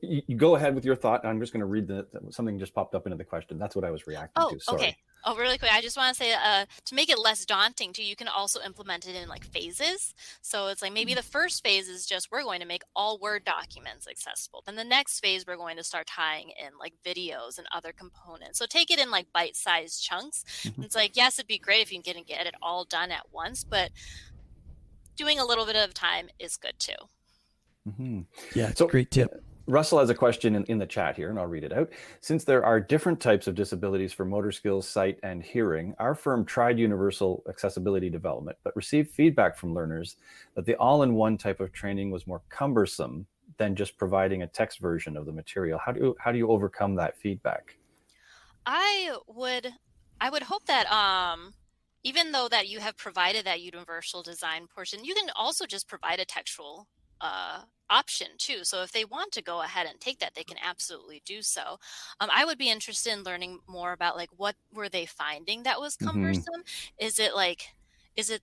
you, 0.00 0.22
you, 0.26 0.36
go 0.36 0.56
ahead 0.56 0.74
with 0.74 0.84
your 0.84 0.96
thought. 0.96 1.24
I'm 1.24 1.40
just 1.40 1.52
going 1.52 1.60
to 1.60 1.66
read 1.66 1.86
the 1.86 2.06
something 2.30 2.58
just 2.58 2.74
popped 2.74 2.94
up 2.94 3.06
into 3.06 3.16
the 3.16 3.24
question. 3.24 3.58
That's 3.58 3.76
what 3.76 3.84
I 3.84 3.90
was 3.90 4.06
reacting 4.06 4.42
oh, 4.42 4.50
to. 4.50 4.60
Sorry. 4.60 4.78
Okay. 4.78 4.96
Oh, 5.26 5.36
really 5.36 5.56
quick. 5.56 5.72
I 5.72 5.80
just 5.80 5.96
want 5.96 6.14
to 6.14 6.22
say 6.22 6.34
uh, 6.34 6.66
to 6.84 6.94
make 6.94 7.08
it 7.08 7.18
less 7.18 7.46
daunting, 7.46 7.94
too, 7.94 8.04
you 8.04 8.14
can 8.14 8.28
also 8.28 8.60
implement 8.60 9.08
it 9.08 9.16
in 9.16 9.26
like 9.26 9.44
phases. 9.44 10.14
So 10.42 10.66
it's 10.66 10.82
like 10.82 10.92
maybe 10.92 11.12
mm. 11.12 11.16
the 11.16 11.22
first 11.22 11.62
phase 11.62 11.88
is 11.88 12.04
just 12.04 12.30
we're 12.30 12.42
going 12.42 12.60
to 12.60 12.66
make 12.66 12.82
all 12.94 13.18
Word 13.18 13.44
documents 13.44 14.06
accessible. 14.06 14.62
Then 14.66 14.76
the 14.76 14.84
next 14.84 15.20
phase, 15.20 15.46
we're 15.46 15.56
going 15.56 15.78
to 15.78 15.84
start 15.84 16.06
tying 16.06 16.50
in 16.60 16.78
like 16.78 16.92
videos 17.04 17.56
and 17.56 17.66
other 17.72 17.92
components. 17.92 18.58
So 18.58 18.66
take 18.66 18.90
it 18.90 18.98
in 18.98 19.10
like 19.10 19.32
bite 19.32 19.56
sized 19.56 20.02
chunks. 20.02 20.44
Mm-hmm. 20.62 20.82
It's 20.82 20.94
like, 20.94 21.16
yes, 21.16 21.38
it'd 21.38 21.48
be 21.48 21.58
great 21.58 21.80
if 21.80 21.90
you 21.90 22.02
can 22.02 22.22
get 22.22 22.46
it 22.46 22.54
all 22.60 22.84
done 22.84 23.10
at 23.10 23.32
once, 23.32 23.64
but 23.64 23.92
doing 25.16 25.38
a 25.38 25.44
little 25.46 25.64
bit 25.64 25.76
of 25.76 25.94
time 25.94 26.28
is 26.38 26.58
good 26.58 26.78
too. 26.78 26.92
Mm-hmm. 27.88 28.20
Yeah, 28.54 28.68
it's 28.68 28.78
so, 28.78 28.86
a 28.86 28.90
great 28.90 29.10
tip. 29.10 29.42
Russell 29.66 29.98
has 29.98 30.10
a 30.10 30.14
question 30.14 30.54
in, 30.56 30.64
in 30.64 30.78
the 30.78 30.86
chat 30.86 31.16
here, 31.16 31.30
and 31.30 31.38
I'll 31.38 31.46
read 31.46 31.64
it 31.64 31.72
out. 31.72 31.90
Since 32.20 32.44
there 32.44 32.64
are 32.64 32.78
different 32.78 33.20
types 33.20 33.46
of 33.46 33.54
disabilities 33.54 34.12
for 34.12 34.24
motor 34.24 34.52
skills, 34.52 34.86
sight, 34.86 35.18
and 35.22 35.42
hearing, 35.42 35.94
our 35.98 36.14
firm 36.14 36.44
tried 36.44 36.78
universal 36.78 37.42
accessibility 37.48 38.10
development, 38.10 38.58
but 38.62 38.76
received 38.76 39.10
feedback 39.10 39.56
from 39.56 39.74
learners 39.74 40.16
that 40.54 40.66
the 40.66 40.76
all 40.76 41.02
in 41.02 41.14
one 41.14 41.38
type 41.38 41.60
of 41.60 41.72
training 41.72 42.10
was 42.10 42.26
more 42.26 42.42
cumbersome 42.50 43.26
than 43.56 43.74
just 43.74 43.96
providing 43.96 44.42
a 44.42 44.46
text 44.46 44.80
version 44.80 45.16
of 45.16 45.24
the 45.26 45.32
material? 45.32 45.78
How 45.78 45.92
do 45.92 46.00
you, 46.00 46.16
how 46.18 46.32
do 46.32 46.38
you 46.38 46.50
overcome 46.50 46.94
that 46.96 47.16
feedback? 47.16 47.76
I 48.66 49.16
would 49.28 49.72
I 50.20 50.30
would 50.30 50.42
hope 50.42 50.64
that 50.66 50.90
um 50.90 51.54
even 52.02 52.32
though 52.32 52.48
that 52.48 52.68
you 52.68 52.80
have 52.80 52.96
provided 52.96 53.46
that 53.46 53.62
universal 53.62 54.22
design 54.22 54.66
portion, 54.66 55.04
you 55.04 55.14
can 55.14 55.30
also 55.34 55.64
just 55.64 55.88
provide 55.88 56.20
a 56.20 56.24
textual 56.24 56.86
uh, 57.24 57.62
option 57.90 58.28
too. 58.38 58.58
So 58.62 58.82
if 58.82 58.92
they 58.92 59.04
want 59.04 59.32
to 59.32 59.42
go 59.42 59.62
ahead 59.62 59.86
and 59.86 59.98
take 59.98 60.18
that, 60.20 60.34
they 60.34 60.44
can 60.44 60.58
absolutely 60.62 61.22
do 61.24 61.42
so. 61.42 61.78
Um, 62.20 62.28
I 62.32 62.44
would 62.44 62.58
be 62.58 62.70
interested 62.70 63.12
in 63.12 63.24
learning 63.24 63.60
more 63.66 63.92
about 63.92 64.16
like 64.16 64.30
what 64.36 64.56
were 64.72 64.88
they 64.88 65.06
finding 65.06 65.62
that 65.62 65.80
was 65.80 65.96
mm-hmm. 65.96 66.06
cumbersome. 66.06 66.44
Mm-hmm. 66.44 67.06
Is 67.06 67.18
it 67.18 67.34
like, 67.34 67.68
is 68.14 68.30
it 68.30 68.42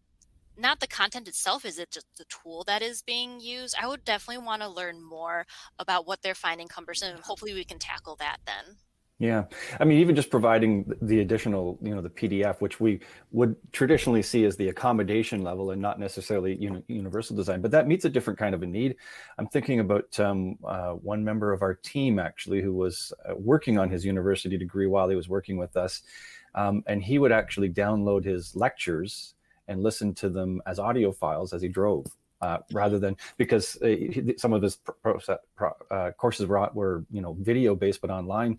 not 0.57 0.79
the 0.79 0.87
content 0.87 1.27
itself? 1.27 1.63
Is 1.63 1.79
it 1.79 1.91
just 1.91 2.07
the 2.17 2.25
tool 2.25 2.63
that 2.65 2.81
is 2.81 3.01
being 3.01 3.39
used? 3.39 3.75
I 3.79 3.87
would 3.87 4.03
definitely 4.03 4.43
want 4.43 4.61
to 4.63 4.67
learn 4.69 5.01
more 5.01 5.45
about 5.79 6.07
what 6.07 6.21
they're 6.21 6.35
finding 6.35 6.67
cumbersome, 6.67 7.15
and 7.15 7.23
hopefully 7.23 7.53
we 7.53 7.63
can 7.63 7.79
tackle 7.79 8.15
that 8.17 8.37
then. 8.45 8.77
Yeah, 9.21 9.43
I 9.79 9.83
mean, 9.85 9.99
even 9.99 10.15
just 10.15 10.31
providing 10.31 10.91
the 10.99 11.19
additional, 11.19 11.77
you 11.79 11.93
know, 11.93 12.01
the 12.01 12.09
PDF, 12.09 12.59
which 12.59 12.79
we 12.79 13.01
would 13.31 13.55
traditionally 13.71 14.23
see 14.23 14.45
as 14.45 14.55
the 14.55 14.69
accommodation 14.69 15.43
level 15.43 15.69
and 15.69 15.79
not 15.79 15.99
necessarily 15.99 16.55
universal 16.87 17.35
design, 17.35 17.61
but 17.61 17.69
that 17.69 17.87
meets 17.87 18.03
a 18.03 18.09
different 18.09 18.39
kind 18.39 18.55
of 18.55 18.63
a 18.63 18.65
need. 18.65 18.95
I'm 19.37 19.45
thinking 19.45 19.79
about 19.79 20.19
um, 20.19 20.57
uh, 20.65 20.93
one 20.93 21.23
member 21.23 21.53
of 21.53 21.61
our 21.61 21.75
team 21.75 22.17
actually 22.17 22.63
who 22.63 22.73
was 22.73 23.13
uh, 23.29 23.35
working 23.35 23.77
on 23.77 23.91
his 23.91 24.03
university 24.03 24.57
degree 24.57 24.87
while 24.87 25.07
he 25.07 25.15
was 25.15 25.29
working 25.29 25.55
with 25.55 25.77
us, 25.77 26.01
um, 26.55 26.83
and 26.87 27.03
he 27.03 27.19
would 27.19 27.31
actually 27.31 27.69
download 27.69 28.25
his 28.25 28.55
lectures 28.55 29.35
and 29.67 29.83
listen 29.83 30.15
to 30.15 30.29
them 30.29 30.63
as 30.65 30.79
audio 30.79 31.11
files 31.11 31.53
as 31.53 31.61
he 31.61 31.67
drove. 31.67 32.07
Uh, 32.41 32.57
rather 32.71 32.97
than 32.97 33.15
because 33.37 33.79
uh, 33.83 33.95
some 34.35 34.51
of 34.51 34.63
his 34.63 34.77
pro, 34.77 35.19
pro, 35.55 35.71
uh, 35.91 36.09
courses 36.13 36.47
were, 36.47 36.71
were 36.73 37.05
you 37.11 37.21
know 37.21 37.37
video 37.39 37.75
based 37.75 38.01
but 38.01 38.09
online 38.09 38.57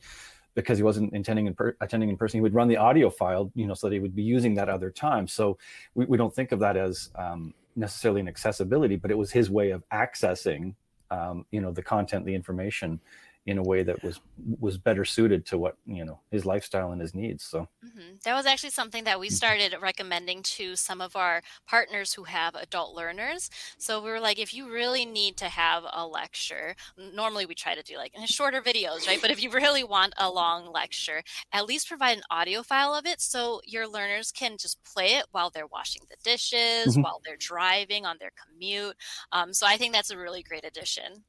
because 0.55 0.79
he 0.79 0.85
wasn't 0.85 1.13
intending 1.13 1.47
in 1.47 1.55
per- 1.55 1.77
attending 1.81 2.09
in 2.09 2.17
person, 2.17 2.39
he 2.39 2.43
would 2.43 2.55
run 2.55 2.69
the 2.69 2.77
audio 2.77 3.11
file, 3.11 3.51
you 3.55 3.67
know, 3.67 3.75
so 3.75 3.89
that 3.89 3.95
he 3.95 4.01
would 4.01 4.15
be 4.15 4.23
using 4.23 4.55
that 4.55 4.69
other 4.69 4.91
time. 4.91 5.27
So 5.27 5.59
we, 5.95 6.05
we 6.05 6.17
don't 6.17 6.35
think 6.35 6.53
of 6.53 6.61
that 6.61 6.77
as 6.77 7.11
um, 7.17 7.55
necessarily 7.77 8.21
an 8.21 8.29
accessibility, 8.29 8.97
but 8.97 9.11
it 9.11 9.19
was 9.19 9.31
his 9.31 9.51
way 9.51 9.71
of 9.71 9.83
accessing, 9.91 10.75
um, 11.11 11.47
you 11.51 11.61
know, 11.61 11.73
the 11.73 11.83
content, 11.83 12.27
the 12.27 12.35
information 12.35 13.01
in 13.45 13.59
a 13.59 13.63
way 13.63 13.83
that 13.83 14.03
was 14.05 14.21
was 14.61 14.79
better 14.79 15.05
suited 15.05 15.45
to 15.45 15.59
what 15.59 15.77
you 15.85 16.05
know 16.05 16.21
his 16.31 16.47
lifestyle 16.47 16.93
and 16.93 17.01
his 17.01 17.15
needs 17.15 17.43
so 17.43 17.69
mm-hmm. 17.85 18.15
that 18.25 18.35
was 18.35 18.47
actually 18.47 18.71
something 18.71 19.03
that 19.03 19.19
we 19.19 19.27
mm-hmm. 19.27 19.35
started 19.35 19.75
recommending 19.81 20.43
to 20.43 20.77
some 20.77 21.01
of 21.01 21.17
our 21.17 21.43
partners 21.67 22.15
who 22.15 22.25
have 22.25 22.55
adult 22.55 22.95
learners 22.95 23.51
so 23.79 24.01
we 24.01 24.11
were 24.11 24.21
like 24.21 24.39
if 24.39 24.55
you 24.55 24.71
really 24.71 25.05
need 25.05 25.37
to 25.37 25.47
have 25.47 25.83
a 25.93 26.07
lecture 26.07 26.77
normally 27.15 27.45
we 27.45 27.55
try 27.55 27.75
to 27.75 27.83
do 27.83 27.97
like 27.97 28.13
shorter 28.27 28.61
videos 28.61 29.09
right 29.09 29.21
but 29.21 29.31
if 29.31 29.43
you 29.43 29.51
really 29.51 29.83
want 29.83 30.15
a 30.19 30.31
long 30.31 30.71
lecture 30.73 31.23
at 31.53 31.67
least 31.67 31.89
provide 31.89 32.17
an 32.17 32.25
audio 32.31 32.63
file 32.63 32.95
of 32.95 33.07
it 33.07 33.21
so 33.21 33.61
your 33.67 33.89
learners 33.89 34.31
can 34.31 34.57
just 34.57 34.79
play 34.85 35.15
it 35.15 35.27
while 35.33 35.51
they're 35.51 35.67
washing 35.67 36.03
the 36.09 36.17
dishes 36.23 36.93
mm-hmm. 36.93 37.03
while 37.03 37.21
they're 37.25 37.37
driving 37.37 38.07
on 38.07 38.17
their 38.21 38.33
commute 38.47 38.95
um, 39.33 39.53
so 39.53 39.67
i 39.67 39.77
think 39.77 39.93
that's 39.93 40.11
a 40.11 40.17
really 40.17 40.45
great 40.45 40.65
addition 40.65 41.25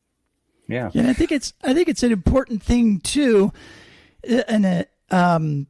yeah. 0.67 0.89
And 0.93 1.07
I 1.07 1.13
think 1.13 1.31
it's 1.31 1.53
I 1.63 1.73
think 1.73 1.89
it's 1.89 2.03
an 2.03 2.11
important 2.11 2.63
thing 2.63 2.99
too, 2.99 3.51
uh, 4.29 4.43
and 4.47 4.65
uh, 4.65 4.83
um, 5.15 5.67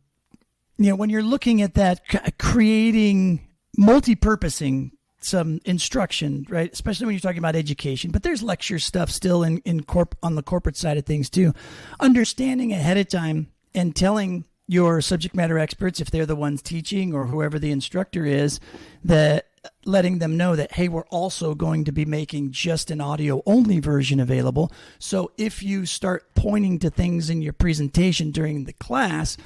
you 0.77 0.89
know 0.89 0.95
when 0.95 1.09
you're 1.09 1.23
looking 1.23 1.61
at 1.61 1.75
that 1.75 2.01
creating 2.37 3.47
multi-purposing 3.77 4.91
some 5.19 5.59
instruction, 5.65 6.45
right? 6.49 6.71
Especially 6.71 7.05
when 7.05 7.15
you're 7.15 7.21
talking 7.21 7.39
about 7.39 7.55
education, 7.55 8.11
but 8.11 8.23
there's 8.23 8.43
lecture 8.43 8.79
stuff 8.79 9.09
still 9.09 9.43
in 9.43 9.59
in 9.59 9.83
corp 9.83 10.15
on 10.21 10.35
the 10.35 10.43
corporate 10.43 10.77
side 10.77 10.97
of 10.97 11.05
things 11.05 11.29
too. 11.29 11.53
Understanding 11.99 12.71
ahead 12.71 12.97
of 12.97 13.07
time 13.07 13.47
and 13.73 13.95
telling 13.95 14.45
your 14.67 15.01
subject 15.01 15.35
matter 15.35 15.59
experts 15.59 15.99
if 15.99 16.09
they're 16.09 16.25
the 16.25 16.35
ones 16.35 16.61
teaching 16.61 17.13
or 17.13 17.27
whoever 17.27 17.59
the 17.59 17.71
instructor 17.71 18.25
is 18.25 18.59
that 19.03 19.47
letting 19.85 20.19
them 20.19 20.37
know 20.37 20.55
that 20.55 20.73
hey 20.73 20.87
we're 20.87 21.05
also 21.05 21.55
going 21.55 21.85
to 21.85 21.91
be 21.91 22.05
making 22.05 22.51
just 22.51 22.91
an 22.91 22.99
audio 23.01 23.41
only 23.45 23.79
version 23.79 24.19
available. 24.19 24.71
So 24.99 25.31
if 25.37 25.63
you 25.63 25.85
start 25.85 26.33
pointing 26.35 26.79
to 26.79 26.89
things 26.89 27.29
in 27.29 27.41
your 27.41 27.53
presentation 27.53 28.31
during 28.31 28.65
the 28.65 28.73
class 28.73 29.37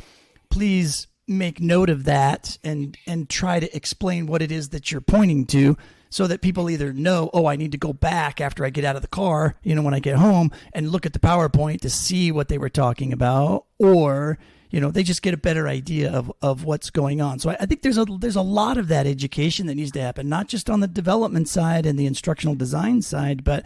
please 0.49 1.07
make 1.27 1.59
note 1.59 1.89
of 1.89 2.05
that 2.05 2.57
and 2.63 2.97
and 3.05 3.29
try 3.29 3.59
to 3.59 3.75
explain 3.75 4.27
what 4.27 4.41
it 4.41 4.51
is 4.51 4.69
that 4.69 4.91
you're 4.91 5.01
pointing 5.01 5.45
to 5.45 5.77
so 6.09 6.25
that 6.25 6.41
people 6.41 6.69
either 6.69 6.93
know 6.93 7.29
oh 7.33 7.45
i 7.45 7.57
need 7.57 7.71
to 7.73 7.77
go 7.77 7.91
back 7.91 8.39
after 8.39 8.63
i 8.63 8.69
get 8.69 8.85
out 8.85 8.95
of 8.95 9.01
the 9.01 9.07
car 9.09 9.55
you 9.61 9.75
know 9.75 9.81
when 9.81 9.93
i 9.93 9.99
get 9.99 10.15
home 10.15 10.49
and 10.71 10.89
look 10.89 11.05
at 11.05 11.11
the 11.11 11.19
powerpoint 11.19 11.81
to 11.81 11.89
see 11.89 12.31
what 12.31 12.47
they 12.47 12.57
were 12.57 12.69
talking 12.69 13.11
about 13.11 13.65
or 13.77 14.37
you 14.69 14.79
know 14.79 14.91
they 14.91 15.03
just 15.03 15.21
get 15.21 15.33
a 15.33 15.37
better 15.37 15.67
idea 15.67 16.11
of, 16.11 16.31
of 16.41 16.63
what's 16.63 16.89
going 16.89 17.21
on. 17.21 17.39
So 17.39 17.51
I, 17.51 17.57
I, 17.61 17.65
think 17.65 17.81
there's 17.81 17.97
a 17.97 18.05
there's 18.05 18.35
a 18.35 18.41
lot 18.41 18.77
of 18.77 18.87
that 18.89 19.07
education 19.07 19.67
that 19.67 19.75
needs 19.75 19.91
to 19.91 20.01
happen 20.01 20.29
not 20.29 20.47
just 20.47 20.69
on 20.69 20.79
the 20.79 20.87
development 20.87 21.47
side 21.47 21.85
and 21.85 21.97
the 21.97 22.05
instructional 22.05 22.55
design 22.55 23.01
side 23.01 23.43
but 23.43 23.65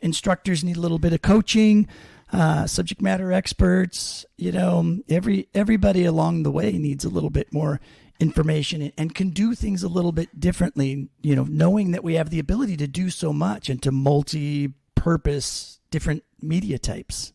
instructors 0.00 0.64
need 0.64 0.76
a 0.76 0.80
little 0.80 0.98
bit 0.98 1.12
of 1.12 1.22
coaching 1.22 1.86
uh, 2.32 2.66
subject 2.66 3.00
matter 3.00 3.32
experts 3.32 4.26
you 4.36 4.52
know 4.52 4.98
every 5.08 5.48
everybody 5.54 6.04
along 6.04 6.42
the 6.42 6.50
way 6.50 6.72
needs 6.72 7.04
a 7.04 7.08
little 7.08 7.30
bit 7.30 7.52
more 7.52 7.80
information 8.20 8.92
and 8.98 9.14
can 9.14 9.30
do 9.30 9.54
things 9.54 9.82
a 9.82 9.88
little 9.88 10.12
bit 10.12 10.38
differently 10.38 11.08
you 11.22 11.36
know 11.36 11.44
knowing 11.44 11.92
that 11.92 12.04
we 12.04 12.14
have 12.14 12.30
the 12.30 12.38
ability 12.38 12.76
to 12.76 12.86
do 12.86 13.10
so 13.10 13.32
much 13.32 13.68
and 13.68 13.82
to 13.82 13.92
multi-purpose 13.92 15.80
different 15.90 16.22
media 16.42 16.78
types 16.78 17.32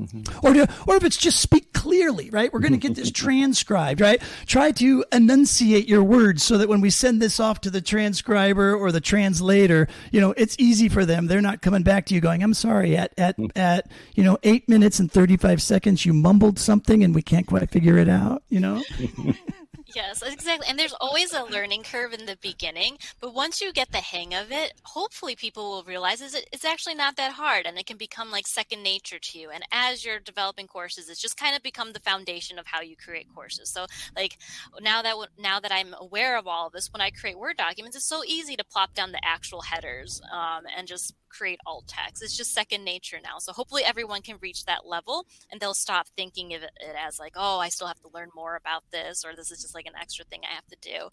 Mm-hmm. 0.00 0.46
Or, 0.46 0.52
to, 0.52 0.68
or 0.86 0.96
if 0.96 1.04
it's 1.04 1.16
just 1.16 1.40
speak 1.40 1.72
clearly, 1.72 2.28
right? 2.28 2.52
We're 2.52 2.60
going 2.60 2.72
to 2.72 2.78
get 2.78 2.94
this 2.94 3.10
transcribed, 3.12 4.00
right? 4.00 4.20
Try 4.44 4.70
to 4.72 5.04
enunciate 5.10 5.88
your 5.88 6.02
words 6.02 6.42
so 6.42 6.58
that 6.58 6.68
when 6.68 6.82
we 6.82 6.90
send 6.90 7.22
this 7.22 7.40
off 7.40 7.62
to 7.62 7.70
the 7.70 7.80
transcriber 7.80 8.74
or 8.74 8.92
the 8.92 9.00
translator, 9.00 9.88
you 10.12 10.20
know, 10.20 10.34
it's 10.36 10.54
easy 10.58 10.90
for 10.90 11.06
them. 11.06 11.28
They're 11.28 11.40
not 11.40 11.62
coming 11.62 11.82
back 11.82 12.06
to 12.06 12.14
you 12.14 12.20
going, 12.20 12.42
I'm 12.42 12.52
sorry, 12.52 12.96
at, 12.96 13.14
at, 13.16 13.38
mm. 13.38 13.50
at, 13.56 13.90
you 14.14 14.22
know, 14.22 14.38
eight 14.42 14.68
minutes 14.68 14.98
and 14.98 15.10
35 15.10 15.62
seconds, 15.62 16.04
you 16.04 16.12
mumbled 16.12 16.58
something 16.58 17.02
and 17.02 17.14
we 17.14 17.22
can't 17.22 17.46
quite 17.46 17.70
figure 17.70 17.96
it 17.96 18.08
out, 18.08 18.42
you 18.50 18.60
know? 18.60 18.82
Yes, 19.94 20.20
exactly. 20.20 20.66
And 20.68 20.78
there's 20.78 20.94
always 21.00 21.32
a 21.32 21.44
learning 21.44 21.84
curve 21.84 22.12
in 22.12 22.26
the 22.26 22.36
beginning, 22.42 22.98
but 23.20 23.32
once 23.32 23.60
you 23.60 23.72
get 23.72 23.92
the 23.92 23.98
hang 23.98 24.34
of 24.34 24.50
it, 24.50 24.72
hopefully 24.82 25.36
people 25.36 25.70
will 25.70 25.84
realize 25.84 26.20
it's 26.20 26.64
actually 26.64 26.96
not 26.96 27.16
that 27.16 27.32
hard 27.32 27.66
and 27.66 27.78
it 27.78 27.86
can 27.86 27.96
become 27.96 28.30
like 28.32 28.48
second 28.48 28.82
nature 28.82 29.18
to 29.20 29.38
you. 29.38 29.50
And 29.50 29.62
as 29.70 30.04
you're 30.04 30.18
developing 30.18 30.66
courses, 30.66 31.08
it's 31.08 31.20
just 31.20 31.36
kind 31.36 31.54
of 31.54 31.62
become 31.62 31.92
the 31.92 32.00
foundation 32.00 32.58
of 32.58 32.66
how 32.66 32.80
you 32.80 32.96
create 32.96 33.32
courses. 33.32 33.70
So 33.70 33.86
like 34.16 34.38
now 34.80 35.02
that 35.02 35.14
now 35.38 35.60
that 35.60 35.72
I'm 35.72 35.94
aware 35.98 36.36
of 36.36 36.48
all 36.48 36.66
of 36.66 36.72
this, 36.72 36.92
when 36.92 37.00
I 37.00 37.10
create 37.10 37.38
Word 37.38 37.56
documents, 37.56 37.96
it's 37.96 38.08
so 38.08 38.22
easy 38.26 38.56
to 38.56 38.64
plop 38.64 38.92
down 38.94 39.12
the 39.12 39.20
actual 39.24 39.62
headers 39.62 40.20
um, 40.32 40.64
and 40.76 40.88
just 40.88 41.14
create 41.36 41.60
alt 41.66 41.84
text. 41.86 42.22
It's 42.22 42.36
just 42.36 42.52
second 42.52 42.84
nature 42.84 43.18
now. 43.22 43.38
So 43.38 43.52
hopefully 43.52 43.82
everyone 43.84 44.22
can 44.22 44.36
reach 44.40 44.64
that 44.64 44.86
level 44.86 45.26
and 45.50 45.60
they'll 45.60 45.74
stop 45.74 46.06
thinking 46.16 46.54
of 46.54 46.62
it 46.62 46.70
as 47.04 47.18
like, 47.18 47.34
oh, 47.36 47.58
I 47.58 47.68
still 47.68 47.86
have 47.86 48.00
to 48.00 48.08
learn 48.14 48.30
more 48.34 48.56
about 48.56 48.84
this, 48.90 49.24
or 49.24 49.34
this 49.34 49.50
is 49.50 49.62
just 49.62 49.74
like 49.74 49.86
an 49.86 49.92
extra 50.00 50.24
thing 50.24 50.40
I 50.44 50.54
have 50.54 50.66
to 50.66 50.76
do. 50.80 51.08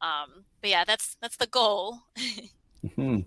Um, 0.00 0.44
but 0.60 0.70
yeah, 0.70 0.84
that's 0.84 1.16
that's 1.20 1.36
the 1.36 1.46
goal. 1.46 2.00
mm-hmm. 2.84 3.20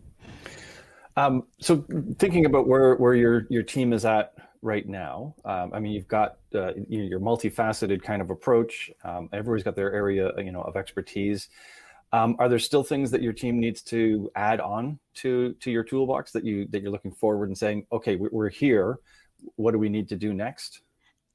um, 1.17 1.43
so 1.59 1.85
thinking 2.19 2.45
about 2.45 2.67
where 2.67 2.95
where 2.95 3.15
your 3.15 3.47
your 3.49 3.63
team 3.63 3.93
is 3.93 4.05
at 4.05 4.33
right 4.61 4.87
now, 4.87 5.35
um, 5.45 5.71
I 5.73 5.79
mean, 5.79 5.93
you've 5.93 6.07
got 6.07 6.37
uh, 6.53 6.73
your 6.89 7.19
multifaceted 7.19 8.01
kind 8.03 8.21
of 8.21 8.29
approach. 8.29 8.91
Um, 9.03 9.29
everybody's 9.31 9.63
got 9.63 9.75
their 9.75 9.93
area, 9.93 10.31
you 10.37 10.51
know, 10.51 10.61
of 10.61 10.75
expertise. 10.75 11.49
Um, 12.16 12.38
are 12.39 12.47
there 12.47 12.59
still 12.59 12.82
things 12.82 13.11
that 13.11 13.22
your 13.22 13.34
team 13.34 13.59
needs 13.59 13.82
to 13.84 14.32
add 14.38 14.61
on 14.61 14.99
to 15.16 15.53
to 15.59 15.70
your 15.70 15.84
toolbox 15.84 16.32
that 16.32 16.45
you 16.45 16.66
that 16.70 16.82
you're 16.82 16.91
looking 16.91 17.11
forward 17.11 17.49
and 17.49 17.57
saying, 17.57 17.86
okay, 17.91 18.16
we're 18.16 18.47
here. 18.47 18.99
What 19.57 19.72
do 19.72 19.80
we 19.80 19.89
need 19.89 20.07
to 20.09 20.16
do 20.16 20.34
next? 20.34 20.80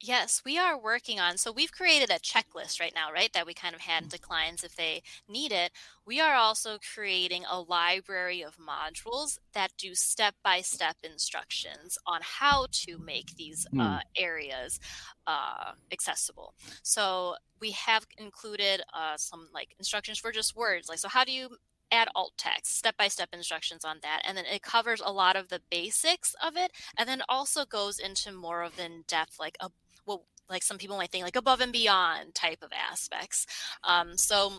Yes, 0.03 0.41
we 0.47 0.57
are 0.57 0.79
working 0.79 1.21
on. 1.21 1.37
So 1.37 1.53
we've 1.53 1.73
created 1.73 2.09
a 2.09 2.19
checklist 2.19 2.81
right 2.81 2.95
now, 2.95 3.13
right? 3.13 3.31
That 3.35 3.47
we 3.47 3.53
kind 3.53 3.75
of 3.75 3.83
hand 3.83 4.07
mm. 4.07 4.11
to 4.11 4.19
clients 4.19 4.65
if 4.65 4.75
they 4.75 5.03
need 5.29 5.53
it. 5.53 5.73
We 6.07 6.21
are 6.21 6.35
also 6.35 6.79
creating 6.95 7.45
a 7.51 7.61
library 7.61 8.43
of 8.43 8.57
modules 8.57 9.39
that 9.53 9.73
do 9.77 9.95
step 9.95 10.35
by 10.43 10.63
step 10.63 10.97
instructions 11.03 11.99
on 12.07 12.21
how 12.23 12.67
to 12.73 12.99
make 12.99 13.37
these 13.37 13.67
uh, 13.75 13.99
mm. 13.99 14.01
areas 14.17 14.81
uh, 15.27 15.73
accessible. 15.93 16.55
So 16.83 17.35
we 17.61 17.73
have 17.73 18.07
included 18.17 18.81
uh, 18.95 19.19
some 19.19 19.49
like 19.53 19.75
instructions 19.79 20.19
for 20.19 20.33
just 20.33 20.57
words. 20.57 20.89
Like, 20.89 20.99
so 20.99 21.09
how 21.09 21.25
do 21.25 21.33
you 21.33 21.59
add 21.93 22.09
alt 22.15 22.33
text, 22.39 22.77
step 22.77 22.97
by 22.97 23.09
step 23.09 23.29
instructions 23.33 23.85
on 23.85 23.99
that. 24.03 24.23
And 24.25 24.37
then 24.37 24.45
it 24.47 24.63
covers 24.63 25.03
a 25.05 25.13
lot 25.13 25.37
of 25.37 25.49
the 25.49 25.61
basics 25.71 26.35
of 26.43 26.57
it. 26.57 26.71
And 26.97 27.09
then 27.09 27.23
also 27.29 27.65
goes 27.65 27.99
into 27.99 28.33
more 28.33 28.63
of 28.63 28.79
in 28.79 29.05
depth, 29.07 29.39
like 29.41 29.57
a 29.61 29.71
well, 30.11 30.27
like 30.49 30.63
some 30.65 30.79
people 30.79 30.97
might 30.97 31.11
think 31.11 31.25
like 31.25 31.37
above 31.37 31.61
and 31.61 31.73
beyond 31.73 32.35
type 32.35 32.63
of 32.63 32.71
aspects. 32.73 33.47
Um, 33.85 34.17
so 34.17 34.53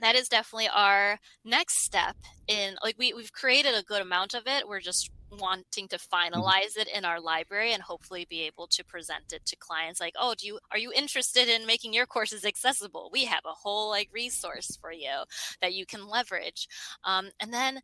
that 0.00 0.14
is 0.14 0.28
definitely 0.28 0.68
our 0.68 1.18
next 1.44 1.82
step 1.82 2.16
in 2.46 2.76
like 2.82 2.96
we, 2.98 3.14
we've 3.14 3.32
created 3.32 3.74
a 3.74 3.82
good 3.82 4.02
amount 4.02 4.34
of 4.34 4.42
it. 4.46 4.68
We're 4.68 4.80
just 4.80 5.10
wanting 5.30 5.88
to 5.88 5.98
finalize 5.98 6.76
it 6.76 6.88
in 6.94 7.04
our 7.04 7.20
library 7.20 7.72
and 7.72 7.82
hopefully 7.82 8.26
be 8.28 8.42
able 8.42 8.68
to 8.68 8.84
present 8.84 9.32
it 9.32 9.44
to 9.44 9.56
clients 9.56 10.00
like 10.00 10.14
oh 10.16 10.32
do 10.38 10.46
you 10.46 10.60
are 10.70 10.78
you 10.78 10.92
interested 10.92 11.48
in 11.48 11.66
making 11.66 11.94
your 11.94 12.06
courses 12.06 12.44
accessible? 12.44 13.08
We 13.12 13.24
have 13.24 13.44
a 13.46 13.52
whole 13.52 13.88
like 13.88 14.10
resource 14.12 14.76
for 14.80 14.92
you 14.92 15.24
that 15.62 15.72
you 15.72 15.86
can 15.86 16.06
leverage. 16.06 16.68
Um, 17.02 17.30
and 17.40 17.52
then 17.52 17.80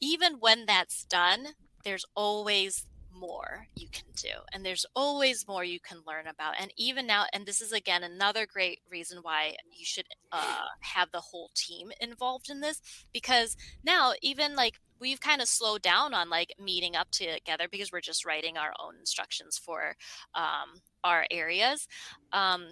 even 0.00 0.34
when 0.40 0.66
that's 0.66 1.04
done 1.04 1.48
there's 1.84 2.04
always 2.14 2.86
more 3.14 3.66
you 3.74 3.88
can 3.92 4.06
do 4.16 4.28
and 4.52 4.64
there's 4.64 4.86
always 4.94 5.46
more 5.46 5.64
you 5.64 5.80
can 5.80 5.98
learn 6.06 6.26
about 6.26 6.54
and 6.58 6.72
even 6.76 7.06
now 7.06 7.24
and 7.32 7.46
this 7.46 7.60
is 7.60 7.72
again 7.72 8.02
another 8.02 8.46
great 8.46 8.80
reason 8.90 9.18
why 9.22 9.54
you 9.70 9.84
should 9.84 10.06
uh, 10.32 10.66
have 10.80 11.10
the 11.12 11.20
whole 11.20 11.50
team 11.54 11.90
involved 12.00 12.50
in 12.50 12.60
this 12.60 12.80
because 13.12 13.56
now 13.84 14.12
even 14.22 14.54
like 14.54 14.80
we've 15.00 15.20
kind 15.20 15.42
of 15.42 15.48
slowed 15.48 15.82
down 15.82 16.14
on 16.14 16.30
like 16.30 16.54
meeting 16.62 16.94
up 16.94 17.10
together 17.10 17.66
because 17.70 17.90
we're 17.92 18.00
just 18.00 18.24
writing 18.24 18.56
our 18.56 18.72
own 18.80 18.94
instructions 18.98 19.58
for 19.58 19.96
um, 20.34 20.80
our 21.04 21.26
areas 21.30 21.88
um, 22.32 22.66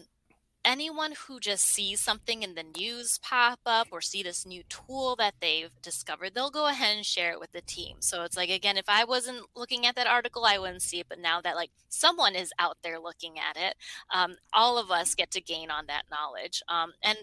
anyone 0.65 1.13
who 1.27 1.41
just 1.41 1.65
sees 1.65 2.01
something 2.01 2.43
in 2.43 2.55
the 2.55 2.63
news 2.63 3.19
pop 3.23 3.61
up 3.65 3.89
or 3.91 4.01
see 4.01 4.23
this 4.23 4.47
new 4.47 4.63
tool 4.69 5.17
that 5.17 5.35
they've 5.41 5.71
discovered, 5.83 6.35
they'll 6.35 6.51
go 6.51 6.67
ahead 6.67 6.97
and 6.97 7.07
share 7.07 7.33
it 7.33 7.41
with 7.41 7.53
the 7.53 7.63
team. 7.63 7.97
So 8.01 8.23
it's 8.23 8.37
like, 8.37 8.51
again, 8.51 8.77
if 8.77 8.89
I 8.89 9.05
wasn't 9.05 9.47
looking 9.57 9.87
at 9.87 9.95
that 9.97 10.07
article, 10.07 10.45
I 10.45 10.59
wouldn't 10.59 10.83
see 10.83 11.01
it. 11.01 11.07
But 11.09 11.19
now 11.19 11.41
that 11.41 11.57
like 11.57 11.71
someone 11.89 12.35
is 12.35 12.53
out 12.59 12.79
there 12.83 12.99
looking 12.99 13.35
at 13.39 13.57
it, 13.57 13.75
um, 14.13 14.37
all 14.53 14.79
of 14.79 14.91
us 14.91 15.15
get 15.15 15.31
to 15.33 15.41
gain 15.41 15.71
on 15.71 15.87
that 15.87 16.05
knowledge. 16.11 16.63
Um, 16.69 16.93
and 17.03 17.19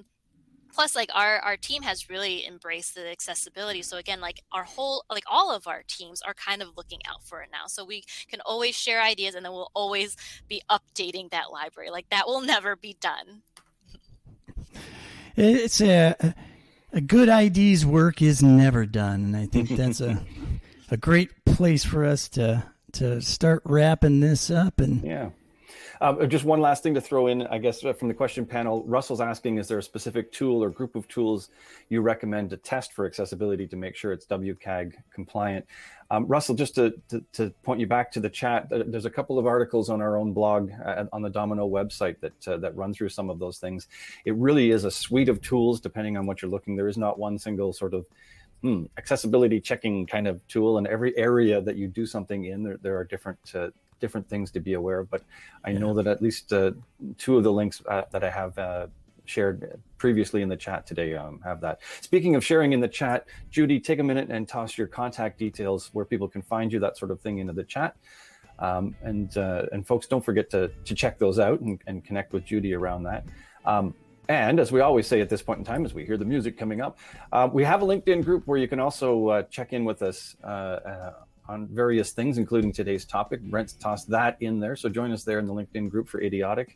plus 0.73 0.95
like 0.95 1.09
our 1.13 1.39
our 1.39 1.57
team 1.57 1.81
has 1.81 2.09
really 2.09 2.45
embraced 2.45 2.95
the 2.95 3.09
accessibility 3.09 3.81
so 3.81 3.97
again 3.97 4.19
like 4.19 4.41
our 4.51 4.63
whole 4.63 5.03
like 5.09 5.23
all 5.27 5.51
of 5.51 5.67
our 5.67 5.83
teams 5.87 6.21
are 6.21 6.33
kind 6.33 6.61
of 6.61 6.69
looking 6.77 6.99
out 7.09 7.23
for 7.23 7.41
it 7.41 7.49
now 7.51 7.65
so 7.67 7.83
we 7.83 8.03
can 8.29 8.39
always 8.45 8.75
share 8.75 9.01
ideas 9.01 9.35
and 9.35 9.45
then 9.45 9.51
we'll 9.51 9.71
always 9.73 10.15
be 10.47 10.61
updating 10.69 11.29
that 11.31 11.51
library 11.51 11.89
like 11.89 12.09
that 12.09 12.27
will 12.27 12.41
never 12.47 12.75
be 12.75 12.95
done. 12.99 13.41
It's 15.35 15.81
a 15.81 16.15
a 16.93 17.01
good 17.01 17.29
ID's 17.29 17.85
work 17.85 18.21
is 18.21 18.41
never 18.41 18.85
done 18.85 19.23
and 19.25 19.37
i 19.37 19.45
think 19.45 19.69
that's 19.69 20.01
a 20.01 20.25
a 20.91 20.97
great 20.97 21.29
place 21.45 21.83
for 21.83 22.05
us 22.05 22.29
to 22.29 22.63
to 22.93 23.21
start 23.21 23.61
wrapping 23.65 24.19
this 24.19 24.49
up 24.49 24.79
and 24.79 25.03
yeah 25.03 25.29
um, 26.01 26.29
just 26.29 26.45
one 26.45 26.59
last 26.59 26.83
thing 26.83 26.93
to 26.93 27.01
throw 27.01 27.27
in, 27.27 27.45
I 27.47 27.57
guess, 27.57 27.83
uh, 27.83 27.93
from 27.93 28.07
the 28.07 28.13
question 28.13 28.45
panel. 28.45 28.83
Russell's 28.85 29.21
asking, 29.21 29.57
is 29.57 29.67
there 29.67 29.77
a 29.77 29.83
specific 29.83 30.31
tool 30.31 30.63
or 30.63 30.69
group 30.69 30.95
of 30.95 31.07
tools 31.07 31.49
you 31.89 32.01
recommend 32.01 32.49
to 32.51 32.57
test 32.57 32.93
for 32.93 33.05
accessibility 33.05 33.67
to 33.67 33.75
make 33.75 33.95
sure 33.95 34.11
it's 34.11 34.25
WCAG 34.25 34.93
compliant? 35.13 35.65
Um, 36.09 36.25
Russell, 36.27 36.55
just 36.55 36.75
to, 36.75 36.93
to, 37.09 37.23
to, 37.33 37.49
point 37.63 37.81
you 37.81 37.87
back 37.87 38.11
to 38.13 38.21
the 38.21 38.29
chat, 38.29 38.67
there's 38.69 39.05
a 39.05 39.09
couple 39.09 39.37
of 39.37 39.45
articles 39.45 39.89
on 39.89 40.01
our 40.01 40.17
own 40.17 40.31
blog 40.31 40.71
uh, 40.85 41.05
on 41.11 41.21
the 41.21 41.29
dominKnow 41.29 41.69
website 41.69 42.17
that 42.21 42.47
uh, 42.47 42.55
that 42.57 42.73
run 42.77 42.93
through 42.93 43.09
some 43.09 43.29
of 43.29 43.39
those 43.39 43.57
things. 43.57 43.89
It 44.23 44.33
really 44.35 44.71
is 44.71 44.85
a 44.85 44.91
suite 44.91 45.27
of 45.27 45.41
tools, 45.41 45.81
depending 45.81 46.15
on 46.15 46.25
what 46.25 46.41
you're 46.41 46.51
looking. 46.51 46.77
There 46.77 46.87
is 46.87 46.97
not 46.97 47.19
one 47.19 47.37
single 47.37 47.73
sort 47.73 47.93
of 47.93 48.05
hmm, 48.61 48.85
accessibility 48.97 49.59
checking 49.59 50.05
kind 50.05 50.27
of 50.27 50.45
tool. 50.47 50.77
And 50.77 50.87
every 50.87 51.15
area 51.17 51.61
that 51.61 51.75
you 51.75 51.87
do 51.87 52.05
something 52.05 52.45
in, 52.45 52.63
there, 52.63 52.77
there 52.81 52.97
are 52.97 53.03
different 53.03 53.39
uh, 53.53 53.69
different 53.99 54.27
things 54.29 54.51
to 54.51 54.59
be 54.59 54.73
aware 54.73 54.99
of. 54.99 55.09
But 55.09 55.23
I 55.63 55.71
yeah. 55.71 55.79
know 55.79 55.93
that 55.93 56.07
at 56.07 56.21
least 56.21 56.53
uh, 56.53 56.71
two 57.17 57.37
of 57.37 57.43
the 57.43 57.51
links 57.51 57.81
uh, 57.87 58.03
that 58.11 58.23
I 58.23 58.29
have 58.29 58.57
uh, 58.57 58.87
shared 59.25 59.79
previously 59.97 60.41
in 60.41 60.49
the 60.49 60.55
chat 60.55 60.85
today 60.85 61.15
um, 61.15 61.39
have 61.43 61.61
that. 61.61 61.79
Speaking 62.01 62.35
of 62.35 62.45
sharing 62.45 62.73
in 62.73 62.79
the 62.79 62.87
chat, 62.87 63.27
Judy, 63.49 63.79
take 63.79 63.99
a 63.99 64.03
minute 64.03 64.29
and 64.29 64.47
toss 64.47 64.77
your 64.77 64.87
contact 64.87 65.37
details 65.37 65.89
where 65.93 66.05
people 66.05 66.27
can 66.27 66.41
find 66.41 66.71
you, 66.71 66.79
that 66.79 66.97
sort 66.97 67.11
of 67.11 67.19
thing, 67.21 67.39
into 67.39 67.53
the 67.53 67.63
chat. 67.63 67.95
Um, 68.59 68.95
and 69.03 69.37
uh, 69.37 69.65
and 69.71 69.85
folks, 69.85 70.07
don't 70.07 70.23
forget 70.23 70.49
to 70.51 70.69
to 70.69 70.95
check 70.95 71.19
those 71.19 71.37
out 71.37 71.59
and, 71.59 71.79
and 71.85 72.03
connect 72.03 72.33
with 72.33 72.43
Judy 72.45 72.73
around 72.73 73.03
that. 73.03 73.25
Um, 73.65 73.93
and 74.29 74.59
as 74.59 74.71
we 74.71 74.81
always 74.81 75.07
say 75.07 75.21
at 75.21 75.29
this 75.29 75.41
point 75.41 75.59
in 75.59 75.65
time, 75.65 75.85
as 75.85 75.93
we 75.93 76.05
hear 76.05 76.17
the 76.17 76.25
music 76.25 76.57
coming 76.57 76.81
up, 76.81 76.97
uh, 77.31 77.47
we 77.51 77.63
have 77.63 77.81
a 77.81 77.85
LinkedIn 77.85 78.25
group 78.25 78.45
where 78.45 78.57
you 78.57 78.67
can 78.67 78.79
also 78.79 79.27
uh, 79.27 79.43
check 79.43 79.73
in 79.73 79.85
with 79.85 80.01
us 80.01 80.35
uh, 80.43 80.47
uh 80.47 81.13
on 81.47 81.67
various 81.67 82.11
things, 82.11 82.37
including 82.37 82.71
today's 82.71 83.05
topic. 83.05 83.41
Brent's 83.41 83.73
tossed 83.73 84.09
that 84.09 84.37
in 84.41 84.59
there. 84.59 84.75
So 84.75 84.89
join 84.89 85.11
us 85.11 85.23
there 85.23 85.39
in 85.39 85.47
the 85.47 85.53
LinkedIn 85.53 85.89
group 85.89 86.07
for 86.07 86.21
IDIODC. 86.21 86.67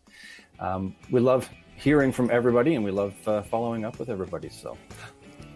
Um, 0.59 0.95
we 1.09 1.19
love 1.19 1.49
hearing 1.75 2.11
from 2.11 2.29
everybody 2.29 2.75
and 2.75 2.83
we 2.85 2.91
love 2.91 3.15
uh, 3.27 3.41
following 3.43 3.85
up 3.85 3.99
with 3.99 4.09
everybody. 4.09 4.49
So 4.49 4.77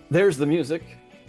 there's 0.09 0.38
the 0.38 0.45
music. 0.45 0.84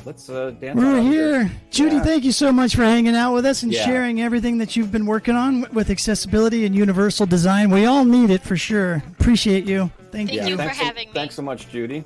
Let's 0.05 0.31
uh, 0.31 0.51
dance. 0.51 0.79
We're 0.79 1.01
here. 1.01 1.45
here. 1.45 1.53
Judy, 1.71 1.97
yeah. 1.97 2.03
thank 2.03 2.25
you 2.25 2.33
so 2.33 2.53
much 2.53 2.77
for 2.77 2.83
hanging 2.83 3.17
out 3.17 3.35
with 3.35 3.45
us 3.45 3.65
and 3.65 3.73
yeah. 3.73 3.85
sharing 3.85 4.21
everything 4.21 4.59
that 4.59 4.77
you've 4.77 4.93
been 4.93 5.05
working 5.05 5.35
on 5.35 5.67
with 5.73 5.91
accessibility 5.91 6.65
and 6.65 6.77
universal 6.77 7.27
design. 7.27 7.71
We 7.71 7.87
all 7.87 8.05
need 8.05 8.31
it 8.31 8.43
for 8.43 8.57
sure. 8.57 9.03
Appreciate 9.19 9.65
you. 9.65 9.91
Thank, 10.13 10.31
thank 10.31 10.33
you. 10.33 10.47
you 10.51 10.57
for 10.57 10.63
having 10.63 11.09
me. 11.09 11.15
Thanks 11.15 11.35
so 11.35 11.43
much, 11.43 11.69
Judy. 11.71 12.05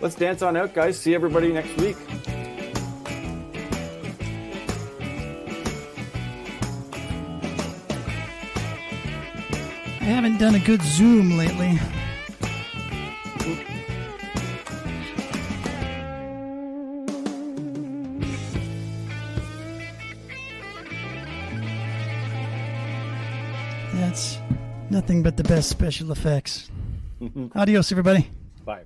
Let's 0.00 0.14
dance 0.14 0.42
on 0.42 0.56
out, 0.56 0.74
guys. 0.74 0.98
See 0.98 1.14
everybody 1.14 1.52
next 1.52 1.76
week. 1.78 1.96
I 10.04 10.08
haven't 10.08 10.36
done 10.36 10.54
a 10.54 10.58
good 10.58 10.82
zoom 10.82 11.38
lately. 11.38 11.78
That's 23.94 24.38
nothing 24.90 25.22
but 25.22 25.38
the 25.38 25.44
best 25.44 25.70
special 25.70 26.12
effects. 26.12 26.68
Adios, 27.54 27.90
everybody. 27.90 28.28
Bye. 28.66 28.84